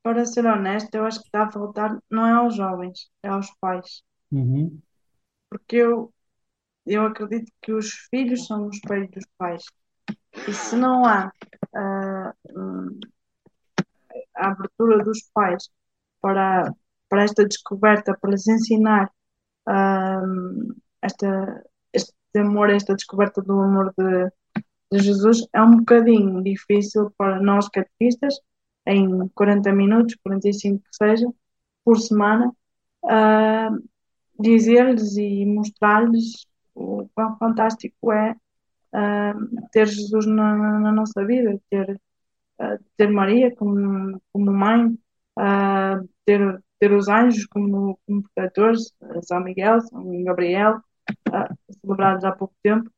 Para 0.04 0.26
ser 0.26 0.46
honesto, 0.46 0.94
eu 0.94 1.06
acho 1.06 1.22
que 1.22 1.28
está 1.28 1.44
a 1.44 1.52
faltar, 1.52 1.98
não 2.10 2.26
é 2.26 2.32
aos 2.34 2.56
jovens, 2.56 3.10
é 3.24 3.30
aos 3.30 3.50
pais. 3.62 4.04
Uhum, 4.30 4.78
Porque 5.50 5.78
eu, 5.78 6.14
eu 6.86 7.06
acredito 7.06 7.50
que 7.62 7.72
os 7.72 7.92
filhos 8.10 8.46
são 8.46 8.68
o 8.68 8.70
espelho 8.70 9.10
dos 9.10 9.26
pais. 9.38 9.64
E 10.48 10.54
se 10.54 10.76
não 10.76 11.06
há 11.06 11.32
hum, 12.56 13.00
a 14.36 14.52
abertura 14.52 15.04
dos 15.04 15.30
pais 15.34 15.70
para, 16.22 16.74
para 17.08 17.24
esta 17.24 17.46
descoberta, 17.46 18.18
para 18.20 18.32
lhes 18.32 18.48
ensinar 18.48 19.10
ah, 19.66 20.22
esta, 21.02 21.64
este 21.94 22.14
amor, 22.36 22.70
esta 22.70 22.96
descoberta 22.96 23.42
do 23.42 23.60
amor 23.60 23.94
de, 23.98 24.32
de 24.92 25.00
Jesus, 25.00 25.48
é 25.54 25.62
um 25.62 25.78
bocadinho 25.78 26.42
difícil 26.44 27.12
para 27.18 27.40
nós 27.42 27.70
catequistas, 27.70 28.40
em 28.86 29.28
40 29.30 29.72
minutos, 29.72 30.16
45 30.24 30.84
que 30.84 30.96
seja, 30.96 31.28
por 31.84 32.00
semana, 32.00 32.52
ah, 33.06 33.70
dizer-lhes 34.40 35.18
e 35.18 35.46
mostrar-lhes 35.46 36.48
o 36.76 37.08
quão 37.14 37.38
fantástico 37.38 38.12
é 38.12 38.36
ah, 38.94 39.34
ter 39.72 39.88
Jesus 39.88 40.26
na, 40.26 40.80
na 40.80 40.92
nossa 40.92 41.26
vida, 41.26 41.60
ter, 41.70 42.00
ah, 42.60 42.78
ter 42.98 43.10
Maria 43.12 43.56
como, 43.56 44.22
como 44.34 44.52
mãe, 44.54 44.98
ter, 46.26 46.64
ter 46.80 46.92
os 46.94 47.08
anjos 47.08 47.46
como, 47.48 48.00
como 48.06 48.24
protetores, 48.24 48.94
São 49.24 49.42
Miguel, 49.42 49.82
São 49.82 50.24
Gabriel, 50.24 50.82
celebrados 51.82 52.24
há 52.24 52.32
pouco 52.32 52.56
tempo. 52.64 52.90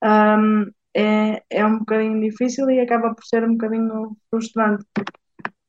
Ah, 0.00 0.38
é, 0.96 1.42
é 1.50 1.66
um 1.66 1.80
bocadinho 1.80 2.20
difícil 2.22 2.70
e 2.70 2.80
acaba 2.80 3.14
por 3.14 3.22
ser 3.24 3.44
um 3.44 3.52
bocadinho 3.52 4.16
frustrante. 4.30 4.84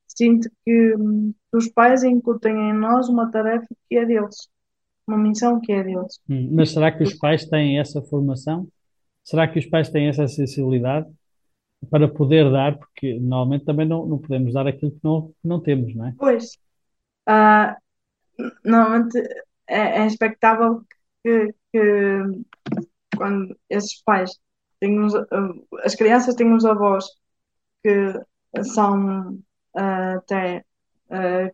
Sinto 0.06 0.48
que 0.64 0.96
hum, 0.96 1.34
os 1.52 1.68
pais 1.68 2.02
incutem 2.02 2.70
em 2.70 2.72
nós 2.72 3.08
uma 3.10 3.30
tarefa 3.30 3.66
que 3.88 3.96
é 3.98 4.06
deles, 4.06 4.48
uma 5.06 5.18
missão 5.18 5.60
que 5.60 5.70
é 5.72 5.84
deles. 5.84 6.18
Hum, 6.30 6.48
Mas 6.52 6.70
será 6.70 6.90
que 6.90 7.02
os 7.02 7.12
pais 7.14 7.44
têm 7.44 7.78
essa 7.78 8.00
formação? 8.00 8.66
Será 9.22 9.46
que 9.46 9.58
os 9.58 9.66
pais 9.66 9.90
têm 9.90 10.08
essa 10.08 10.26
sensibilidade 10.26 11.06
para 11.90 12.08
poder 12.08 12.50
dar? 12.50 12.78
Porque 12.78 13.18
normalmente 13.20 13.66
também 13.66 13.86
não, 13.86 14.06
não 14.06 14.18
podemos 14.18 14.54
dar 14.54 14.66
aquilo 14.66 14.92
que 14.92 15.00
não, 15.04 15.28
que 15.28 15.46
não 15.46 15.60
temos, 15.60 15.94
não 15.94 16.06
é? 16.06 16.14
Pois, 16.18 16.56
ah, 17.26 17.76
normalmente 18.64 19.18
é, 19.66 20.00
é 20.00 20.06
expectável 20.06 20.82
que, 21.22 21.54
que 21.70 22.22
quando 23.14 23.54
esses 23.68 24.02
pais 24.02 24.38
os, 24.82 25.14
ah, 25.14 25.24
as 25.84 25.94
crianças 25.94 26.34
têm 26.34 26.52
os 26.54 26.64
avós 26.64 27.04
que 27.82 28.14
são 28.64 29.38
ah, 29.76 30.14
até 30.16 30.64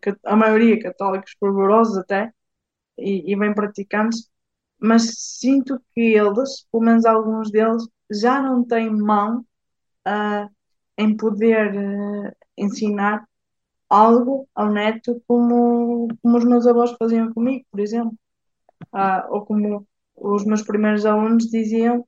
ca- 0.01 0.17
a 0.25 0.35
maioria 0.35 0.79
católicos 0.81 1.33
fervorosos 1.39 1.97
até 1.97 2.31
e, 2.97 3.31
e 3.33 3.37
bem 3.37 3.53
praticantes, 3.55 4.29
mas 4.79 5.03
sinto 5.39 5.81
que 5.93 6.01
eles, 6.01 6.65
pelo 6.71 6.83
menos 6.85 7.05
alguns 7.05 7.51
deles, 7.51 7.83
já 8.11 8.41
não 8.41 8.65
têm 8.65 8.89
mão 8.91 9.45
ah, 10.05 10.49
em 10.97 11.15
poder 11.17 12.35
ensinar 12.57 13.25
algo 13.89 14.47
ao 14.55 14.71
neto 14.71 15.21
como, 15.27 16.07
como 16.21 16.37
os 16.37 16.45
meus 16.45 16.67
avós 16.67 16.91
faziam 16.99 17.33
comigo, 17.33 17.65
por 17.71 17.79
exemplo. 17.81 18.13
Ah, 18.91 19.27
ou 19.29 19.45
como 19.45 19.87
os 20.15 20.45
meus 20.45 20.61
primeiros 20.63 21.05
alunos 21.05 21.47
diziam, 21.49 22.07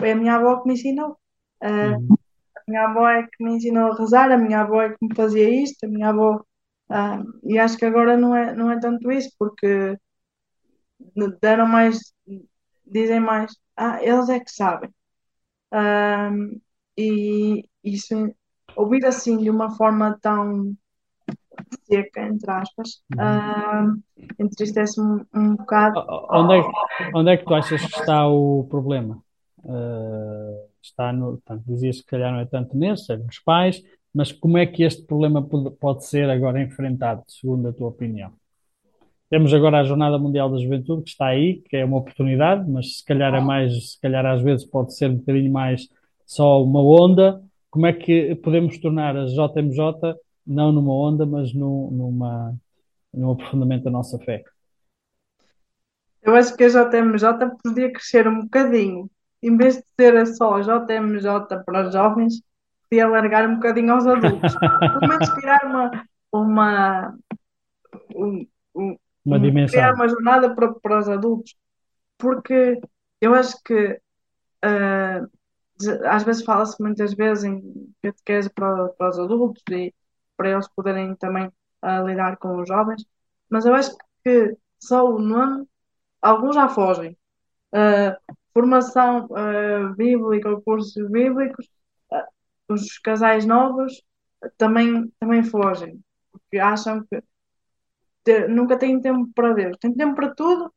foi 0.00 0.12
a 0.12 0.16
minha 0.16 0.36
avó 0.36 0.62
que 0.62 0.68
me 0.68 0.74
ensinou. 0.76 1.18
Ah, 1.62 1.96
Uhum. 1.98 2.16
a 2.58 2.60
minha 2.68 2.84
avó 2.88 3.08
é 3.08 3.24
que 3.24 3.44
me 3.44 3.52
ensinou 3.56 3.92
a 3.92 3.96
rezar, 3.98 4.32
a 4.32 4.38
minha 4.38 4.62
avó 4.62 4.82
é 4.82 4.90
que 4.90 4.98
me 5.06 5.14
fazia 5.16 5.50
isto, 5.64 5.84
a 5.86 5.88
minha 5.90 6.10
avó. 6.10 6.44
ah, 6.90 7.22
e 7.44 7.58
acho 7.60 7.78
que 7.78 7.86
agora 7.86 8.16
não 8.18 8.36
é, 8.36 8.54
não 8.54 8.70
é 8.72 8.80
tanto 8.80 9.12
isso, 9.12 9.30
porque 9.38 9.98
deram 11.40 11.66
mais, 11.66 11.98
dizem 12.86 13.20
mais, 13.20 13.52
ah, 13.76 14.02
eles 14.02 14.28
é 14.28 14.40
que 14.40 14.50
sabem. 14.52 14.90
Ah, 15.72 16.30
e 16.98 17.64
isso, 17.84 18.14
ouvir 18.76 19.06
assim 19.06 19.38
de 19.38 19.50
uma 19.50 19.76
forma 19.76 20.18
tão 20.22 20.76
seca, 21.84 22.20
entre 22.26 22.50
aspas, 22.50 23.02
Uhum. 23.10 23.54
ah, 23.58 23.86
entristece-me 24.38 25.24
um 25.34 25.56
bocado. 25.56 26.00
Onde 26.32 26.54
é, 26.58 26.62
que- 26.62 26.70
onde 27.14 27.30
é 27.32 27.36
que 27.36 27.46
tu 27.46 27.54
achas 27.54 27.86
que 27.86 27.94
está 27.94 28.26
o 28.28 28.64
problema? 28.68 29.22
Eh, 29.64 30.66
está 30.82 31.12
no, 31.12 31.32
portanto, 31.32 31.64
dizias 31.66 32.00
que 32.00 32.06
calhar 32.06 32.32
não 32.32 32.40
é 32.40 32.46
tanto 32.46 32.76
nesses, 32.76 33.08
é 33.10 33.16
nos 33.16 33.38
pais, 33.38 33.82
mas 34.14 34.32
como 34.32 34.58
é 34.58 34.66
que 34.66 34.82
este 34.82 35.02
problema 35.02 35.42
pode, 35.42 35.70
pode 35.76 36.06
ser 36.06 36.28
agora 36.30 36.62
enfrentado, 36.62 37.22
segundo 37.26 37.68
a 37.68 37.72
tua 37.72 37.88
opinião? 37.88 38.32
Temos 39.28 39.54
agora 39.54 39.78
a 39.80 39.84
Jornada 39.84 40.18
Mundial 40.18 40.50
da 40.50 40.58
Juventude, 40.58 41.04
que 41.04 41.10
está 41.10 41.26
aí, 41.26 41.62
que 41.68 41.76
é 41.76 41.84
uma 41.84 41.98
oportunidade, 41.98 42.68
mas 42.68 42.98
se 42.98 43.04
calhar 43.04 43.32
é 43.32 43.40
mais, 43.40 43.92
se 43.92 44.00
calhar 44.00 44.26
às 44.26 44.42
vezes 44.42 44.66
pode 44.66 44.94
ser 44.94 45.08
um 45.10 45.16
bocadinho 45.18 45.52
mais 45.52 45.88
só 46.26 46.62
uma 46.62 46.82
onda. 46.82 47.40
Como 47.70 47.86
é 47.86 47.92
que 47.92 48.34
podemos 48.36 48.76
tornar 48.78 49.16
a 49.16 49.26
JMJ 49.26 50.16
não 50.44 50.72
numa 50.72 50.92
onda, 50.92 51.24
mas 51.24 51.54
num, 51.54 51.90
numa, 51.92 52.56
num 53.14 53.30
aprofundamento 53.30 53.84
da 53.84 53.90
nossa 53.92 54.18
fé? 54.18 54.42
Eu 56.22 56.34
acho 56.34 56.56
que 56.56 56.64
a 56.64 56.68
JMJ 56.68 57.56
podia 57.62 57.92
crescer 57.92 58.26
um 58.26 58.42
bocadinho. 58.42 59.08
Em 59.42 59.56
vez 59.56 59.76
de 59.76 59.84
ser 59.98 60.26
só 60.36 60.60
JMJ 60.60 61.62
para 61.64 61.86
os 61.86 61.92
jovens, 61.92 62.42
podia 62.88 63.06
alargar 63.06 63.48
um 63.48 63.54
bocadinho 63.56 63.92
aos 63.94 64.06
adultos. 64.06 64.58
Pelo 64.92 65.06
menos 65.06 65.28
criar 65.30 65.60
uma, 65.66 65.90
uma, 66.32 67.18
um- 68.14 68.46
um- 68.74 68.96
Uma 69.24 69.38
um- 69.38 69.54
criar 69.68 69.92
dimensão. 69.92 69.94
uma 69.94 70.08
jornada 70.08 70.54
para, 70.54 70.72
para 70.74 70.98
os 70.98 71.08
adultos. 71.08 71.56
Porque 72.18 72.80
eu 73.20 73.34
acho 73.34 73.56
que 73.64 74.00
de- 75.78 76.06
às 76.06 76.22
vezes 76.24 76.44
fala-se 76.44 76.80
muitas 76.82 77.14
vezes 77.14 77.44
em 77.44 77.92
catequese 78.02 78.50
para, 78.50 78.88
para 78.90 79.10
os 79.10 79.18
adultos 79.18 79.62
e 79.70 79.94
para 80.36 80.50
eles 80.50 80.68
poderem 80.68 81.14
também 81.16 81.50
ah, 81.82 82.00
lidar 82.02 82.36
com 82.38 82.60
os 82.60 82.68
jovens, 82.68 83.04
mas 83.48 83.64
eu 83.66 83.74
acho 83.74 83.96
que 84.24 84.56
só 84.82 85.04
o 85.04 85.18
nome, 85.18 85.66
alguns 86.22 86.54
já 86.56 86.68
fogem. 86.68 87.16
Ah, 87.74 88.18
formação 88.52 89.28
ah, 89.34 89.94
bíblica, 89.96 90.60
cursos 90.62 91.10
bíblicos, 91.10 91.68
ah, 92.12 92.26
os 92.68 92.98
casais 92.98 93.46
novos 93.46 94.02
também, 94.56 95.12
também 95.18 95.42
fogem, 95.42 96.00
porque 96.32 96.58
acham 96.58 97.04
que 97.04 97.22
nunca 98.48 98.78
têm 98.78 99.00
tempo 99.00 99.30
para 99.34 99.52
Deus. 99.54 99.76
Têm 99.80 99.94
tempo 99.94 100.14
para 100.14 100.34
tudo, 100.34 100.72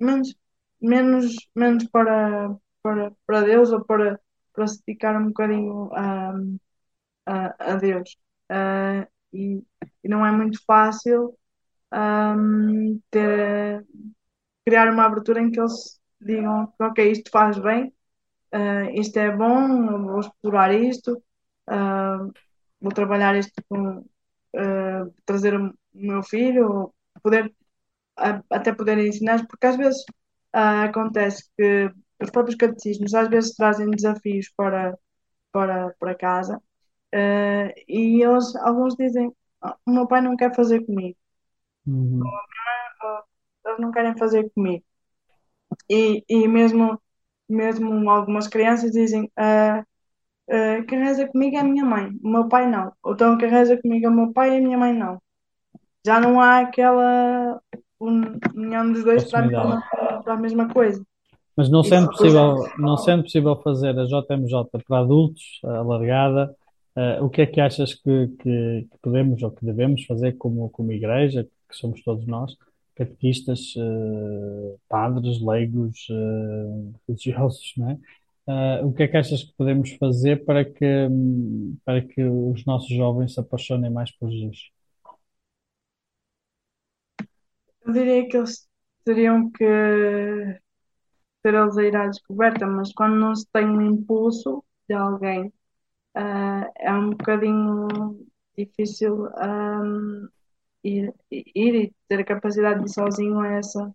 menos, 0.00 0.34
menos, 0.80 1.34
menos 1.54 1.86
para, 1.88 2.54
para, 2.82 3.12
para 3.26 3.40
Deus 3.42 3.72
ou 3.72 3.84
para, 3.84 4.20
para 4.52 4.66
se 4.66 4.82
dedicar 4.86 5.20
um 5.20 5.26
bocadinho 5.28 5.90
a, 5.94 6.32
a, 7.26 7.72
a 7.72 7.76
Deus. 7.76 8.16
E, 9.32 9.62
e 10.04 10.08
não 10.08 10.24
é 10.26 10.30
muito 10.30 10.62
fácil 10.66 11.36
ahm, 11.90 12.98
ter, 13.10 13.84
criar 14.64 14.92
uma 14.92 15.06
abertura 15.06 15.40
em 15.40 15.50
que 15.50 15.60
eles 15.60 16.00
digam, 16.24 16.72
ok, 16.80 17.10
isto 17.12 17.30
faz 17.30 17.58
bem, 17.58 17.92
ah, 18.52 18.90
isto 18.92 19.18
é 19.18 19.30
bom, 19.36 20.06
vou 20.06 20.20
explorar 20.20 20.74
isto, 20.74 21.22
ah, 21.68 22.18
vou 22.80 22.92
trabalhar 22.92 23.36
isto 23.36 23.62
com 23.68 24.04
ah, 24.56 25.06
trazer 25.26 25.54
o 25.60 25.74
meu 25.94 26.22
filho, 26.22 26.94
poder 27.22 27.52
até 28.50 28.72
poderem 28.74 29.08
ensinar, 29.08 29.46
porque 29.46 29.66
às 29.66 29.76
vezes 29.76 30.04
acontece 30.52 31.44
que 31.56 31.90
os 32.22 32.30
próprios 32.30 32.56
catecismos 32.56 33.14
às 33.14 33.28
vezes 33.28 33.54
trazem 33.54 33.90
desafios 33.90 34.48
para, 34.56 34.96
para, 35.52 35.94
para 36.00 36.14
casa, 36.16 36.62
e 37.88 38.22
eles, 38.22 38.54
alguns 38.56 38.94
dizem, 38.96 39.32
"Ah, 39.60 39.76
o 39.86 39.90
meu 39.92 40.06
pai 40.06 40.20
não 40.20 40.36
quer 40.36 40.54
fazer 40.54 40.84
comigo, 40.86 41.16
Uhum. 41.86 42.22
eles 43.66 43.78
não 43.80 43.90
querem 43.90 44.16
fazer 44.16 44.50
comigo. 44.50 44.84
E, 45.90 46.24
e 46.28 46.48
mesmo, 46.48 47.00
mesmo 47.48 48.10
algumas 48.10 48.48
crianças 48.48 48.92
dizem, 48.92 49.30
ah, 49.36 49.84
ah, 50.50 50.82
quem 50.88 50.98
reza 51.00 51.28
comigo 51.28 51.56
é 51.56 51.60
a 51.60 51.64
minha 51.64 51.84
mãe, 51.84 52.10
o 52.24 52.28
meu 52.30 52.48
pai 52.48 52.68
não. 52.68 52.92
Ou 53.02 53.14
então 53.14 53.38
quem 53.38 53.48
reza 53.50 53.80
comigo 53.80 54.06
é 54.06 54.08
o 54.08 54.12
meu 54.14 54.32
pai 54.32 54.54
e 54.54 54.58
a 54.58 54.62
minha 54.62 54.78
mãe 54.78 54.92
não. 54.92 55.20
Já 56.06 56.20
não 56.20 56.40
há 56.40 56.60
aquela 56.60 57.60
un- 58.00 58.38
união 58.54 58.92
dos 58.92 59.04
dois 59.04 59.24
para 59.24 59.40
a 59.40 59.42
mesma, 59.42 59.82
para 60.24 60.34
a 60.34 60.36
mesma 60.36 60.68
coisa. 60.72 61.04
Mas 61.56 61.70
não 61.70 61.84
sendo 61.84 62.08
possível, 62.08 62.64
não 62.78 62.96
sendo 62.96 63.22
possível 63.24 63.56
fazer 63.62 63.98
a 63.98 64.04
JMJ 64.04 64.64
para 64.86 64.98
adultos, 65.00 65.60
alargada, 65.64 66.54
Uh, 66.94 67.24
o 67.24 67.30
que 67.30 67.40
é 67.40 67.46
que 67.46 67.58
achas 67.58 67.94
que, 67.94 68.28
que, 68.38 68.86
que 68.90 68.98
podemos 69.00 69.42
ou 69.42 69.50
que 69.50 69.64
devemos 69.64 70.04
fazer 70.04 70.34
como, 70.34 70.68
como 70.68 70.92
igreja, 70.92 71.44
que 71.66 71.74
somos 71.74 72.02
todos 72.02 72.26
nós, 72.26 72.54
catequistas, 72.94 73.74
uh, 73.76 74.78
padres, 74.88 75.40
leigos, 75.40 76.06
uh, 76.10 76.94
religiosos, 77.08 77.72
não 77.76 77.90
é? 77.90 77.98
Uh, 78.44 78.86
o 78.86 78.92
que 78.92 79.04
é 79.04 79.08
que 79.08 79.16
achas 79.16 79.44
que 79.44 79.54
podemos 79.56 79.92
fazer 79.92 80.44
para 80.44 80.64
que, 80.64 81.08
para 81.84 82.02
que 82.02 82.24
os 82.24 82.64
nossos 82.66 82.90
jovens 82.90 83.34
se 83.34 83.40
apaixonem 83.40 83.90
mais 83.90 84.10
por 84.10 84.30
Jesus? 84.30 84.70
Eu 87.84 87.92
diria 87.92 88.28
que 88.28 88.36
eles 88.36 88.68
teriam 89.04 89.50
que 89.50 89.64
ter 91.42 91.54
eles 91.54 91.76
a 91.76 91.84
ir 91.84 91.96
à 91.96 92.06
descoberta, 92.08 92.66
mas 92.66 92.92
quando 92.92 93.16
não 93.16 93.34
se 93.34 93.46
tem 93.52 93.64
um 93.64 93.80
impulso 93.80 94.64
de 94.88 94.94
alguém, 94.94 95.52
é 96.14 96.92
um 96.92 97.10
bocadinho 97.10 97.88
difícil 98.56 99.26
ahm, 99.36 100.28
ir, 100.84 101.14
ir 101.30 101.74
e 101.74 101.94
ter 102.08 102.20
a 102.20 102.24
capacidade 102.24 102.80
de 102.80 102.90
ir 102.90 102.92
sozinho 102.94 103.40
a 103.40 103.48
essa, 103.54 103.92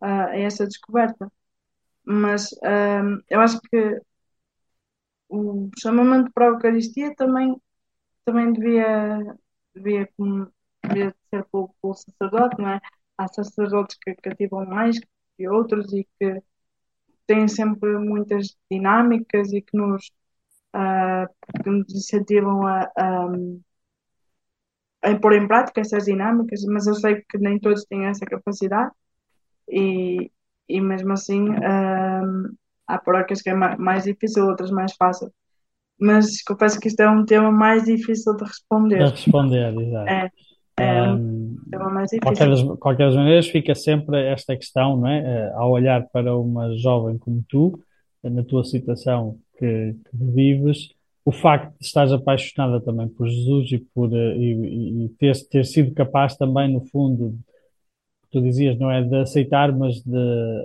a 0.00 0.36
essa 0.38 0.66
descoberta. 0.66 1.30
Mas 2.04 2.50
ahm, 2.62 3.20
eu 3.30 3.40
acho 3.40 3.60
que 3.62 4.00
o 5.28 5.70
chamamento 5.78 6.30
para 6.32 6.46
a 6.46 6.48
Eucaristia 6.50 7.14
também, 7.16 7.56
também 8.24 8.52
devia, 8.52 9.36
devia, 9.74 10.08
devia 10.84 11.14
ser 11.30 11.44
pelo, 11.50 11.74
pelo 11.80 11.94
sacerdote, 11.94 12.60
não 12.60 12.70
é? 12.70 12.80
Há 13.18 13.28
sacerdotes 13.28 13.96
que 14.02 14.14
cativam 14.16 14.66
mais 14.66 14.98
que 15.36 15.48
outros 15.48 15.92
e 15.92 16.06
que 16.18 16.42
têm 17.26 17.48
sempre 17.48 17.98
muitas 17.98 18.56
dinâmicas 18.70 19.52
e 19.52 19.62
que 19.62 19.76
nos, 19.76 20.10
ah, 20.74 21.28
que 21.62 21.70
nos 21.70 21.94
incentivam 21.94 22.66
a, 22.66 22.90
a, 22.96 23.28
a 25.02 25.16
pôr 25.18 25.34
em 25.34 25.46
prática 25.48 25.80
essas 25.80 26.04
dinâmicas, 26.04 26.62
mas 26.66 26.86
eu 26.86 26.94
sei 26.94 27.22
que 27.28 27.38
nem 27.38 27.58
todos 27.58 27.84
têm 27.86 28.06
essa 28.06 28.24
capacidade 28.26 28.92
e, 29.70 30.30
e 30.68 30.80
mesmo 30.80 31.12
assim 31.12 31.48
ah, 31.64 32.22
há 32.88 32.98
paróquias 32.98 33.42
que 33.42 33.50
é 33.50 33.54
ma- 33.54 33.76
mais 33.78 34.04
difícil, 34.04 34.46
outras 34.46 34.70
mais 34.70 34.94
fácil. 34.96 35.32
Mas 36.00 36.42
confesso 36.44 36.80
que 36.80 36.88
isto 36.88 37.00
é 37.00 37.10
um 37.10 37.24
tema 37.26 37.52
mais 37.52 37.84
difícil 37.84 38.36
de 38.36 38.44
responder. 38.44 39.10
responder, 39.10 39.74
exato. 39.80 40.18
É, 40.18 40.30
é 40.78 41.04
um 41.04 41.18
Um, 41.18 41.58
tema 41.70 41.90
mais 41.90 42.10
qualquer 42.20 42.48
difícil. 42.50 42.50
das, 42.50 42.62
qualquer 42.78 43.06
das 43.08 43.16
maneiras, 43.16 43.48
fica 43.48 43.74
sempre 43.74 44.22
esta 44.28 44.56
questão, 44.56 44.96
não 44.98 45.08
é? 45.08 45.20
Eh, 45.48 45.52
Ao 45.54 45.70
olhar 45.70 46.08
para 46.10 46.36
uma 46.38 46.76
jovem 46.78 47.18
como 47.18 47.44
tu, 47.48 47.80
na 48.22 48.44
tua 48.44 48.64
situação 48.64 49.38
que, 49.58 49.94
que 49.94 50.10
vives, 50.16 50.90
o 51.24 51.32
facto 51.32 51.78
de 51.78 51.86
estares 51.86 52.12
apaixonada 52.12 52.80
também 52.80 53.08
por 53.08 53.28
Jesus 53.28 53.72
e 53.72 53.78
por 53.94 54.12
eh, 54.12 54.36
e, 54.36 55.04
e- 55.06 55.08
ter, 55.18 55.32
ter 55.50 55.64
sido 55.64 55.92
capaz 55.94 56.36
também, 56.36 56.72
no 56.72 56.84
fundo, 56.88 57.38
tu 58.30 58.40
dizias, 58.40 58.78
não 58.78 58.90
é 58.90 59.02
de 59.02 59.14
aceitar, 59.16 59.72
mas 59.76 59.96
de, 60.02 60.16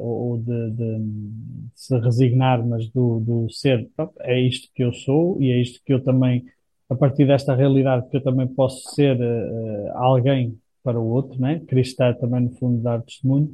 ou 0.02 0.38
de, 0.38 0.72
de- 0.72 1.00
de 1.00 1.72
se 1.76 1.98
resignar, 2.00 2.66
mas 2.66 2.90
do, 2.90 3.20
do 3.20 3.50
ser, 3.50 3.90
é 4.22 4.40
isto 4.40 4.70
que 4.74 4.84
eu 4.84 4.94
sou 4.94 5.42
e 5.42 5.52
é 5.52 5.62
isto 5.62 5.82
que 5.86 5.94
eu 5.94 6.02
também, 6.04 6.46
a 6.90 6.96
partir 6.96 7.26
desta 7.28 7.54
realidade, 7.56 8.08
que 8.10 8.18
eu 8.18 8.24
também 8.24 8.48
posso 8.48 8.82
ser 8.96 9.20
eh, 9.22 9.92
alguém 9.96 10.58
para 10.84 11.00
o 11.00 11.08
outro, 11.10 11.40
né? 11.42 11.60
Cristo 11.68 11.92
está 11.92 12.14
também, 12.14 12.42
no 12.46 12.52
fundo, 12.58 12.82
dar 12.82 13.02
testemunho, 13.04 13.54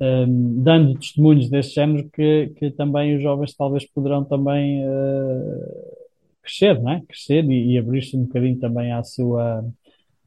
ehm, 0.00 0.62
dando 0.62 0.94
testemunhos 0.98 1.50
deste 1.50 1.74
género 1.74 2.08
que, 2.10 2.48
que 2.56 2.70
também 2.70 3.16
os 3.16 3.22
jovens 3.22 3.54
talvez 3.54 3.84
poderão 3.86 4.24
também 4.24 4.82
eh, 4.82 5.99
crescer, 6.42 6.80
não 6.80 6.92
é? 6.92 7.02
Crescer 7.06 7.44
e, 7.50 7.74
e 7.74 7.78
abrir-se 7.78 8.16
um 8.16 8.24
bocadinho 8.24 8.58
também 8.58 8.92
à 8.92 9.02
sua 9.02 9.64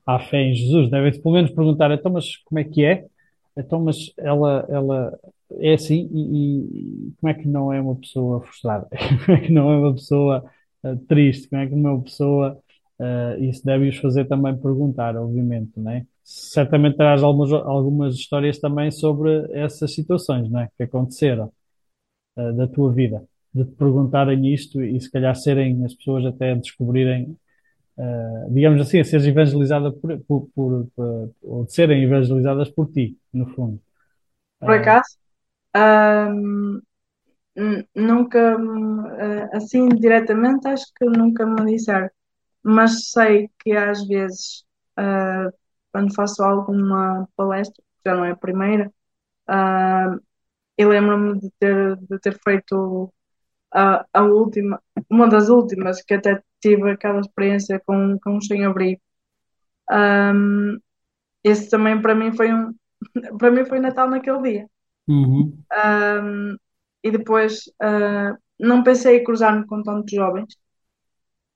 à 0.06 0.20
fé 0.20 0.38
em 0.44 0.54
Jesus. 0.56 0.90
Devem 0.90 1.22
pelo 1.22 1.36
menos 1.36 1.52
perguntar, 1.52 1.92
então, 1.92 2.12
mas 2.12 2.38
como 2.38 2.60
é 2.60 2.64
que 2.64 2.84
é? 2.86 3.06
Então, 3.58 3.82
mas 3.84 4.12
ela, 4.18 4.66
ela 4.70 5.20
é 5.60 5.74
assim 5.74 6.10
e, 6.12 7.10
e 7.10 7.14
como 7.20 7.30
é 7.32 7.34
que 7.34 7.48
não 7.48 7.72
é 7.74 7.80
uma 7.82 7.96
pessoa 7.96 8.42
frustrada? 8.42 8.88
Como 9.26 9.38
é 9.38 9.42
que 9.42 9.52
não 9.52 9.72
é 9.72 9.78
uma 9.78 9.94
pessoa 9.94 10.44
eh, 10.84 10.96
triste? 11.08 11.48
Como 11.50 11.62
é 11.62 11.68
que 11.68 11.76
não 11.76 11.90
é 11.92 11.94
uma 11.94 12.04
pessoa... 12.04 12.60
eh, 13.00 13.38
isso 13.42 13.64
deve-os 13.66 13.98
fazer 13.98 14.26
também 14.28 14.58
perguntar, 14.58 15.16
obviamente, 15.18 15.72
não 15.80 15.92
é? 15.92 16.06
Certamente 16.24 16.98
terás 16.98 17.22
algumas, 17.24 17.52
algumas 17.54 18.16
histórias 18.16 18.58
também 18.60 18.90
sobre 18.92 19.30
essas 19.54 19.94
situações, 19.94 20.50
não 20.50 20.62
é? 20.62 20.70
Que 20.78 20.84
aconteceram, 20.84 21.52
eh, 22.38 22.54
da 22.54 22.68
tua 22.68 22.94
vida. 22.94 23.24
De 23.54 23.66
te 23.66 23.72
perguntarem 23.76 24.54
isto 24.54 24.82
e 24.84 25.00
se 25.00 25.12
calhar 25.12 25.36
serem 25.36 25.86
as 25.86 25.94
pessoas 25.96 26.26
até 26.26 26.56
descobrirem 26.56 27.38
uh, 27.98 28.54
digamos 28.54 28.82
assim, 28.82 29.00
a 29.00 29.06
seres 29.06 29.26
evangelizada 29.28 29.92
por, 29.94 30.20
por, 30.22 30.50
por, 30.56 30.88
por- 30.96 31.32
ou 31.44 31.66
de 31.66 31.74
serem 31.74 32.04
evangelizadas 32.04 32.70
por 32.72 32.92
ti, 32.92 33.18
no 33.34 33.48
fundo. 33.56 33.80
Por 34.66 34.76
acaso, 34.76 35.18
ahm, 35.76 36.82
n- 37.56 37.88
nunca, 37.96 38.58
assim 39.54 39.88
diretamente, 39.90 40.68
acho 40.68 40.86
que 40.96 41.06
nunca 41.06 41.46
me 41.46 41.66
disseram, 41.66 42.10
mas 42.64 43.12
sei 43.12 43.50
que 43.60 43.74
às 43.74 44.06
vezes, 44.08 44.66
ah, 44.98 45.50
quando 45.92 46.16
faço 46.16 46.44
alguma 46.44 47.28
palestra, 47.36 47.84
já 48.06 48.16
não 48.16 48.26
é 48.26 48.32
a 48.32 48.38
primeira, 48.38 48.92
ah, 49.48 50.16
eu 50.78 50.90
lembro-me 50.90 51.40
de 51.40 51.52
ter, 51.60 51.98
de 51.98 52.20
ter 52.20 52.40
feito 52.44 53.14
a, 53.74 54.06
a 54.14 54.22
última, 54.24 54.82
uma 55.10 55.28
das 55.28 55.50
últimas, 55.50 56.02
que 56.02 56.14
até 56.14 56.42
tive 56.62 56.92
aquela 56.92 57.20
experiência 57.20 57.82
com, 57.86 58.18
com 58.20 58.38
um 58.38 58.42
sem-abrigo. 58.42 59.02
Ahm, 59.90 60.78
esse 61.44 61.70
também 61.70 62.02
para 62.02 62.16
mim 62.16 62.32
foi 62.34 62.54
um, 62.54 62.74
para 63.38 63.52
mim 63.52 63.66
foi 63.66 63.80
Natal 63.80 64.10
naquele 64.10 64.42
dia. 64.42 64.70
Uhum. 65.08 65.58
Um, 65.74 66.56
e 67.04 67.12
depois 67.12 67.66
uh, 67.82 68.38
não 68.60 68.84
pensei 68.84 69.18
em 69.18 69.24
cruzar-me 69.24 69.66
com 69.66 69.84
tantos 69.84 70.14
jovens 70.14 70.54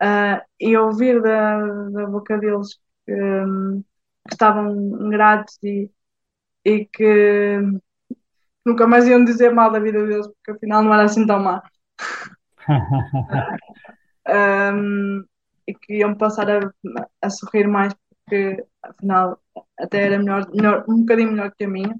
uh, 0.01 0.41
e 0.59 0.75
ouvir 0.75 1.21
da, 1.21 1.61
da 1.89 2.05
boca 2.07 2.37
deles 2.37 2.77
que, 3.05 3.13
um, 3.13 3.83
que 4.27 4.33
estavam 4.33 5.09
gratos 5.09 5.57
e, 5.63 5.89
e 6.65 6.85
que 6.85 7.61
nunca 8.65 8.85
mais 8.85 9.07
iam 9.07 9.23
dizer 9.23 9.53
mal 9.53 9.71
da 9.71 9.79
vida 9.79 10.05
deles, 10.05 10.27
porque 10.27 10.51
afinal 10.51 10.83
não 10.83 10.93
era 10.93 11.03
assim 11.05 11.25
tão 11.25 11.39
má. 11.41 11.63
Um, 14.27 15.23
e 15.65 15.73
que 15.73 15.97
iam 15.99 16.15
passar 16.15 16.49
a, 16.49 16.71
a 17.21 17.29
sorrir 17.29 17.67
mais, 17.67 17.93
porque 18.25 18.63
afinal 18.81 19.39
até 19.77 20.03
era 20.03 20.17
melhor, 20.17 20.49
melhor, 20.53 20.85
um 20.87 20.99
bocadinho 20.99 21.31
melhor 21.31 21.51
que 21.57 21.63
a 21.65 21.67
minha. 21.67 21.95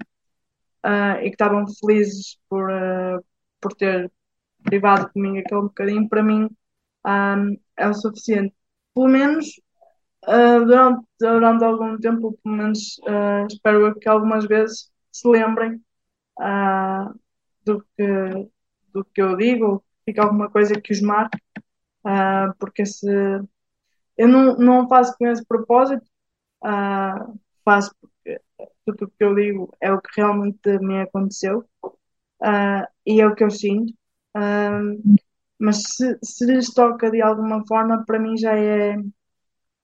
Uh, 0.84 1.18
e 1.20 1.24
que 1.24 1.30
estavam 1.30 1.66
felizes 1.66 2.38
por, 2.48 2.70
uh, 2.70 3.22
por 3.60 3.74
ter 3.74 4.10
privado 4.62 5.10
comigo 5.12 5.38
aquele 5.38 5.62
bocadinho, 5.62 6.08
para 6.08 6.22
mim 6.22 6.48
um, 7.06 7.58
é 7.76 7.88
o 7.88 7.94
suficiente. 7.94 8.54
Pelo 8.94 9.08
menos 9.08 9.60
uh, 10.26 10.64
durante, 10.64 11.06
durante 11.20 11.64
algum 11.64 11.98
tempo, 11.98 12.38
pelo 12.42 12.56
menos 12.56 12.98
uh, 13.08 13.46
espero 13.50 13.94
que 13.98 14.08
algumas 14.08 14.46
vezes 14.46 14.90
se 15.10 15.28
lembrem 15.28 15.80
uh, 16.38 17.18
do 17.64 17.84
que, 17.96 18.48
do 18.92 19.04
que 19.04 19.22
eu 19.22 19.36
digo, 19.36 19.84
fica 20.08 20.22
alguma 20.22 20.48
coisa 20.50 20.80
que 20.80 20.90
os 20.90 21.02
marque, 21.02 21.38
uh, 22.06 22.54
porque 22.58 22.86
se 22.86 23.06
eu 24.16 24.26
não, 24.26 24.56
não 24.56 24.88
faço 24.88 25.14
com 25.18 25.26
esse 25.26 25.44
propósito, 25.44 26.06
uh, 26.64 27.38
faço 27.62 27.94
porque 28.00 28.40
tudo 28.86 29.04
o 29.04 29.10
que 29.10 29.22
eu 29.22 29.34
digo 29.34 29.76
é 29.82 29.92
o 29.92 30.00
que 30.00 30.08
realmente 30.16 30.78
me 30.78 31.02
aconteceu 31.02 31.62
uh, 31.84 32.86
e 33.04 33.20
é 33.20 33.26
o 33.26 33.34
que 33.34 33.44
eu 33.44 33.50
sinto. 33.50 33.92
Mas 35.58 35.82
se, 35.82 36.18
se 36.22 36.46
lhes 36.46 36.72
toca 36.72 37.10
de 37.10 37.20
alguma 37.20 37.66
forma, 37.66 38.04
para 38.06 38.18
mim 38.18 38.36
já 38.36 38.56
é, 38.56 38.96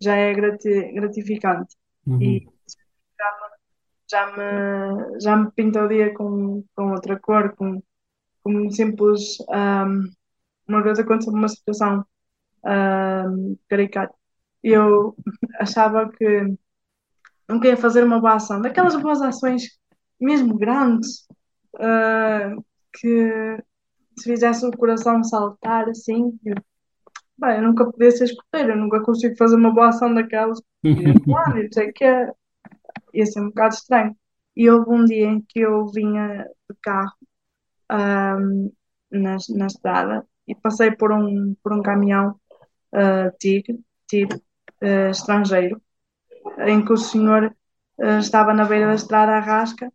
já 0.01 0.15
é 0.15 0.33
grati- 0.33 0.93
gratificante. 0.93 1.77
Uhum. 2.07 2.23
E 2.23 2.49
já 4.09 4.27
me, 4.33 5.21
já 5.21 5.37
me 5.37 5.51
pinta 5.51 5.85
o 5.85 5.89
dia 5.89 6.15
com, 6.15 6.65
com 6.77 6.93
outra 6.93 7.19
cor, 7.19 7.57
com, 7.57 7.83
com 8.45 8.55
um 8.55 8.71
simples. 8.71 9.39
Um, 9.49 10.11
uma 10.69 10.83
vez 10.83 10.99
aconteceu 10.99 11.33
uma 11.33 11.49
situação 11.49 12.05
um, 12.65 13.57
caricata. 13.69 14.15
E 14.63 14.69
eu 14.69 15.17
achava 15.59 16.11
que 16.11 16.55
não 17.49 17.61
queria 17.61 17.77
fazer 17.77 18.05
uma 18.05 18.21
boa 18.21 18.35
ação, 18.35 18.61
daquelas 18.61 18.97
boas 18.97 19.21
ações 19.21 19.79
mesmo 20.19 20.57
grandes, 20.57 21.27
uh, 21.75 22.65
que 22.95 23.59
se 24.17 24.31
fizesse 24.31 24.65
o 24.65 24.71
coração 24.71 25.23
saltar 25.23 25.89
assim, 25.89 26.39
eu, 26.45 26.55
bem, 27.37 27.57
eu 27.57 27.63
nunca 27.63 27.85
podia 27.85 28.11
ser 28.11 28.25
escoteira, 28.25 28.73
eu 28.73 28.79
nunca 28.79 29.03
consigo 29.03 29.37
fazer 29.37 29.57
uma 29.57 29.73
boa 29.73 29.89
ação 29.89 30.15
daquelas. 30.15 30.61
E 30.85 31.65
eu 31.65 31.73
sei 31.73 31.93
que 31.93 32.05
é, 32.05 32.31
ia 33.13 33.27
ser 33.27 33.41
um 33.41 33.47
bocado 33.47 33.75
estranho. 33.75 34.17
E 34.57 34.71
houve 34.71 34.91
um 34.91 35.05
dia 35.05 35.27
em 35.27 35.41
que 35.41 35.61
eu 35.61 35.87
vinha 35.89 36.47
de 36.71 36.77
carro 36.83 37.13
na, 37.97 39.37
na 39.51 39.67
estrada 39.67 40.27
e 40.47 40.55
passei 40.55 40.91
por 40.93 41.13
um, 41.13 41.55
por 41.63 41.73
um 41.73 41.83
caminhão 41.83 42.39
uh, 42.93 43.37
Tigre 43.39 43.83
vestir 44.15 44.29
eh, 44.81 45.11
estrangeiro, 45.11 45.81
em 46.67 46.85
que 46.85 46.93
o 46.93 46.97
senhor 46.97 47.55
eh, 47.99 48.19
estava 48.19 48.55
na 48.55 48.65
beira 48.65 48.87
da 48.89 48.95
estrada 48.95 49.33
à 49.33 49.41
rasca, 49.41 49.93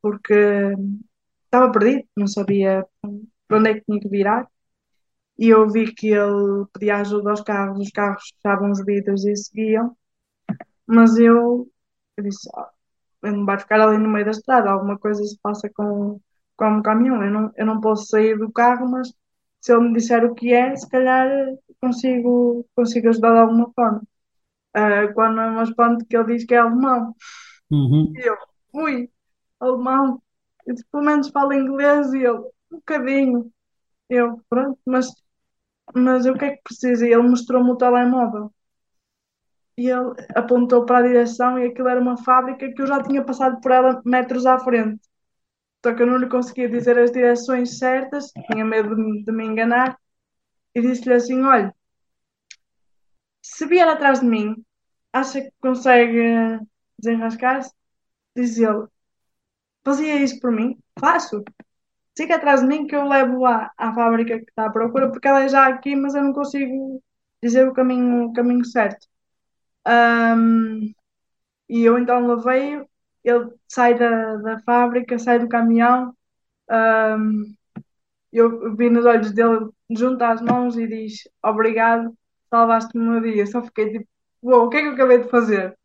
porque 0.00 0.34
estava 1.44 1.72
perdido, 1.72 2.04
não 2.16 2.26
sabia 2.26 2.86
para 3.48 3.58
onde 3.58 3.70
é 3.70 3.74
que 3.74 3.84
tinha 3.84 4.00
que 4.00 4.08
virar. 4.08 4.46
E 5.38 5.48
eu 5.48 5.68
vi 5.70 5.92
que 5.94 6.08
ele 6.08 6.66
pedia 6.72 6.98
ajuda 6.98 7.30
aos 7.30 7.42
carros, 7.42 7.80
os 7.80 7.90
carros 7.90 8.24
fechavam 8.36 8.70
os 8.70 8.84
vidros 8.84 9.24
e 9.26 9.36
seguiam, 9.36 9.96
mas 10.86 11.16
eu, 11.18 11.70
eu 12.16 12.24
disse: 12.24 12.48
"Ah, 12.54 12.70
ele 13.24 13.36
não 13.38 13.46
vai 13.46 13.58
ficar 13.58 13.80
ali 13.80 13.98
no 13.98 14.08
meio 14.10 14.24
da 14.26 14.32
estrada, 14.32 14.70
alguma 14.70 14.98
coisa 14.98 15.24
se 15.24 15.38
passa 15.42 15.70
com, 15.70 16.20
com 16.62 16.78
o 16.78 16.82
caminhão. 16.82 17.22
Eu 17.24 17.30
não, 17.30 17.52
eu 17.56 17.66
não 17.66 17.80
posso 17.80 18.06
sair 18.06 18.38
do 18.38 18.52
carro, 18.52 18.88
mas 18.88 19.12
se 19.60 19.72
ele 19.72 19.88
me 19.88 19.94
disser 19.94 20.24
o 20.24 20.34
que 20.34 20.52
é, 20.52 20.74
se 20.76 20.88
calhar 20.88 21.28
consigo, 21.80 22.66
consigo 22.74 23.08
ajudar 23.08 23.32
de 23.32 23.38
alguma 23.38 23.72
forma. 23.74 24.02
Ah, 24.74 25.12
quando 25.14 25.40
eu 25.40 25.52
me 25.52 25.62
espanto 25.62 26.06
que 26.06 26.16
ele 26.16 26.36
diz 26.36 26.44
que 26.46 26.54
é 26.54 26.58
alemão. 26.58 27.14
Uhum. 27.70 28.12
E 28.16 28.28
eu, 28.28 28.36
ui, 28.74 29.10
alemão. 29.60 30.22
Eu 30.66 30.74
disse, 30.74 30.86
pelo 30.90 31.04
menos 31.04 31.28
fala 31.28 31.56
inglês. 31.56 32.12
E 32.12 32.18
ele, 32.18 32.38
um 32.70 32.76
bocadinho. 32.76 33.52
Eu, 34.08 34.40
pronto, 34.48 34.78
mas, 34.86 35.08
mas 35.94 36.26
o 36.26 36.34
que 36.34 36.44
é 36.44 36.56
que 36.56 36.62
precisa? 36.62 37.06
E 37.06 37.12
ele 37.12 37.28
mostrou-me 37.28 37.70
o 37.70 37.76
telemóvel. 37.76 38.52
E 39.76 39.88
ele 39.88 40.12
apontou 40.34 40.84
para 40.84 40.98
a 40.98 41.02
direção 41.02 41.58
e 41.58 41.66
aquilo 41.66 41.88
era 41.88 42.00
uma 42.00 42.16
fábrica 42.16 42.70
que 42.72 42.82
eu 42.82 42.86
já 42.86 43.02
tinha 43.02 43.24
passado 43.24 43.60
por 43.60 43.72
ela 43.72 44.02
metros 44.04 44.46
à 44.46 44.58
frente. 44.58 45.00
Só 45.84 45.94
que 45.94 46.02
eu 46.02 46.06
não 46.06 46.16
lhe 46.18 46.28
conseguia 46.28 46.68
dizer 46.68 46.98
as 46.98 47.12
direções 47.12 47.78
certas, 47.78 48.32
tinha 48.50 48.64
medo 48.64 48.94
de, 48.96 49.32
me- 49.32 49.44
enganar. 49.46 49.98
E 50.74 50.80
disse-lhe 50.82 51.14
assim: 51.14 51.42
olha, 51.44 51.74
se 53.42 53.66
vier 53.66 53.88
atrás 53.88 54.20
de 54.20 54.26
mim, 54.26 54.64
acha 55.12 55.40
que 55.42 55.50
consegue 55.60 56.18
eh, 56.20 56.58
desenrascar-se? 56.98 57.72
Diz 58.36 58.58
ele: 58.58 58.86
fazia 59.84 60.16
isso 60.22 60.40
por 60.40 60.52
mim? 60.52 60.78
Faço. 60.98 61.44
Siga 62.16 62.36
atrás 62.36 62.62
de 62.62 62.68
mim 62.68 62.86
que 62.86 62.96
eu 62.96 63.08
levo 63.08 63.46
à, 63.46 63.72
à 63.78 63.94
fábrica 63.94 64.38
que 64.38 64.46
está 64.50 64.66
à 64.66 64.70
procura, 64.72 65.10
porque 65.10 65.28
ela 65.28 65.44
é 65.44 65.48
já 65.48 65.66
aqui, 65.68 65.96
mas 65.96 66.14
eu 66.14 66.24
não 66.24 66.32
consigo 66.34 67.02
dizer 67.42 67.68
o 67.68 67.74
caminho, 67.74 68.26
o 68.28 68.32
caminho 68.34 68.64
certo. 68.64 69.06
Ahm, 69.86 70.92
e 71.68 71.82
eu 71.84 71.98
então 71.98 72.26
levei-o, 72.26 72.88
ele 73.24 73.50
sai 73.68 73.98
da, 73.98 74.36
da 74.36 74.60
fábrica, 74.60 75.18
sai 75.18 75.38
do 75.38 75.48
caminhão, 75.48 76.14
ahm, 76.70 77.54
eu 78.32 78.74
vi 78.76 78.90
nos 78.90 79.04
olhos 79.06 79.32
dele, 79.32 79.68
junta 79.90 80.30
as 80.30 80.40
mãos 80.42 80.76
e 80.76 80.86
diz: 80.86 81.28
Obrigado, 81.42 82.16
salvaste-me 82.50 83.04
meu 83.04 83.20
dia. 83.20 83.46
Só 83.46 83.62
fiquei 83.62 83.90
tipo: 83.92 84.08
Uou, 84.42 84.66
o 84.66 84.70
que 84.70 84.78
é 84.78 84.82
que 84.82 84.88
eu 84.88 84.92
acabei 84.94 85.18
de 85.18 85.28
fazer? 85.28 85.78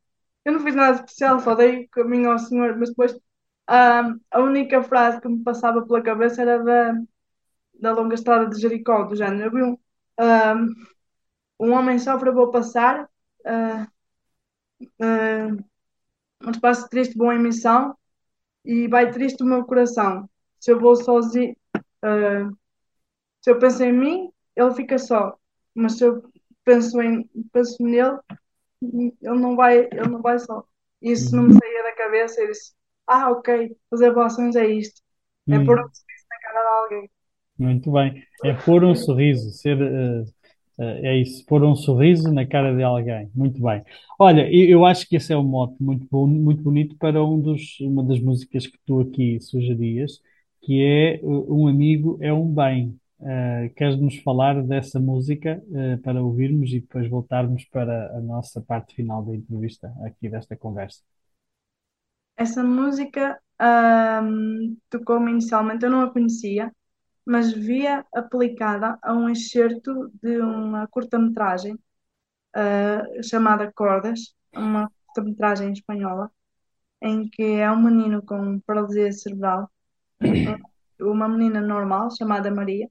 Eu 0.46 0.54
não 0.54 0.62
fiz 0.62 0.76
nada 0.76 0.98
especial, 0.98 1.40
só 1.40 1.56
dei 1.56 1.84
o 1.86 1.90
caminho 1.90 2.32
ao 2.32 2.40
Senhor, 2.40 2.78
mas 2.78 2.90
depois 2.90 3.14
ahm, 3.68 4.20
a 4.32 4.42
única 4.42 4.84
frase 4.84 5.22
que 5.22 5.28
me 5.30 5.44
passava 5.44 5.86
pela 5.86 6.02
cabeça 6.02 6.42
era 6.42 6.64
da, 6.64 6.94
da 7.82 7.94
longa 7.94 8.16
estrada 8.16 8.50
de 8.50 8.60
Jericó, 8.62 9.04
do 9.06 9.16
género. 9.16 9.80
Um, 10.20 10.74
um 11.60 11.72
homem 11.74 12.00
sofre, 12.00 12.30
eu 12.30 12.34
vou 12.34 12.52
passar. 12.52 13.10
ah, 13.46 13.88
ah, 15.02 15.58
um 16.42 16.52
espaço 16.52 16.90
triste, 16.90 17.18
bom 17.18 17.32
em 17.32 17.40
missão, 17.40 17.96
e 18.64 18.88
vai 18.88 19.12
triste 19.12 19.44
o 19.44 19.46
meu 19.46 19.64
coração. 19.66 20.30
Se 20.60 20.72
eu 20.72 20.80
vou 20.80 20.96
sozinho, 20.96 21.56
ah, 22.02 22.50
se 23.42 23.52
eu 23.52 23.60
penso 23.60 23.84
em 23.84 23.94
mim, 23.94 24.32
ele 24.56 24.74
fica 24.74 24.98
só. 24.98 25.38
Mas 25.74 25.98
se 25.98 26.06
eu 26.06 26.24
penso 26.64 27.02
em, 27.02 27.30
penso 27.52 27.82
nele, 27.84 28.18
ele 28.82 29.14
não 29.22 29.56
vai, 29.56 29.80
ele 29.80 30.10
não 30.10 30.22
vai 30.22 30.40
só. 30.40 30.64
Isso 31.02 31.36
não 31.36 31.44
me 31.44 31.54
saía 31.54 31.84
da 31.84 31.96
cabeça. 31.96 32.42
Eu 32.42 32.48
disse, 32.48 32.74
ah, 33.06 33.32
ok, 33.32 33.76
fazer 33.90 34.14
boas 34.14 34.38
é 34.56 34.68
isto. 34.68 35.02
É 35.50 35.64
pôr 35.64 35.80
um 35.80 35.84
sorriso 35.84 36.26
na 36.30 36.40
cara 36.40 36.62
de 36.62 36.68
alguém. 36.68 37.12
Muito 37.58 37.92
bem. 37.92 38.24
É 38.44 38.54
pôr 38.54 38.84
um 38.84 38.94
sorriso, 38.94 39.50
ser, 39.52 39.82
eh, 39.82 40.24
é 40.80 41.18
isso, 41.18 41.46
pôr 41.46 41.64
um 41.64 41.76
sorriso 41.76 42.32
na 42.32 42.46
cara 42.46 42.76
de 42.76 42.84
alguém. 42.84 43.30
Muito 43.36 43.62
bem. 43.62 43.84
Olha, 44.20 44.50
eu, 44.52 44.86
acho 44.86 45.08
que 45.08 45.16
esse 45.16 45.34
é 45.34 45.38
um 45.38 45.44
mote 45.44 45.76
muito 45.82 46.08
bom, 46.10 46.28
muito 46.28 46.62
bonito 46.64 46.96
para 46.98 47.24
um 47.24 47.40
dos, 47.40 47.80
uma 47.82 48.04
das 48.04 48.20
músicas 48.20 48.68
que 48.68 48.78
tu 48.86 49.00
aqui 49.02 49.40
sugerias, 49.42 50.22
que 50.62 50.82
é 50.84 51.16
eh, 51.16 51.20
Um 51.24 51.68
Amigo 51.68 52.18
é 52.22 52.32
um 52.34 52.54
Bem. 52.54 53.00
Eh, 53.20 53.72
queres-nos 53.76 54.18
falar 54.20 54.62
dessa 54.64 55.00
música, 55.00 55.62
eh, 55.74 55.98
para 55.98 56.22
ouvirmos 56.22 56.72
e 56.72 56.80
depois 56.80 57.10
voltarmos 57.10 57.66
para 57.66 58.16
a 58.16 58.22
nossa 58.22 58.62
parte 58.62 58.94
final 58.96 59.24
da 59.26 59.36
entrevista 59.36 59.92
aqui 60.04 60.30
desta 60.30 60.56
conversa? 60.56 61.02
Essa 62.36 62.64
música 62.64 63.40
ahm, 63.60 64.76
tocou-me 64.90 65.32
inicialmente, 65.32 65.84
eu 65.84 65.90
não 65.90 66.02
a 66.02 66.12
conhecia, 66.12 66.72
mas 67.28 67.52
via 67.54 68.06
aplicada 68.14 68.98
a 69.04 69.14
um 69.14 69.30
excerto 69.30 70.10
de 70.24 70.40
uma 70.40 70.88
curta-metragem 70.88 71.78
ah, 72.56 73.04
chamada 73.24 73.72
Cordas, 73.74 74.34
uma 74.56 74.90
curta-metragem 75.08 75.74
espanhola, 75.74 76.32
em 77.02 77.30
que 77.30 77.44
é 77.44 77.72
um 77.72 77.82
menino 77.84 78.24
com 78.26 78.60
paralisia 78.62 79.12
cerebral, 79.12 79.70
uma 81.02 81.28
menina 81.30 81.62
normal 81.62 82.10
chamada 82.18 82.50
Maria, 82.52 82.90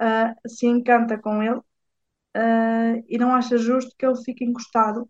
ah, 0.00 0.34
se 0.46 0.66
encanta 0.66 1.18
com 1.18 1.42
ele, 1.42 1.60
ah, 2.34 2.94
e 3.08 3.18
não 3.18 3.34
acha 3.34 3.56
justo 3.58 3.94
que 3.98 4.06
ele 4.06 4.16
fique 4.24 4.44
encostado 4.44 5.08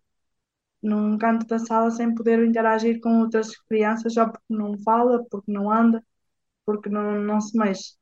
num 0.83 1.19
canto 1.19 1.47
da 1.47 1.59
sala 1.59 1.91
sem 1.91 2.15
poder 2.15 2.45
interagir 2.47 3.01
com 3.01 3.21
outras 3.21 3.57
crianças 3.57 4.15
só 4.15 4.27
porque 4.29 4.45
não 4.51 4.79
fala, 4.83 5.25
porque 5.31 5.51
não 5.53 5.71
anda, 5.71 6.05
porque 6.67 6.91
não, 6.91 7.21
não 7.21 7.41
se 7.41 7.57
mexe. 7.59 7.97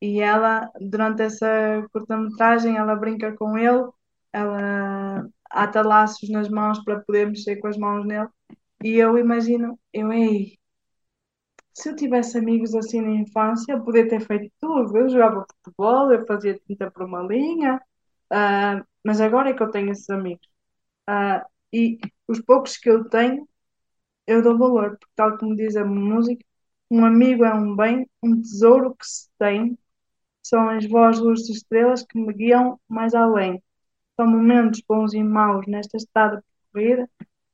E 0.00 0.20
ela, 0.20 0.70
durante 0.80 1.22
essa 1.22 1.46
curta-metragem, 1.92 2.76
ela 2.76 2.94
brinca 2.96 3.34
com 3.36 3.56
ele, 3.58 3.88
ela 4.32 5.26
ata 5.50 5.82
laços 5.82 6.28
nas 6.30 6.48
mãos 6.48 6.82
para 6.84 7.00
poder 7.00 7.26
mexer 7.28 7.56
com 7.56 7.68
as 7.68 7.76
mãos 7.78 8.04
nele. 8.06 8.28
E 8.84 8.96
eu 8.96 9.18
imagino, 9.18 9.78
eu, 9.92 10.12
ei, 10.12 10.58
se 11.74 11.90
eu 11.90 11.96
tivesse 11.96 12.38
amigos 12.38 12.74
assim 12.74 13.00
na 13.00 13.10
infância, 13.10 13.72
eu 13.72 13.84
podia 13.84 14.08
ter 14.08 14.20
feito 14.20 14.50
tudo. 14.60 14.96
Eu 14.96 15.08
jogava 15.08 15.46
futebol, 15.64 16.12
eu 16.12 16.26
fazia 16.26 16.58
tinta 16.66 16.90
por 16.90 17.02
uma 17.04 17.22
linha, 17.22 17.80
ah, 18.30 18.84
mas 19.04 19.20
agora 19.20 19.50
é 19.50 19.54
que 19.54 19.62
eu 19.62 19.70
tenho 19.70 19.90
esses 19.92 20.08
amigos. 20.10 20.46
Ah, 21.08 21.46
e 21.72 21.98
os 22.28 22.40
poucos 22.42 22.76
que 22.78 22.90
eu 22.90 23.08
tenho, 23.10 23.48
eu 24.26 24.42
dou 24.42 24.58
valor, 24.58 24.92
porque 24.98 25.12
tal 25.16 25.38
como 25.38 25.56
diz 25.56 25.76
a 25.76 25.84
música, 25.84 26.44
um 26.90 27.04
amigo 27.06 27.44
é 27.44 27.54
um 27.54 27.76
bem, 27.76 28.08
um 28.22 28.40
tesouro 28.42 28.94
que 28.96 29.06
se 29.06 29.28
tem, 29.38 29.78
são 30.48 30.68
as 30.68 30.86
vozes 30.86 31.20
luz 31.20 31.40
de 31.42 31.52
estrelas 31.52 32.04
que 32.04 32.16
me 32.18 32.32
guiam 32.32 32.78
mais 32.88 33.14
além. 33.14 33.60
São 34.14 34.26
momentos 34.28 34.80
bons 34.88 35.12
e 35.12 35.22
maus 35.22 35.66
nesta 35.66 35.96
estrada 35.96 36.42
percorrida, 36.72 37.08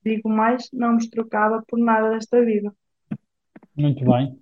digo 0.05 0.29
mais, 0.29 0.69
não 0.73 0.97
me 0.97 1.11
trocava 1.11 1.63
por 1.67 1.79
nada 1.79 2.11
desta 2.11 2.45
vida. 2.45 2.71
Muito 3.75 4.05
bem. 4.05 4.39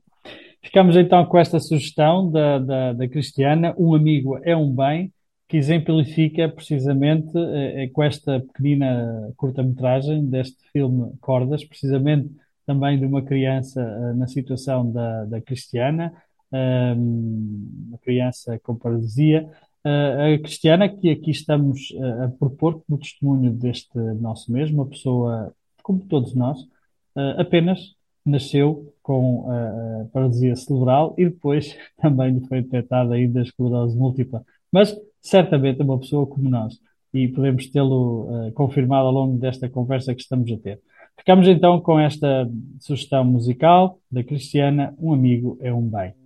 Ficamos 0.62 0.96
então 0.96 1.24
com 1.26 1.38
esta 1.38 1.60
sugestão 1.60 2.30
da, 2.30 2.58
da, 2.58 2.92
da 2.92 3.08
Cristiana, 3.08 3.72
um 3.78 3.94
amigo 3.94 4.38
é 4.42 4.54
um 4.56 4.74
bem, 4.74 5.12
que 5.48 5.56
exemplifica 5.56 6.48
precisamente 6.48 7.32
eh, 7.36 7.88
com 7.92 8.02
esta 8.02 8.40
pequenina 8.40 9.32
curta-metragem 9.36 10.26
deste 10.26 10.58
filme 10.72 11.12
Cordas, 11.20 11.64
precisamente 11.64 12.30
também 12.66 12.98
de 12.98 13.06
uma 13.06 13.22
criança 13.22 13.80
eh, 13.80 14.14
na 14.14 14.28
situação 14.28 14.92
da, 14.92 15.24
da 15.24 15.40
Cristiana, 15.40 16.12
uma 16.52 17.98
criança 17.98 18.58
com 18.62 18.74
paralisia. 18.74 19.48
Eh, 19.84 20.34
a 20.34 20.38
Cristiana, 20.38 20.88
que 20.88 21.10
aqui 21.10 21.30
estamos 21.30 21.92
eh, 21.94 22.24
a 22.24 22.28
propor 22.28 22.82
como 22.82 22.98
testemunho 22.98 23.50
deste 23.52 23.98
nosso 23.98 24.52
mesmo, 24.52 24.82
uma 24.82 24.86
pessoa 24.86 25.54
como 25.82 26.00
todos 26.00 26.34
nós, 26.34 26.58
eh, 27.16 27.36
apenas 27.38 27.94
nasceu 28.24 28.92
com 29.02 29.50
a, 29.50 30.04
paralisia 30.12 30.54
cerebral 30.54 31.14
e 31.16 31.24
depois 31.24 31.76
também 31.96 32.34
lhe 32.34 32.46
foi 32.46 32.62
detectada 32.62 33.14
ainda 33.14 33.40
a 33.40 33.42
esclerose 33.42 33.96
múltipla. 33.96 34.44
Mas 34.70 34.94
certamente 35.20 35.80
é 35.80 35.84
uma 35.84 35.98
pessoa 35.98 36.26
como 36.26 36.48
nós 36.48 36.78
e 37.12 37.28
podemos 37.28 37.66
tê-lo 37.68 38.52
confirmado 38.54 39.08
ao 39.08 39.12
longo 39.12 39.38
desta 39.38 39.68
conversa 39.68 40.14
que 40.14 40.22
estamos 40.22 40.50
a 40.52 40.56
ter. 40.58 40.80
Ficamos 41.18 41.48
então 41.48 41.80
com 41.80 41.98
esta 41.98 42.48
sugestão 42.78 43.24
musical 43.24 43.98
da 44.10 44.22
Cristiana, 44.22 44.94
Um 44.98 45.12
Amigo 45.12 45.58
é 45.60 45.72
um 45.72 45.88
Bem. 45.88 46.19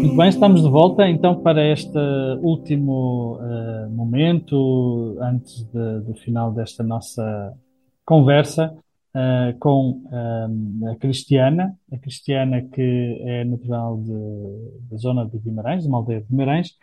Muito 0.00 0.16
bem, 0.16 0.28
estamos 0.28 0.62
de 0.62 0.68
volta 0.68 1.08
então 1.08 1.40
para 1.42 1.64
este 1.72 1.98
último 2.40 3.38
eh, 3.42 3.88
momento, 3.90 5.16
antes 5.20 5.64
de- 5.64 6.00
do 6.00 6.14
final 6.14 6.52
desta 6.52 6.82
nossa 6.84 7.52
conversa, 8.04 8.74
eh, 9.14 9.56
com 9.58 10.02
eh, 10.12 10.90
a 10.92 10.96
Cristiana, 10.96 11.76
a 11.92 11.98
Cristiana 11.98 12.62
que 12.62 13.20
é 13.24 13.44
natural 13.44 13.98
de- 13.98 14.88
da 14.90 14.96
zona 14.96 15.26
de 15.26 15.38
Guimarães, 15.38 15.82
de 15.82 15.88
uma 15.88 15.98
aldeia 15.98 16.20
de 16.20 16.26
Guimarães, 16.28 16.76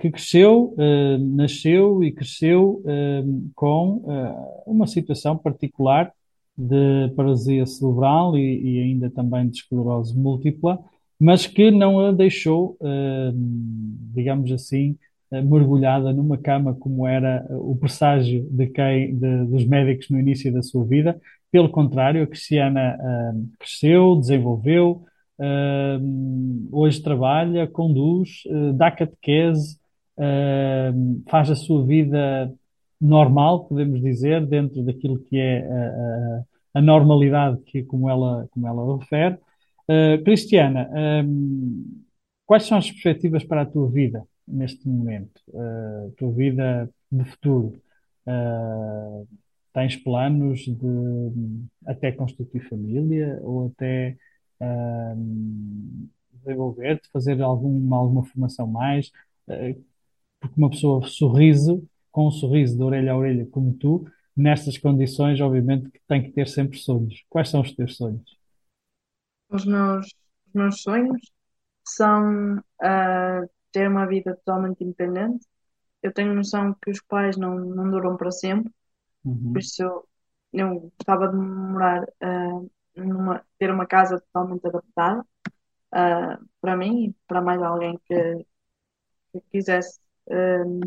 que 0.00 0.10
cresceu, 0.10 0.74
eh, 0.78 1.16
nasceu 1.18 2.02
e 2.02 2.10
cresceu 2.10 2.82
com 3.54 4.02
uma 4.66 4.84
situação 4.86 5.36
particular 5.36 6.10
de 6.56 7.12
paralisia 7.14 7.64
cerebral 7.64 8.36
e, 8.36 8.40
e 8.60 8.82
ainda 8.82 9.08
também 9.10 9.48
de 9.48 9.58
esclerose 9.58 10.18
múltipla 10.18 10.80
mas 11.20 11.46
que 11.46 11.70
não 11.70 12.00
a 12.00 12.12
deixou, 12.12 12.76
eh, 12.82 13.32
digamos 14.14 14.50
assim, 14.52 14.96
eh, 15.32 15.42
mergulhada 15.42 16.12
numa 16.12 16.38
cama 16.38 16.74
como 16.74 17.06
era 17.06 17.46
eh, 17.50 17.54
o 17.54 17.76
presságio 17.76 18.46
de 18.50 18.66
quem, 18.68 19.16
de- 19.18 19.44
dos 19.46 19.64
médicos 19.66 20.08
no 20.10 20.18
início 20.20 20.52
da 20.52 20.62
sua 20.62 20.84
vida. 20.84 21.20
Pelo 21.50 21.68
contrário, 21.70 22.22
a 22.22 22.26
Cristiana 22.26 22.98
cresceu, 23.58 24.16
desenvolveu, 24.16 25.02
hoje 26.70 27.02
trabalha, 27.02 27.66
conduz, 27.66 28.42
dá 28.76 28.90
catequese, 28.90 29.78
faz 31.28 31.50
a 31.50 31.54
sua 31.54 31.84
vida 31.84 32.52
normal, 33.00 33.64
podemos 33.66 34.00
dizer, 34.02 34.44
dentro 34.46 34.82
daquilo 34.82 35.18
que 35.20 35.38
é 35.38 35.60
a, 35.66 36.38
a- 36.40 36.42
a 36.74 36.82
normalidade 36.82 37.58
que, 37.64 37.82
como 37.82 38.08
ela, 38.10 38.46
como 38.50 38.66
ela 38.68 38.98
refere. 38.98 39.38
Uh, 39.90 40.22
Cristiana, 40.22 40.90
um, 41.24 42.02
quais 42.44 42.64
são 42.64 42.76
as 42.78 42.90
perspectivas 42.90 43.42
para 43.44 43.62
a 43.62 43.66
tua 43.66 43.88
vida 43.90 44.22
neste 44.46 44.86
momento? 44.86 45.40
Uh, 45.48 46.12
tua 46.16 46.30
vida 46.32 46.90
de 47.10 47.24
futuro? 47.24 47.80
Uh, 48.26 49.26
tens 49.72 49.96
planos 49.96 50.60
de 50.60 51.32
até 51.86 52.12
constituir 52.12 52.68
família 52.68 53.38
ou 53.42 53.68
até 53.68 54.16
um, 54.60 56.08
desenvolver-te, 56.32 57.08
fazer 57.10 57.40
alguma, 57.40 57.96
alguma 57.96 58.24
formação 58.24 58.66
mais? 58.66 59.10
Porque 60.40 60.54
uma 60.56 60.70
pessoa 60.70 61.06
sorriso, 61.06 61.82
com 62.12 62.28
um 62.28 62.30
sorriso 62.30 62.76
de 62.76 62.82
orelha 62.82 63.12
a 63.12 63.16
orelha 63.16 63.46
como 63.46 63.72
tu, 63.74 64.04
nestas 64.36 64.78
condições, 64.78 65.40
obviamente 65.40 65.90
que 65.90 66.00
tem 66.06 66.22
que 66.22 66.30
ter 66.30 66.46
sempre 66.48 66.78
sonhos. 66.78 67.24
Quais 67.28 67.48
são 67.48 67.60
os 67.60 67.72
teus 67.74 67.96
sonhos? 67.96 68.37
Os 69.50 69.64
meus, 69.66 70.06
os 70.48 70.52
meus 70.54 70.82
sonhos 70.82 71.20
são 71.84 72.58
ah, 72.82 73.42
ter 73.72 73.88
uma 73.88 74.06
vida 74.06 74.36
totalmente 74.36 74.84
independente. 74.84 75.46
Eu 76.02 76.12
tenho 76.14 76.34
noção 76.34 76.74
que 76.82 76.90
os 76.90 77.02
pais 77.02 77.36
não, 77.36 77.56
não 77.58 77.90
duram 77.90 78.16
para 78.16 78.30
sempre, 78.32 78.72
Uhum. 79.24 79.52
por 79.52 79.60
isso 79.60 79.82
eu, 79.82 80.08
eu 80.52 80.92
gostava 80.98 81.28
de 81.28 81.36
morar, 81.36 82.06
ah, 82.22 82.60
numa, 82.96 83.44
ter 83.58 83.70
uma 83.72 83.86
casa 83.86 84.20
totalmente 84.20 84.66
adaptada 84.66 85.26
ah, 85.92 86.38
para 86.60 86.76
mim 86.76 87.06
e 87.10 87.14
para 87.28 87.42
mais 87.42 87.62
alguém 87.62 87.98
que, 88.06 88.46
que 89.32 89.40
quisesse 89.50 90.00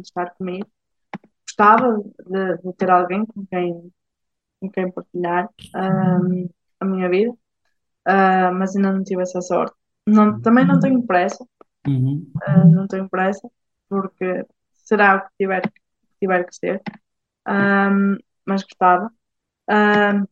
estar 0.01 0.31
comigo. 0.35 0.67
Gostava 1.47 1.97
de, 1.99 2.57
de 2.63 2.73
ter 2.77 2.91
alguém 2.91 3.25
com 3.25 3.45
quem, 3.47 3.93
com 4.59 4.71
quem 4.71 4.91
partilhar 4.91 5.49
a 6.79 6.85
minha 6.85 7.09
vida. 7.09 7.33
Ah, 8.05 8.51
mas 8.51 8.75
ainda 8.75 8.91
não 8.93 9.03
tive 9.03 9.21
essa 9.23 9.41
sorte. 9.41 9.75
Não, 10.07 10.41
também 10.41 10.65
não 10.65 10.79
tenho 10.79 11.05
pressa, 11.05 11.45
Uhum. 11.87 12.31
ah, 12.41 12.65
não 12.65 12.87
tenho 12.87 13.09
pressa, 13.09 13.49
porque 13.89 14.45
será 14.73 15.17
o 15.17 15.21
que 15.21 15.29
tiver, 15.39 15.61
que 15.63 15.81
tiver 16.21 16.45
que 16.45 16.55
ser. 16.55 16.81
Ah, 17.45 17.91
mas 18.45 18.63
gostava. 18.63 19.11
Ah, 19.69 20.25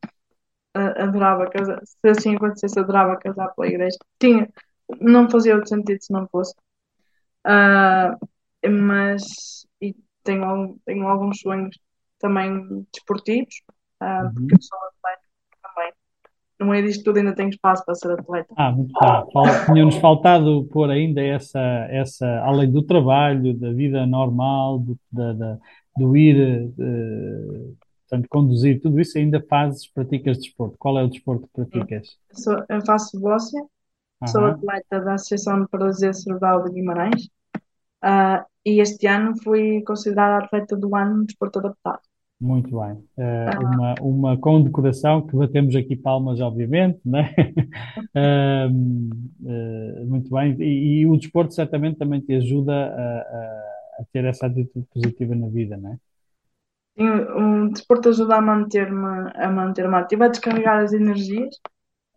adorava 1.03 1.49
casar. 1.49 1.81
Se 1.85 2.07
assim 2.09 2.35
acontecesse, 2.35 2.79
adorava 2.79 3.17
casar 3.17 3.49
pela 3.55 3.67
igreja. 3.67 3.97
Tinha, 4.19 4.47
não 5.01 5.29
fazia 5.29 5.55
outro 5.55 5.69
sentido 5.69 6.01
se 6.01 6.13
não 6.13 6.27
fosse. 6.29 6.53
Ah, 7.45 8.17
mas 8.69 9.67
e 9.81 9.95
tenho, 10.23 10.79
tenho 10.85 11.07
alguns 11.07 11.39
sonhos 11.41 11.77
também 12.19 12.85
desportivos, 12.93 13.55
ah, 14.01 14.31
porque 14.33 14.55
eu 14.55 14.61
sou 14.61 14.79
atleta. 14.79 15.18
No 16.59 16.67
meio 16.67 16.85
disto 16.85 17.03
tudo 17.05 17.17
ainda 17.19 17.35
tenho 17.35 17.49
espaço 17.49 17.83
para 17.85 17.95
ser 17.95 18.11
atleta. 18.11 18.53
Ah, 18.55 18.71
muito 18.71 18.93
bem. 18.99 19.65
Tinha-nos 19.65 19.95
faltado 19.95 20.65
pôr 20.71 20.89
ainda 20.89 21.21
essa, 21.21 21.59
essa, 21.89 22.25
além 22.43 22.69
do 22.71 22.83
trabalho, 22.83 23.53
da 23.53 23.71
vida 23.71 24.05
normal, 24.05 24.79
do, 24.79 24.99
da, 25.11 25.33
da- 25.33 25.57
do 25.97 26.15
ir, 26.15 26.69
eh, 26.79 27.71
portanto, 28.09 28.27
conduzir, 28.29 28.81
tudo 28.81 28.99
isso, 28.99 29.17
ainda 29.17 29.41
fazes, 29.49 29.87
praticas 29.87 30.37
desporto. 30.37 30.77
Qual 30.77 30.97
é 30.97 31.03
o 31.03 31.09
desporto 31.09 31.47
que 31.47 31.53
praticas? 31.53 32.17
Eu, 32.31 32.37
sou- 32.37 32.65
eu 32.69 32.85
faço 32.85 33.19
bóssia, 33.19 33.61
sou 34.27 34.45
atleta 34.45 35.01
da 35.01 35.15
Associação 35.15 35.61
de 35.63 35.69
Paralisia 35.69 36.13
Cerebral 36.13 36.63
de 36.65 36.71
Guimarães, 36.73 37.29
ah, 38.01 38.45
e 38.65 38.81
este 38.81 39.07
ano 39.07 39.33
fui 39.43 39.83
considerada 39.83 40.45
atleta 40.45 40.77
do 40.77 40.95
ano 40.95 41.17
no 41.19 41.25
desporto 41.25 41.59
adaptado. 41.59 42.01
Muito 42.41 42.69
bem. 42.79 43.03
Eh, 43.17 43.53
uma, 43.57 43.95
uma 43.99 44.37
condecoração 44.39 45.27
que 45.27 45.35
batemos 45.35 45.75
aqui 45.75 45.95
palmas, 45.95 46.39
obviamente, 46.39 46.99
né? 47.05 47.33
Ahm, 48.15 49.09
eh, 49.45 50.03
muito 50.05 50.29
bem. 50.31 50.55
E, 50.61 51.01
e 51.01 51.05
o 51.07 51.17
desporto 51.17 51.53
certamente 51.53 51.97
também 51.97 52.21
te 52.21 52.33
ajuda 52.35 52.73
a, 52.73 53.19
a- 53.21 54.01
a 54.01 54.05
ter 54.13 54.23
essa 54.25 54.47
atitude 54.47 54.85
positiva 54.93 55.35
na 55.35 55.47
vida, 55.49 55.75
né? 55.77 55.99
E 56.97 57.03
o, 57.03 57.65
o 57.67 57.69
desporto 57.73 58.09
ajuda 58.09 58.35
a 58.37 58.41
manter-me 58.41 59.11
a 59.45 59.49
manter-me 59.59 59.95
ativa, 59.97 60.25
a 60.25 60.27
descarregar 60.33 60.77
as 60.83 60.93
energias, 60.93 61.53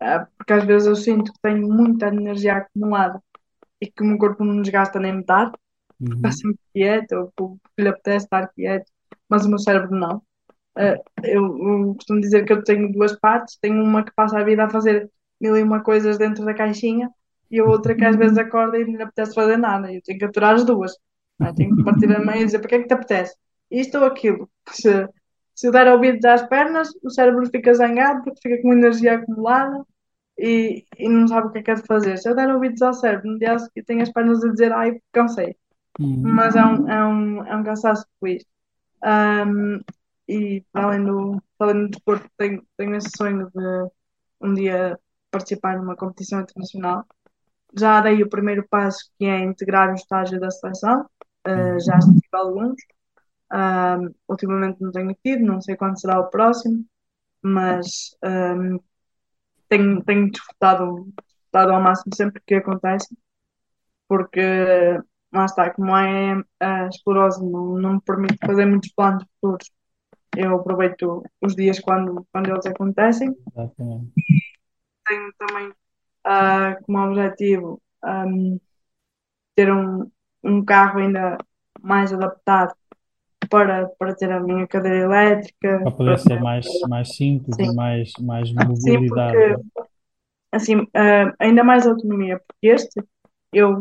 ah, 0.01 0.27
porque 0.37 0.53
às 0.55 0.65
vezes 0.65 0.89
eu 0.89 0.97
sinto 0.97 1.33
que 1.33 1.41
tenho 1.43 1.69
muita 1.69 2.09
energia 2.09 2.55
acumulada 2.59 3.21
e 3.83 3.87
que 3.93 4.03
o 4.03 4.07
meu 4.07 4.19
corpo 4.19 4.45
não 4.45 4.63
desgasta 4.63 5.01
nem 5.01 5.15
metade, 5.19 5.53
está 6.17 6.31
Uhum. 6.31 6.33
sempre 6.33 6.61
quieto, 6.75 7.33
ou 7.41 7.59
lhe 7.79 7.89
apetece 7.89 8.27
estar 8.27 8.49
quieto, 8.55 8.91
mas 9.29 9.45
o 9.45 9.49
meu 9.49 9.59
cérebro 9.59 9.95
não. 9.97 10.23
Ah, 10.77 10.97
eu, 11.25 11.95
costumo 11.95 12.21
dizer 12.21 12.45
que 12.45 12.53
eu 12.53 12.63
tenho 12.65 12.93
duas 12.93 13.19
partes, 13.19 13.59
tenho 13.61 13.83
uma 13.83 14.05
que 14.05 14.13
passa 14.15 14.39
a 14.39 14.45
vida 14.45 14.65
a 14.65 14.71
fazer 14.71 15.11
mil 15.41 15.57
e 15.57 15.63
uma 15.63 15.83
coisas 15.83 16.19
dentro 16.19 16.45
da 16.45 16.55
caixinha 16.55 17.11
e 17.51 17.61
a 17.61 17.65
outra 17.65 17.95
que 17.95 18.05
às 18.05 18.17
vezes 18.17 18.39
acorda 18.39 18.79
e 18.79 18.85
não 18.85 18.97
lhe 18.97 19.03
apetece 19.03 19.35
fazer 19.35 19.57
nada. 19.57 19.93
Eu 19.93 20.01
tenho 20.03 20.19
que 20.19 20.25
aturar 20.25 20.55
as 20.55 20.65
duas. 20.65 20.93
Tenho 21.57 21.77
que 21.77 21.85
partir 21.85 22.15
a 22.15 22.21
meio 22.21 22.43
e 22.43 22.45
dizer 22.45 22.61
para 22.61 22.69
que 22.69 22.75
é 22.77 22.79
que 22.81 22.89
te 22.89 22.95
apetece? 22.95 23.37
Isto 23.71 23.99
ou 23.99 24.05
aquilo. 24.05 24.49
Se, 24.71 25.09
se 25.55 25.67
eu 25.67 25.73
der 25.73 25.89
ouvidos 25.89 26.25
às 26.25 26.43
pernas, 26.49 26.89
o 27.03 27.11
cérebro 27.11 27.47
fica 27.51 27.75
zangado 27.75 28.23
porque 28.25 28.41
fica 28.41 28.63
com 28.63 28.73
energia 28.73 29.15
acumulada 29.15 29.85
e, 30.39 30.85
e 30.99 31.09
não 31.09 31.29
sabe 31.29 31.49
o 31.49 31.51
que 31.51 31.59
é 31.59 31.63
que 31.63 31.71
é 31.71 31.75
de 31.75 31.83
fazer. 31.83 32.17
Se 32.17 32.29
eu 32.29 32.35
der 32.35 32.49
ouvidos 32.49 32.81
ao 32.81 32.95
cérebro, 32.95 33.31
no 33.31 33.39
dia 33.39 33.55
a 33.55 33.59
seguir 33.59 33.85
tenho 33.85 34.03
as 34.03 34.11
pernas 34.11 34.43
a 34.43 34.49
dizer 34.49 34.73
ai, 34.73 34.99
cansei. 35.13 35.55
Uhum. 36.01 36.23
Mas 36.23 36.57
é 36.57 36.65
um, 36.65 36.89
é 36.89 37.05
um, 37.05 37.47
é 37.47 37.57
um 37.57 37.65
cansaço 37.65 38.07
feliz. 38.19 38.45
Um, 39.05 39.81
e 40.29 40.65
para 40.73 40.87
além 40.87 41.05
do, 41.05 41.43
além 41.59 41.85
do 41.85 41.91
desporto, 41.91 42.31
tenho, 42.37 42.67
tenho 42.77 42.95
esse 42.97 43.11
sonho 43.17 43.51
de 43.55 43.91
um 44.41 44.55
dia 44.55 44.99
participar 45.31 45.77
numa 45.77 45.97
competição 45.97 46.41
internacional. 46.41 47.05
Já 47.77 48.01
dei 48.01 48.23
o 48.23 48.29
primeiro 48.29 48.67
passo, 48.69 49.11
que 49.19 49.25
é 49.25 49.41
integrar 49.41 49.91
o 49.91 49.95
estágio 49.95 50.39
da 50.41 50.51
seleção. 50.51 51.07
Uh, 51.47 51.81
já 51.81 51.99
estive 51.99 52.23
alguns. 52.33 52.77
Um, 53.53 54.15
ultimamente 54.29 54.81
não 54.81 54.91
tenho 54.93 55.15
tido, 55.23 55.45
não 55.45 55.61
sei 55.61 55.77
quando 55.77 56.01
será 56.01 56.19
o 56.21 56.31
próximo, 56.31 56.87
mas 57.43 58.17
um, 58.25 58.79
tenho, 59.69 60.03
tenho 60.05 60.31
desfrutado, 60.31 61.13
desfrutado 61.23 61.73
ao 61.73 61.83
máximo 61.83 62.15
sempre 62.15 62.43
que 62.47 62.55
acontece, 62.55 63.15
porque 64.09 64.41
lá 65.33 65.45
está, 65.47 65.71
como 65.71 65.97
é 65.97 66.43
a 66.61 66.87
esclerose, 66.89 67.45
não, 67.45 67.79
não 67.79 67.95
me 67.95 68.01
permite 68.03 68.37
fazer 68.45 68.67
muitos 68.67 68.93
planos 68.93 69.25
futuros. 69.41 69.71
Eu 70.37 70.57
aproveito 70.57 71.23
os 71.41 71.55
dias 71.55 71.79
quando, 71.81 72.27
quando 72.33 72.51
eles 72.51 72.67
acontecem. 72.67 73.35
Exatamente. 73.49 74.13
Tenho 75.07 75.33
também 75.39 75.73
ah, 76.25 76.77
como 76.85 76.99
objetivo 76.99 77.81
ahm, 78.03 78.59
ter 79.55 79.73
um, 79.73 80.11
um 80.43 80.65
carro 80.65 81.01
ainda 81.01 81.37
mais 81.81 82.13
adaptado 82.13 82.75
para, 83.51 83.89
para 83.99 84.15
ter 84.15 84.31
a 84.31 84.41
minha 84.41 84.67
cadeira 84.67 84.99
elétrica. 84.99 85.81
Para 85.81 85.91
poder 85.91 86.19
ser 86.19 86.41
mais, 86.41 86.67
mais 86.89 87.17
simples 87.17 87.57
e 87.59 87.63
Sim. 87.63 87.75
mais, 87.75 88.13
mais 88.21 88.53
Sim, 88.53 88.67
mobilidade. 88.67 89.39
porque 89.39 89.57
assim, 90.53 90.87
ah, 90.95 91.35
ainda 91.39 91.65
mais 91.65 91.87
autonomia, 91.87 92.41
porque 92.47 92.69
este 92.69 93.03
eu 93.53 93.81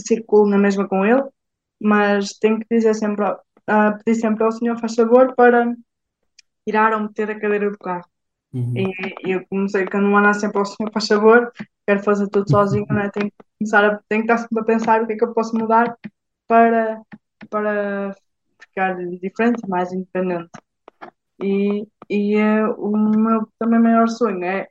circulo 0.00 0.48
na 0.48 0.58
mesma 0.58 0.88
com 0.88 1.04
ele, 1.04 1.22
mas 1.80 2.32
tenho 2.34 2.58
que 2.58 2.66
dizer 2.70 2.94
sempre, 2.94 3.24
ah, 3.66 3.92
pedir 4.04 4.20
sempre 4.20 4.44
ao 4.44 4.52
senhor, 4.52 4.78
faz 4.78 4.94
favor, 4.94 5.34
para 5.34 5.74
tirar 6.66 6.92
ou 6.92 7.00
meter 7.00 7.30
a 7.30 7.40
cadeira 7.40 7.70
do 7.70 7.78
carro. 7.78 8.04
Uhum. 8.52 8.74
E, 8.76 9.28
e 9.28 9.32
eu 9.32 9.46
comecei 9.48 9.86
que 9.86 9.96
eu 9.96 10.00
não 10.00 10.16
andar 10.16 10.34
sempre 10.34 10.58
ao 10.58 10.66
senhor, 10.66 10.90
faz 10.92 11.06
favor, 11.06 11.52
quero 11.86 12.02
fazer 12.02 12.28
tudo 12.28 12.50
sozinho, 12.50 12.86
né? 12.90 13.10
Tenho 13.10 13.30
que 13.30 13.36
começar 13.58 13.84
a, 13.84 14.00
tenho 14.08 14.24
que 14.24 14.32
estar 14.32 14.38
sempre 14.38 14.60
a 14.60 14.64
pensar 14.64 15.02
o 15.02 15.06
que 15.06 15.12
é 15.14 15.16
que 15.16 15.24
eu 15.24 15.34
posso 15.34 15.56
mudar 15.56 15.96
para, 16.46 17.00
para 17.50 18.14
ficar 18.60 18.96
diferente, 18.96 19.68
mais 19.68 19.92
independente. 19.92 20.50
E, 21.42 21.86
e 22.10 22.36
eh, 22.36 22.66
o 22.66 22.96
meu 22.96 23.48
também 23.58 23.80
maior 23.80 24.08
sonho 24.08 24.42
é, 24.44 24.68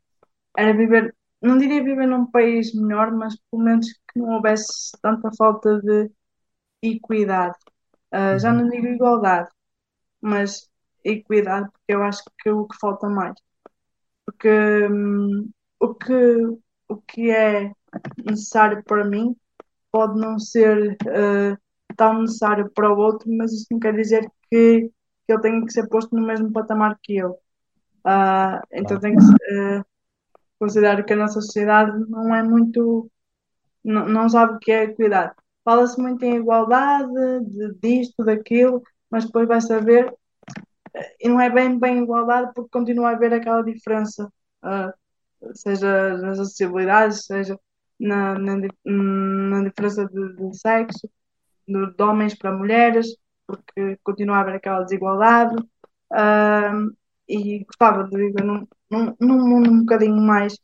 era 0.58 0.74
viver, 0.76 1.16
não 1.42 1.58
diria 1.58 1.84
viver 1.84 2.08
num 2.08 2.26
país 2.30 2.74
melhor, 2.74 3.12
mas 3.12 3.36
pelo 3.52 3.64
menos 3.64 3.88
que 4.12 4.20
não 4.20 4.36
houvesse 4.36 4.92
tanta 5.02 5.30
falta 5.38 5.80
de 5.82 6.12
equidade. 6.82 7.56
Ah, 8.12 8.38
já 8.38 8.54
não 8.54 8.70
digo 8.70 8.88
igualdade, 8.88 9.50
mas 10.22 10.70
equidade, 11.04 11.70
porque 11.72 11.94
eu 11.94 12.04
acho 12.04 12.24
que 12.40 12.50
é 12.50 12.54
o 12.54 12.68
que 12.68 12.78
falta 12.80 13.10
mais. 13.10 13.36
Porque 14.26 14.50
hum, 14.90 15.50
o 15.80 15.96
que, 15.96 16.14
o 16.90 16.98
que 17.08 17.32
é 17.32 17.72
necessário 18.26 18.84
para 18.84 19.06
mim 19.06 19.36
pode 19.92 20.20
não 20.20 20.40
ser 20.40 20.98
eh, 21.08 21.58
tão 21.96 22.22
necessário 22.22 22.70
para 22.74 22.94
o 22.94 22.98
outro, 22.98 23.30
mas 23.32 23.52
isso 23.54 23.68
não 23.72 23.80
quer 23.80 23.96
dizer 23.96 24.30
que, 24.52 24.90
que 25.28 25.34
ele 25.34 25.42
tenha 25.42 25.66
que 25.66 25.72
ser 25.74 25.88
posto 25.90 26.16
no 26.16 26.26
mesmo 26.26 26.52
patamar 26.52 26.98
que 27.02 27.18
eu. 27.18 27.38
Ah, 28.04 28.62
então 28.72 29.00
tenho 29.00 29.18
que 29.18 29.54
eh, 29.54 29.84
considerar 30.60 31.04
que 31.04 31.14
a 31.14 31.16
nossa 31.16 31.42
sociedade 31.42 31.98
não 32.10 32.34
é 32.36 32.44
muito, 32.44 33.10
não, 33.84 34.08
não 34.08 34.30
sabe 34.30 34.54
o 34.56 34.60
que 34.60 34.72
é 34.72 34.84
equidade. 34.86 35.34
Fala-se 35.64 36.00
muito 36.00 36.24
em 36.24 36.38
igualdade, 36.38 37.12
de, 37.46 37.74
disto, 37.82 38.24
daquilo, 38.24 38.82
mas 39.10 39.26
depois 39.26 39.48
vai 39.48 39.62
saber, 39.62 40.14
e 41.20 41.28
não 41.30 41.40
é 41.40 41.50
bem 41.50 41.78
bem 41.80 42.04
igualdade 42.04 42.52
porque 42.56 42.70
continua 42.72 43.10
a 43.10 43.12
haver 43.14 43.34
aquela 43.34 43.62
diferença, 43.64 44.32
ah, 44.62 44.94
seja 45.54 46.18
nas 46.18 46.40
acessibilidades, 46.40 47.26
seja 47.26 47.60
na, 48.00 48.38
na, 48.40 48.56
na 48.86 49.64
diferença 49.64 50.06
de, 50.08 50.36
de 50.36 50.58
sexo, 50.58 51.10
de, 51.68 51.94
de 51.94 52.04
homens 52.04 52.36
para 52.36 52.56
mulheres, 52.56 53.08
porque 53.46 53.98
continua 54.04 54.38
a 54.38 54.42
haver 54.42 54.56
aquela 54.56 54.84
desigualdade. 54.84 55.56
Ah, 56.12 56.74
e 57.28 57.64
gostava 57.66 58.04
de 58.06 58.16
viver 58.18 58.44
num, 58.44 58.68
num, 58.90 59.16
num 59.20 59.48
mundo 59.48 59.72
um 59.72 59.80
bocadinho 59.82 60.18
mais, 60.22 60.58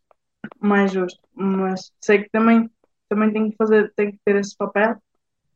mais 0.59 0.91
justo, 0.91 1.19
mas 1.35 1.91
sei 2.01 2.23
que 2.23 2.29
também, 2.29 2.69
também 3.09 3.31
tenho 3.33 3.51
que 3.51 3.57
fazer, 3.57 3.93
tenho 3.95 4.13
que 4.13 4.19
ter 4.25 4.35
esse 4.37 4.55
papel. 4.57 4.97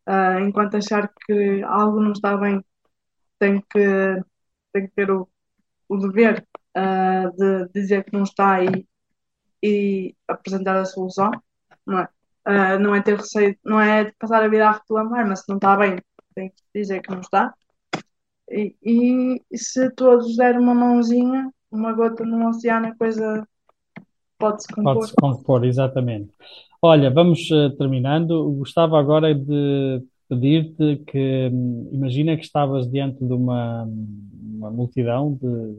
Ah, 0.06 0.40
enquanto 0.42 0.78
achar 0.78 1.12
que 1.26 1.64
algo 1.64 2.00
não 2.02 2.12
está 2.14 2.38
bem, 2.38 2.64
tenho 3.40 3.62
que, 3.64 3.80
tenho 4.74 4.88
que 4.88 4.96
ter 4.96 5.12
o, 5.12 5.30
o 5.90 5.98
dever 5.98 6.46
ah, 6.76 7.30
de 7.38 7.70
dizer 7.74 8.04
que 8.06 8.14
não 8.14 8.24
está 8.24 8.64
e, 8.64 8.88
e 9.64 10.16
apresentar 10.28 10.78
a 10.78 10.86
solução, 10.86 11.32
não 11.86 12.00
é? 12.00 12.10
Ah, 12.46 12.80
não 12.80 12.96
é 12.96 13.02
ter 13.02 13.18
receio, 13.18 13.58
não 13.66 13.80
é 13.82 14.12
passar 14.20 14.44
a 14.44 14.48
vida 14.48 14.68
a 14.70 14.72
reclamar, 14.74 15.28
mas 15.28 15.42
se 15.42 15.50
não 15.50 15.58
está 15.58 15.76
bem, 15.78 15.98
tem 16.36 16.50
que 16.50 16.64
dizer 16.74 17.02
que 17.02 17.12
não 17.12 17.22
está. 17.22 17.54
E, 18.50 18.76
e 18.82 19.58
se 19.58 19.90
todos 19.92 20.36
der 20.38 20.58
uma 20.58 20.74
mãozinha, 20.74 21.52
uma 21.72 21.94
gota 21.94 22.26
no 22.26 22.48
oceano, 22.48 22.88
a 22.88 22.96
coisa 22.96 23.48
pode-se 24.38 24.68
compor. 24.68 24.94
Pode-se 24.96 25.16
compor, 25.16 25.66
exatamente. 25.66 26.32
Olha, 26.82 27.10
vamos 27.10 27.50
eh, 27.52 27.70
terminando. 27.78 28.52
Gostava 28.54 29.00
agora 29.00 29.34
de 29.34 30.02
pedir-te 30.30 30.98
que, 31.06 31.50
hum, 31.52 31.90
imagina 31.92 32.38
que 32.38 32.44
estavas 32.44 32.90
diante 32.90 33.24
de 33.24 33.34
uma, 33.34 33.84
uma 33.84 34.72
multidão 34.72 35.34
de, 35.34 35.76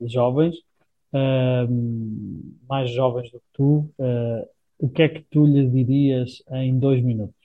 de 0.00 0.12
jovens, 0.12 0.56
hum, 1.12 2.54
mais 2.68 2.90
jovens 2.90 3.30
do 3.30 3.38
que 3.38 3.46
tu, 3.52 3.90
eh, 3.98 4.48
o 4.78 4.88
que 4.88 5.02
é 5.02 5.08
que 5.08 5.22
tu 5.30 5.46
lhe 5.46 5.68
dirias 5.68 6.42
em 6.50 6.78
dois 6.78 7.02
minutos? 7.02 7.41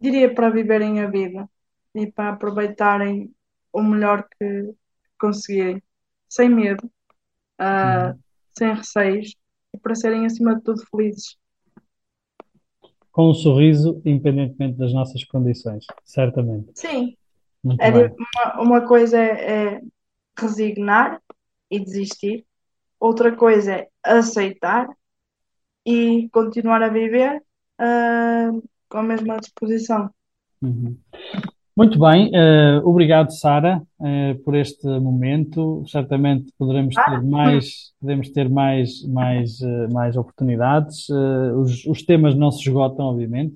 Diria 0.00 0.34
para 0.34 0.50
viverem 0.50 1.00
a 1.00 1.10
vida 1.10 1.48
e 1.94 2.10
para 2.10 2.30
aproveitarem 2.30 3.30
o 3.72 3.82
melhor 3.82 4.26
que 4.38 4.74
conseguirem, 5.18 5.82
sem 6.28 6.48
medo, 6.48 6.90
Uhum. 7.60 8.18
sem 8.56 8.74
receios, 8.74 9.36
e 9.74 9.78
para 9.78 9.94
serem 9.94 10.24
acima 10.24 10.56
de 10.56 10.62
tudo 10.62 10.82
felizes. 10.90 11.36
Com 13.12 13.30
um 13.30 13.34
sorriso, 13.34 14.00
independentemente 14.04 14.78
das 14.78 14.94
nossas 14.94 15.22
condições, 15.24 15.84
certamente. 16.04 16.70
Sim, 16.74 17.16
é 17.78 17.90
uma, 17.90 18.62
uma 18.62 18.86
coisa 18.86 19.18
é, 19.18 19.74
é 19.74 19.80
resignar 20.38 21.20
e 21.70 21.78
desistir, 21.78 22.46
outra 22.98 23.36
coisa 23.36 23.74
é 23.74 23.88
aceitar 24.02 24.88
e 25.84 26.28
continuar 26.30 26.82
a 26.82 26.88
viver 26.88 27.42
ah, 27.78 28.50
com 28.90 28.98
a 28.98 29.02
mesma 29.02 29.38
disposição. 29.38 30.10
Uhum. 30.60 30.96
Muito 31.76 31.98
bem, 31.98 32.30
eh, 32.34 32.80
obrigado, 32.84 33.30
Sara. 33.30 33.80
eh, 34.02 34.34
por 34.44 34.54
este 34.54 34.86
momento. 34.86 35.82
Certamente 35.86 36.52
poderemos 36.58 36.94
ter 36.94 37.22
mais, 37.22 37.92
podemos 37.98 38.28
ter 38.30 38.50
mais, 38.50 39.02
mais, 39.06 39.62
eh, 39.62 39.88
mais 39.88 40.16
oportunidades. 40.16 41.08
Os, 41.08 41.86
os 41.86 42.02
temas 42.02 42.34
não 42.34 42.50
se 42.50 42.60
esgotam, 42.60 43.06
obviamente. 43.06 43.54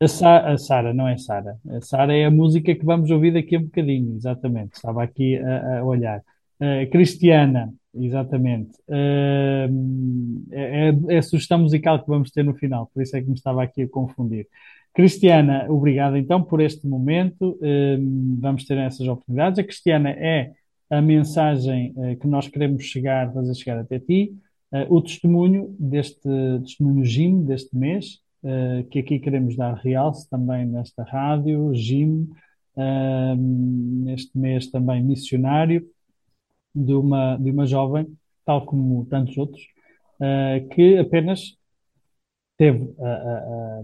A, 0.00 0.06
Sa 0.06 0.52
a 0.52 0.58
Sara, 0.58 0.92
não 0.92 1.08
é 1.08 1.16
Sara. 1.16 1.56
A 1.70 1.80
Sara 1.80 2.14
é 2.14 2.26
a 2.26 2.30
música 2.30 2.74
que 2.74 2.84
vamos 2.84 3.10
ouvir 3.10 3.32
daqui 3.32 3.56
a 3.56 3.58
um 3.58 3.64
bocadinho, 3.64 4.14
exatamente. 4.14 4.74
Estava 4.74 5.02
aqui 5.02 5.36
a, 5.36 5.78
a 5.78 5.84
olhar. 5.84 6.20
Uh, 6.60 6.88
Cristiana, 6.90 7.72
exatamente. 7.98 8.70
Uh, 8.88 10.44
é, 10.50 10.94
é 11.08 11.18
a 11.18 11.22
sugestão 11.22 11.58
musical 11.58 12.02
que 12.02 12.08
vamos 12.08 12.30
ter 12.30 12.44
no 12.44 12.54
final, 12.54 12.90
por 12.92 13.02
isso 13.02 13.16
é 13.16 13.20
que 13.20 13.28
me 13.28 13.34
estava 13.34 13.62
aqui 13.62 13.82
a 13.82 13.88
confundir. 13.88 14.46
Cristiana, 14.94 15.66
obrigado 15.68 16.16
então 16.16 16.42
por 16.42 16.60
este 16.60 16.86
momento. 16.86 17.58
Vamos 18.40 18.64
ter 18.64 18.78
essas 18.78 19.06
oportunidades. 19.06 19.58
A 19.58 19.62
Cristiana 19.62 20.08
é 20.08 20.52
a 20.88 21.02
mensagem 21.02 21.92
que 22.18 22.26
nós 22.26 22.48
queremos 22.48 22.82
chegar, 22.84 23.30
fazer 23.30 23.54
chegar 23.54 23.78
até 23.78 23.98
ti. 23.98 24.32
o 24.88 25.02
testemunho 25.02 25.76
deste 25.78 26.26
testemunho 26.62 27.04
Jim 27.04 27.44
deste 27.44 27.76
mês, 27.76 28.22
uh, 28.46 28.84
que 28.88 29.00
aqui 29.00 29.18
queremos 29.18 29.56
dar 29.56 29.74
realce 29.74 30.28
também 30.28 30.64
nesta 30.66 31.02
rádio, 31.02 31.72
uh, 32.76 33.36
neste 33.36 34.36
mês 34.38 34.70
também 34.70 35.02
missionário, 35.02 35.84
de 36.76 36.94
uma, 36.94 37.36
de 37.36 37.50
uma 37.50 37.66
jovem, 37.66 38.06
tal 38.44 38.64
como 38.66 39.04
tantos 39.06 39.36
outros, 39.36 39.62
uh, 40.20 40.68
que 40.68 40.98
apenas 40.98 41.56
teve 42.56 42.94
a, 43.00 43.08
a, 43.08 43.82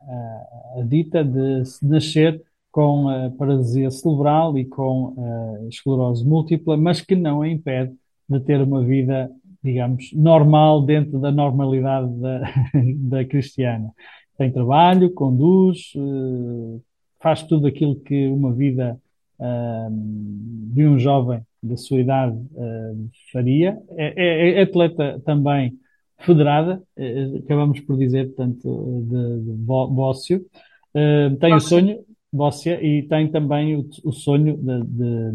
a, 0.00 0.80
a, 0.80 0.82
dita 0.84 1.24
de 1.24 1.62
nascer 1.82 2.42
com 2.70 3.08
a 3.08 3.30
paralisia 3.30 3.90
cerebral 3.90 4.56
e 4.58 4.64
com 4.64 5.14
a 5.18 5.68
esclerose 5.68 6.26
múltipla, 6.26 6.76
mas 6.76 7.00
que 7.00 7.14
não 7.14 7.42
a 7.42 7.48
impede 7.48 7.94
de 8.28 8.40
ter 8.40 8.60
uma 8.62 8.82
vida 8.82 9.30
digamos, 9.62 10.12
normal 10.12 10.82
dentro 10.82 11.20
da 11.20 11.30
normalidade 11.30 12.12
da, 12.20 12.40
da 12.96 13.24
cristiana. 13.24 13.92
Tem 14.36 14.50
trabalho, 14.50 15.12
conduz, 15.12 15.92
eh, 15.94 16.80
faz 17.20 17.42
tudo 17.44 17.66
aquilo 17.66 17.94
que 18.00 18.26
uma 18.26 18.52
vida 18.52 19.00
de 20.72 20.86
um 20.86 20.98
jovem 20.98 21.42
da 21.62 21.76
sua 21.76 22.00
idade 22.00 22.36
faria. 23.32 23.78
É, 23.90 24.14
é, 24.16 24.50
é, 24.58 24.62
atleta 24.62 25.20
também 25.24 25.74
federada, 26.18 26.80
eh, 26.96 27.40
acabamos 27.44 27.80
por 27.80 27.98
dizer, 27.98 28.26
portanto, 28.28 29.04
de, 29.08 29.40
de 29.40 29.52
Bócio. 29.64 30.44
tem 31.40 31.54
o 31.54 31.60
sonho, 31.60 31.98
Bócia, 32.32 32.78
e 32.80 33.02
tem 33.02 33.28
também 33.28 33.76
o, 33.76 33.88
o 34.04 34.12
sonho 34.12 34.56
de, 34.56 34.84
de, 34.84 35.32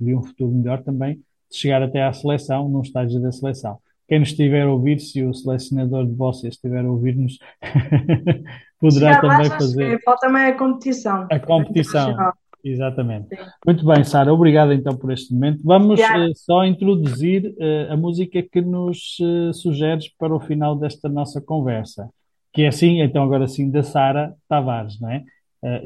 de 0.00 0.14
um 0.14 0.22
futuro 0.22 0.52
melhor 0.52 0.82
também 0.82 1.20
de 1.50 1.56
chegar 1.56 1.82
até 1.82 2.02
à 2.02 2.12
seleção, 2.12 2.68
num 2.68 2.82
estágio 2.82 3.20
da 3.20 3.32
seleção. 3.32 3.78
Quem 4.06 4.20
nos 4.20 4.30
estiver 4.30 4.62
a 4.62 4.72
ouvir, 4.72 5.00
se 5.00 5.22
o 5.22 5.34
selecionador 5.34 6.06
de 6.06 6.14
vocês 6.14 6.54
estiver 6.54 6.84
a 6.84 6.90
ouvir-nos, 6.90 7.38
poderá 8.80 9.14
Chegar 9.14 9.20
também 9.20 9.50
fazer. 9.50 10.02
Falta 10.02 10.26
também 10.26 10.42
a 10.44 10.56
competição. 10.56 11.26
a 11.30 11.38
competição. 11.38 12.16
Exatamente. 12.64 13.28
Sim. 13.28 13.42
Muito 13.64 13.86
bem, 13.86 14.04
Sara, 14.04 14.32
obrigado 14.32 14.72
então 14.72 14.96
por 14.96 15.12
este 15.12 15.32
momento. 15.32 15.60
Vamos 15.62 16.00
eh, 16.00 16.32
só 16.34 16.64
introduzir 16.64 17.54
eh, 17.58 17.88
a 17.90 17.96
música 17.96 18.42
que 18.42 18.60
nos 18.60 19.16
eh, 19.20 19.52
sugeres 19.52 20.08
para 20.18 20.34
o 20.34 20.40
final 20.40 20.76
desta 20.76 21.08
nossa 21.08 21.40
conversa, 21.40 22.10
que 22.52 22.62
é 22.62 22.68
assim, 22.68 23.00
então 23.00 23.22
agora 23.22 23.46
sim, 23.46 23.70
da 23.70 23.82
Sara 23.82 24.34
Tavares, 24.48 25.00
não 25.00 25.10
é? 25.10 25.24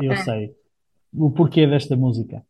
Eu 0.01 0.13
É. 0.13 0.17
sei. 0.17 0.55
O 1.15 1.31
porquê 1.31 1.67
desta 1.67 1.95
música? 1.95 2.43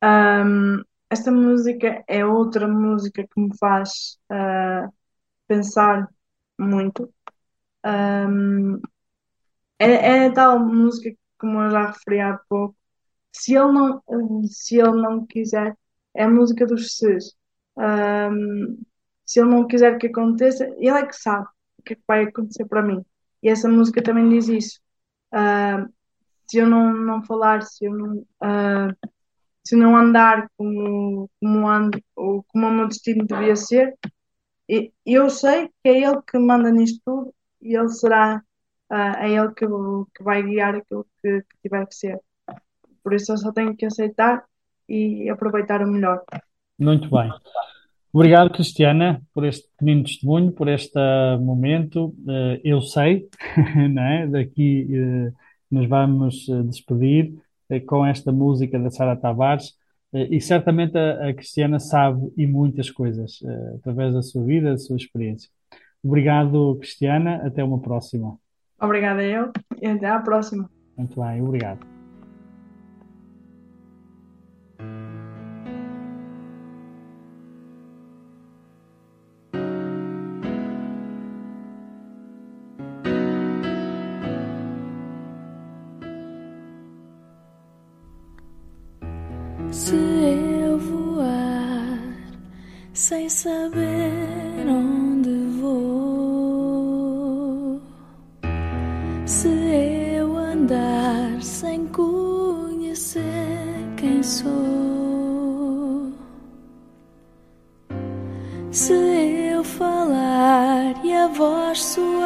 Ahm, 0.00 0.82
esta 1.10 1.32
música 1.32 2.04
é 2.06 2.24
outra 2.24 2.68
música 2.68 3.26
que 3.26 3.40
me 3.40 3.50
faz 3.58 4.18
pensar 5.48 6.08
muito. 6.58 7.12
Ahm, 7.84 8.80
é, 9.78 10.26
é 10.26 10.30
tal 10.30 10.58
música 10.60 11.10
que, 11.10 11.18
como 11.38 11.62
eu 11.62 11.70
já 11.70 11.86
referi 11.90 12.20
há 12.20 12.38
pouco, 12.48 12.76
se 13.32 13.54
ele 13.56 13.72
não, 13.72 14.02
se 14.48 14.76
ele 14.78 14.92
não 15.02 15.26
quiser, 15.26 15.76
é 16.14 16.24
a 16.24 16.30
música 16.30 16.66
dos 16.66 16.96
ses. 16.96 17.34
Ahm, 17.78 18.78
se 19.26 19.40
ele 19.40 19.50
não 19.50 19.66
quiser 19.66 19.98
que 19.98 20.08
aconteça, 20.08 20.64
ele 20.78 20.88
é 20.90 21.06
que 21.06 21.14
sabe 21.16 21.46
o 21.78 21.82
que 21.82 21.94
é 21.94 21.98
vai 22.06 22.24
acontecer 22.24 22.66
para 22.66 22.82
mim. 22.82 23.04
E 23.42 23.48
essa 23.48 23.68
música 23.68 24.02
também 24.02 24.28
diz 24.28 24.48
isso. 24.48 24.80
Ahm, 25.32 25.88
se 26.48 26.58
eu 26.58 26.68
não, 26.68 26.92
não 26.94 27.22
falar, 27.24 27.62
se 27.62 27.84
eu 27.86 27.94
não, 27.94 28.26
ah, 28.42 28.88
se 29.64 29.74
eu 29.74 29.78
não 29.80 29.96
andar 29.96 30.48
como, 30.56 31.30
como 31.40 31.68
ando, 31.68 32.00
ou 32.16 32.44
como 32.48 32.66
o 32.68 32.70
meu 32.72 32.88
destino 32.88 33.26
devia 33.26 33.56
ser, 33.56 33.96
e- 34.68 34.92
eu 35.06 35.30
sei 35.30 35.68
que 35.82 35.88
é 35.90 35.98
Ele 36.02 36.22
que 36.22 36.38
manda 36.38 36.70
nisto 36.70 37.00
tudo 37.04 37.34
e 37.62 37.76
Ele 37.76 37.88
será, 37.90 38.42
ah, 38.90 39.26
é 39.26 39.30
Ele 39.30 39.52
que, 39.54 39.66
que 40.14 40.22
vai 40.22 40.42
guiar 40.42 40.74
aquilo 40.74 41.06
que, 41.22 41.42
que 41.42 41.56
tiver 41.62 41.86
que 41.86 41.94
ser. 41.94 42.20
Por 43.02 43.14
isso 43.14 43.32
eu 43.32 43.38
só 43.38 43.52
tenho 43.52 43.76
que 43.76 43.86
aceitar 43.86 44.44
e 44.88 45.28
aproveitar 45.28 45.82
o 45.82 45.86
melhor. 45.86 46.22
Muito 46.78 47.10
bem. 47.10 47.30
Obrigado, 48.12 48.50
Cristiana, 48.50 49.20
por 49.34 49.44
este 49.44 49.68
pequenino 49.70 50.04
testemunho, 50.04 50.52
por 50.52 50.68
este 50.68 50.98
momento. 51.40 52.14
Eh, 52.28 52.60
Eu 52.64 52.80
sei, 52.80 53.28
não 53.90 54.02
é? 54.02 54.26
Daqui 54.26 54.88
eh, 54.90 55.32
nos 55.70 55.86
vamos 55.86 56.46
despedir 56.64 57.34
com 57.86 58.06
esta 58.06 58.32
música 58.32 58.78
da 58.78 58.90
Sara 58.90 59.16
Tavares. 59.16 59.76
E 60.12 60.40
certamente 60.40 60.96
a, 60.96 61.28
a 61.28 61.34
Cristiana 61.34 61.78
sabe 61.78 62.32
e 62.34 62.46
muitas 62.46 62.90
coisas 62.90 63.40
através 63.76 64.14
da 64.14 64.22
sua 64.22 64.42
vida, 64.42 64.70
da 64.70 64.78
sua 64.78 64.96
experiência. 64.96 65.50
Obrigado, 66.02 66.76
Cristiana. 66.80 67.42
Até 67.46 67.62
uma 67.62 67.78
próxima. 67.78 68.38
Obrigada 68.80 69.22
eu 69.22 69.50
e 69.80 69.86
até 69.86 70.06
à 70.06 70.20
próxima. 70.20 70.70
Muito 70.96 71.20
bem, 71.20 71.42
obrigado. 71.42 71.86
Se 89.70 89.94
eu 89.94 90.78
voar 90.78 91.98
sem 92.92 93.28
saber 93.28 93.97
voz 111.36 111.78
soar 111.78 112.17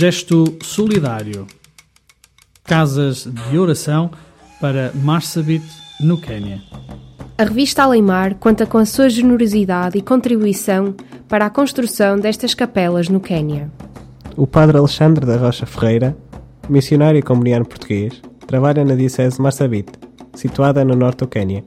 Gesto 0.00 0.56
solidário. 0.62 1.46
Casas 2.64 3.28
de 3.50 3.58
oração 3.58 4.10
para 4.58 4.90
Marsabit, 4.94 5.62
no 6.00 6.16
Quênia. 6.16 6.62
A 7.36 7.44
revista 7.44 7.82
Aleimar 7.82 8.36
conta 8.36 8.64
com 8.64 8.78
a 8.78 8.86
sua 8.86 9.10
generosidade 9.10 9.98
e 9.98 10.00
contribuição 10.00 10.94
para 11.28 11.44
a 11.44 11.50
construção 11.50 12.18
destas 12.18 12.54
capelas 12.54 13.10
no 13.10 13.20
Quênia. 13.20 13.70
O 14.38 14.46
padre 14.46 14.78
Alexandre 14.78 15.26
da 15.26 15.36
Rocha 15.36 15.66
Ferreira, 15.66 16.16
missionário 16.66 17.18
e 17.18 17.22
comuniano 17.22 17.66
português, 17.66 18.22
trabalha 18.46 18.82
na 18.82 18.94
Diocese 18.94 19.36
de 19.36 19.42
Marsabit, 19.42 19.92
situada 20.32 20.82
no 20.82 20.96
norte 20.96 21.18
do 21.18 21.28
Quênia. 21.28 21.62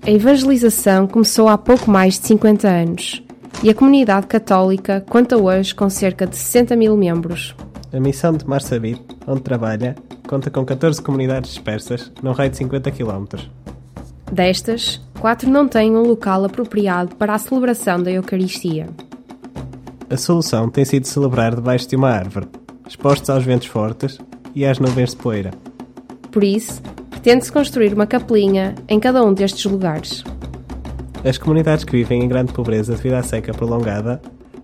A 0.00 0.10
evangelização 0.10 1.06
começou 1.06 1.46
há 1.46 1.58
pouco 1.58 1.90
mais 1.90 2.18
de 2.18 2.26
50 2.26 2.66
anos 2.66 3.25
e 3.62 3.70
a 3.70 3.74
comunidade 3.74 4.26
católica 4.26 5.04
conta 5.08 5.36
hoje 5.36 5.74
com 5.74 5.88
cerca 5.88 6.26
de 6.26 6.36
60 6.36 6.76
mil 6.76 6.96
membros. 6.96 7.54
A 7.92 7.98
missão 7.98 8.32
de 8.32 8.46
Marsabit, 8.46 9.00
onde 9.26 9.40
trabalha, 9.40 9.94
conta 10.26 10.50
com 10.50 10.64
14 10.64 11.00
comunidades 11.00 11.50
dispersas 11.50 12.12
num 12.22 12.32
raio 12.32 12.50
de 12.50 12.58
50 12.58 12.90
km. 12.90 13.24
Destas, 14.30 15.00
quatro 15.20 15.48
não 15.48 15.66
têm 15.68 15.96
um 15.96 16.02
local 16.02 16.44
apropriado 16.44 17.16
para 17.16 17.34
a 17.34 17.38
celebração 17.38 18.02
da 18.02 18.10
Eucaristia. 18.10 18.88
A 20.10 20.16
solução 20.16 20.68
tem 20.68 20.84
sido 20.84 21.06
celebrar 21.06 21.54
debaixo 21.54 21.88
de 21.88 21.96
uma 21.96 22.10
árvore, 22.10 22.46
expostos 22.86 23.30
aos 23.30 23.44
ventos 23.44 23.68
fortes 23.68 24.18
e 24.54 24.64
às 24.64 24.78
nuvens 24.78 25.10
de 25.10 25.16
poeira. 25.16 25.50
Por 26.30 26.44
isso, 26.44 26.82
pretende-se 27.10 27.50
construir 27.50 27.94
uma 27.94 28.06
capelinha 28.06 28.74
em 28.88 29.00
cada 29.00 29.24
um 29.24 29.32
destes 29.32 29.64
lugares. 29.64 30.22
As 31.24 31.38
comunidades 31.38 31.84
que 31.84 31.92
vivem 31.92 32.22
em 32.22 32.28
grande 32.28 32.52
pobreza 32.52 32.94
devido 32.94 33.14
à 33.14 33.22
seca 33.22 33.52
prolongada 33.52 34.20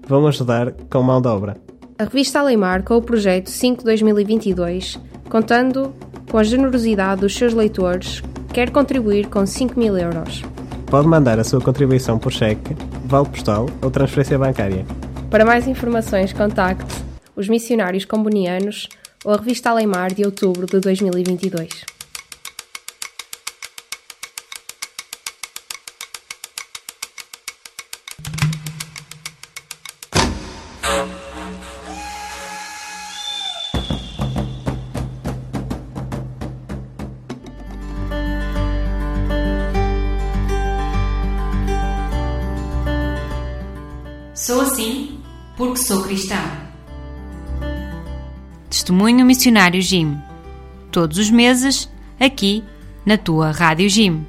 vão 0.07 0.27
ajudar 0.27 0.73
com 0.91 1.03
mão 1.03 1.21
de 1.21 1.29
obra. 1.29 1.57
A 1.99 2.05
revista 2.05 2.41
Aleimar 2.41 2.83
com 2.83 2.97
o 2.97 3.03
projeto 3.03 3.47
5-2022, 3.47 4.99
contando 5.29 5.93
com 6.31 6.39
a 6.39 6.43
generosidade 6.43 7.21
dos 7.21 7.35
seus 7.35 7.53
leitores, 7.53 8.23
quer 8.53 8.71
contribuir 8.71 9.29
com 9.29 9.45
5 9.47 9.79
mil 9.79 9.97
euros. 9.97 10.43
Pode 10.87 11.07
mandar 11.07 11.39
a 11.39 11.45
sua 11.45 11.61
contribuição 11.61 12.19
por 12.19 12.33
cheque, 12.33 12.77
vale 13.05 13.29
postal 13.29 13.67
ou 13.81 13.91
transferência 13.91 14.39
bancária. 14.39 14.85
Para 15.31 15.45
mais 15.45 15.67
informações, 15.67 16.33
contacte 16.33 17.03
os 17.35 17.49
missionários 17.49 18.05
combonianos 18.05 18.89
ou 19.25 19.33
a 19.33 19.37
revista 19.37 19.71
Aleimar 19.71 20.13
de 20.13 20.25
outubro 20.25 20.67
de 20.67 20.81
2022. 20.81 21.92
Sou 45.83 46.01
cristão. 46.03 46.39
Testemunho 48.71 49.27
Missionário 49.27 49.83
Jim. 49.83 50.17
Todos 50.93 51.19
os 51.19 51.29
meses, 51.29 51.91
aqui 52.21 52.63
na 53.05 53.19
tua 53.19 53.51
Rádio 53.51 53.89
Jim. 53.89 54.25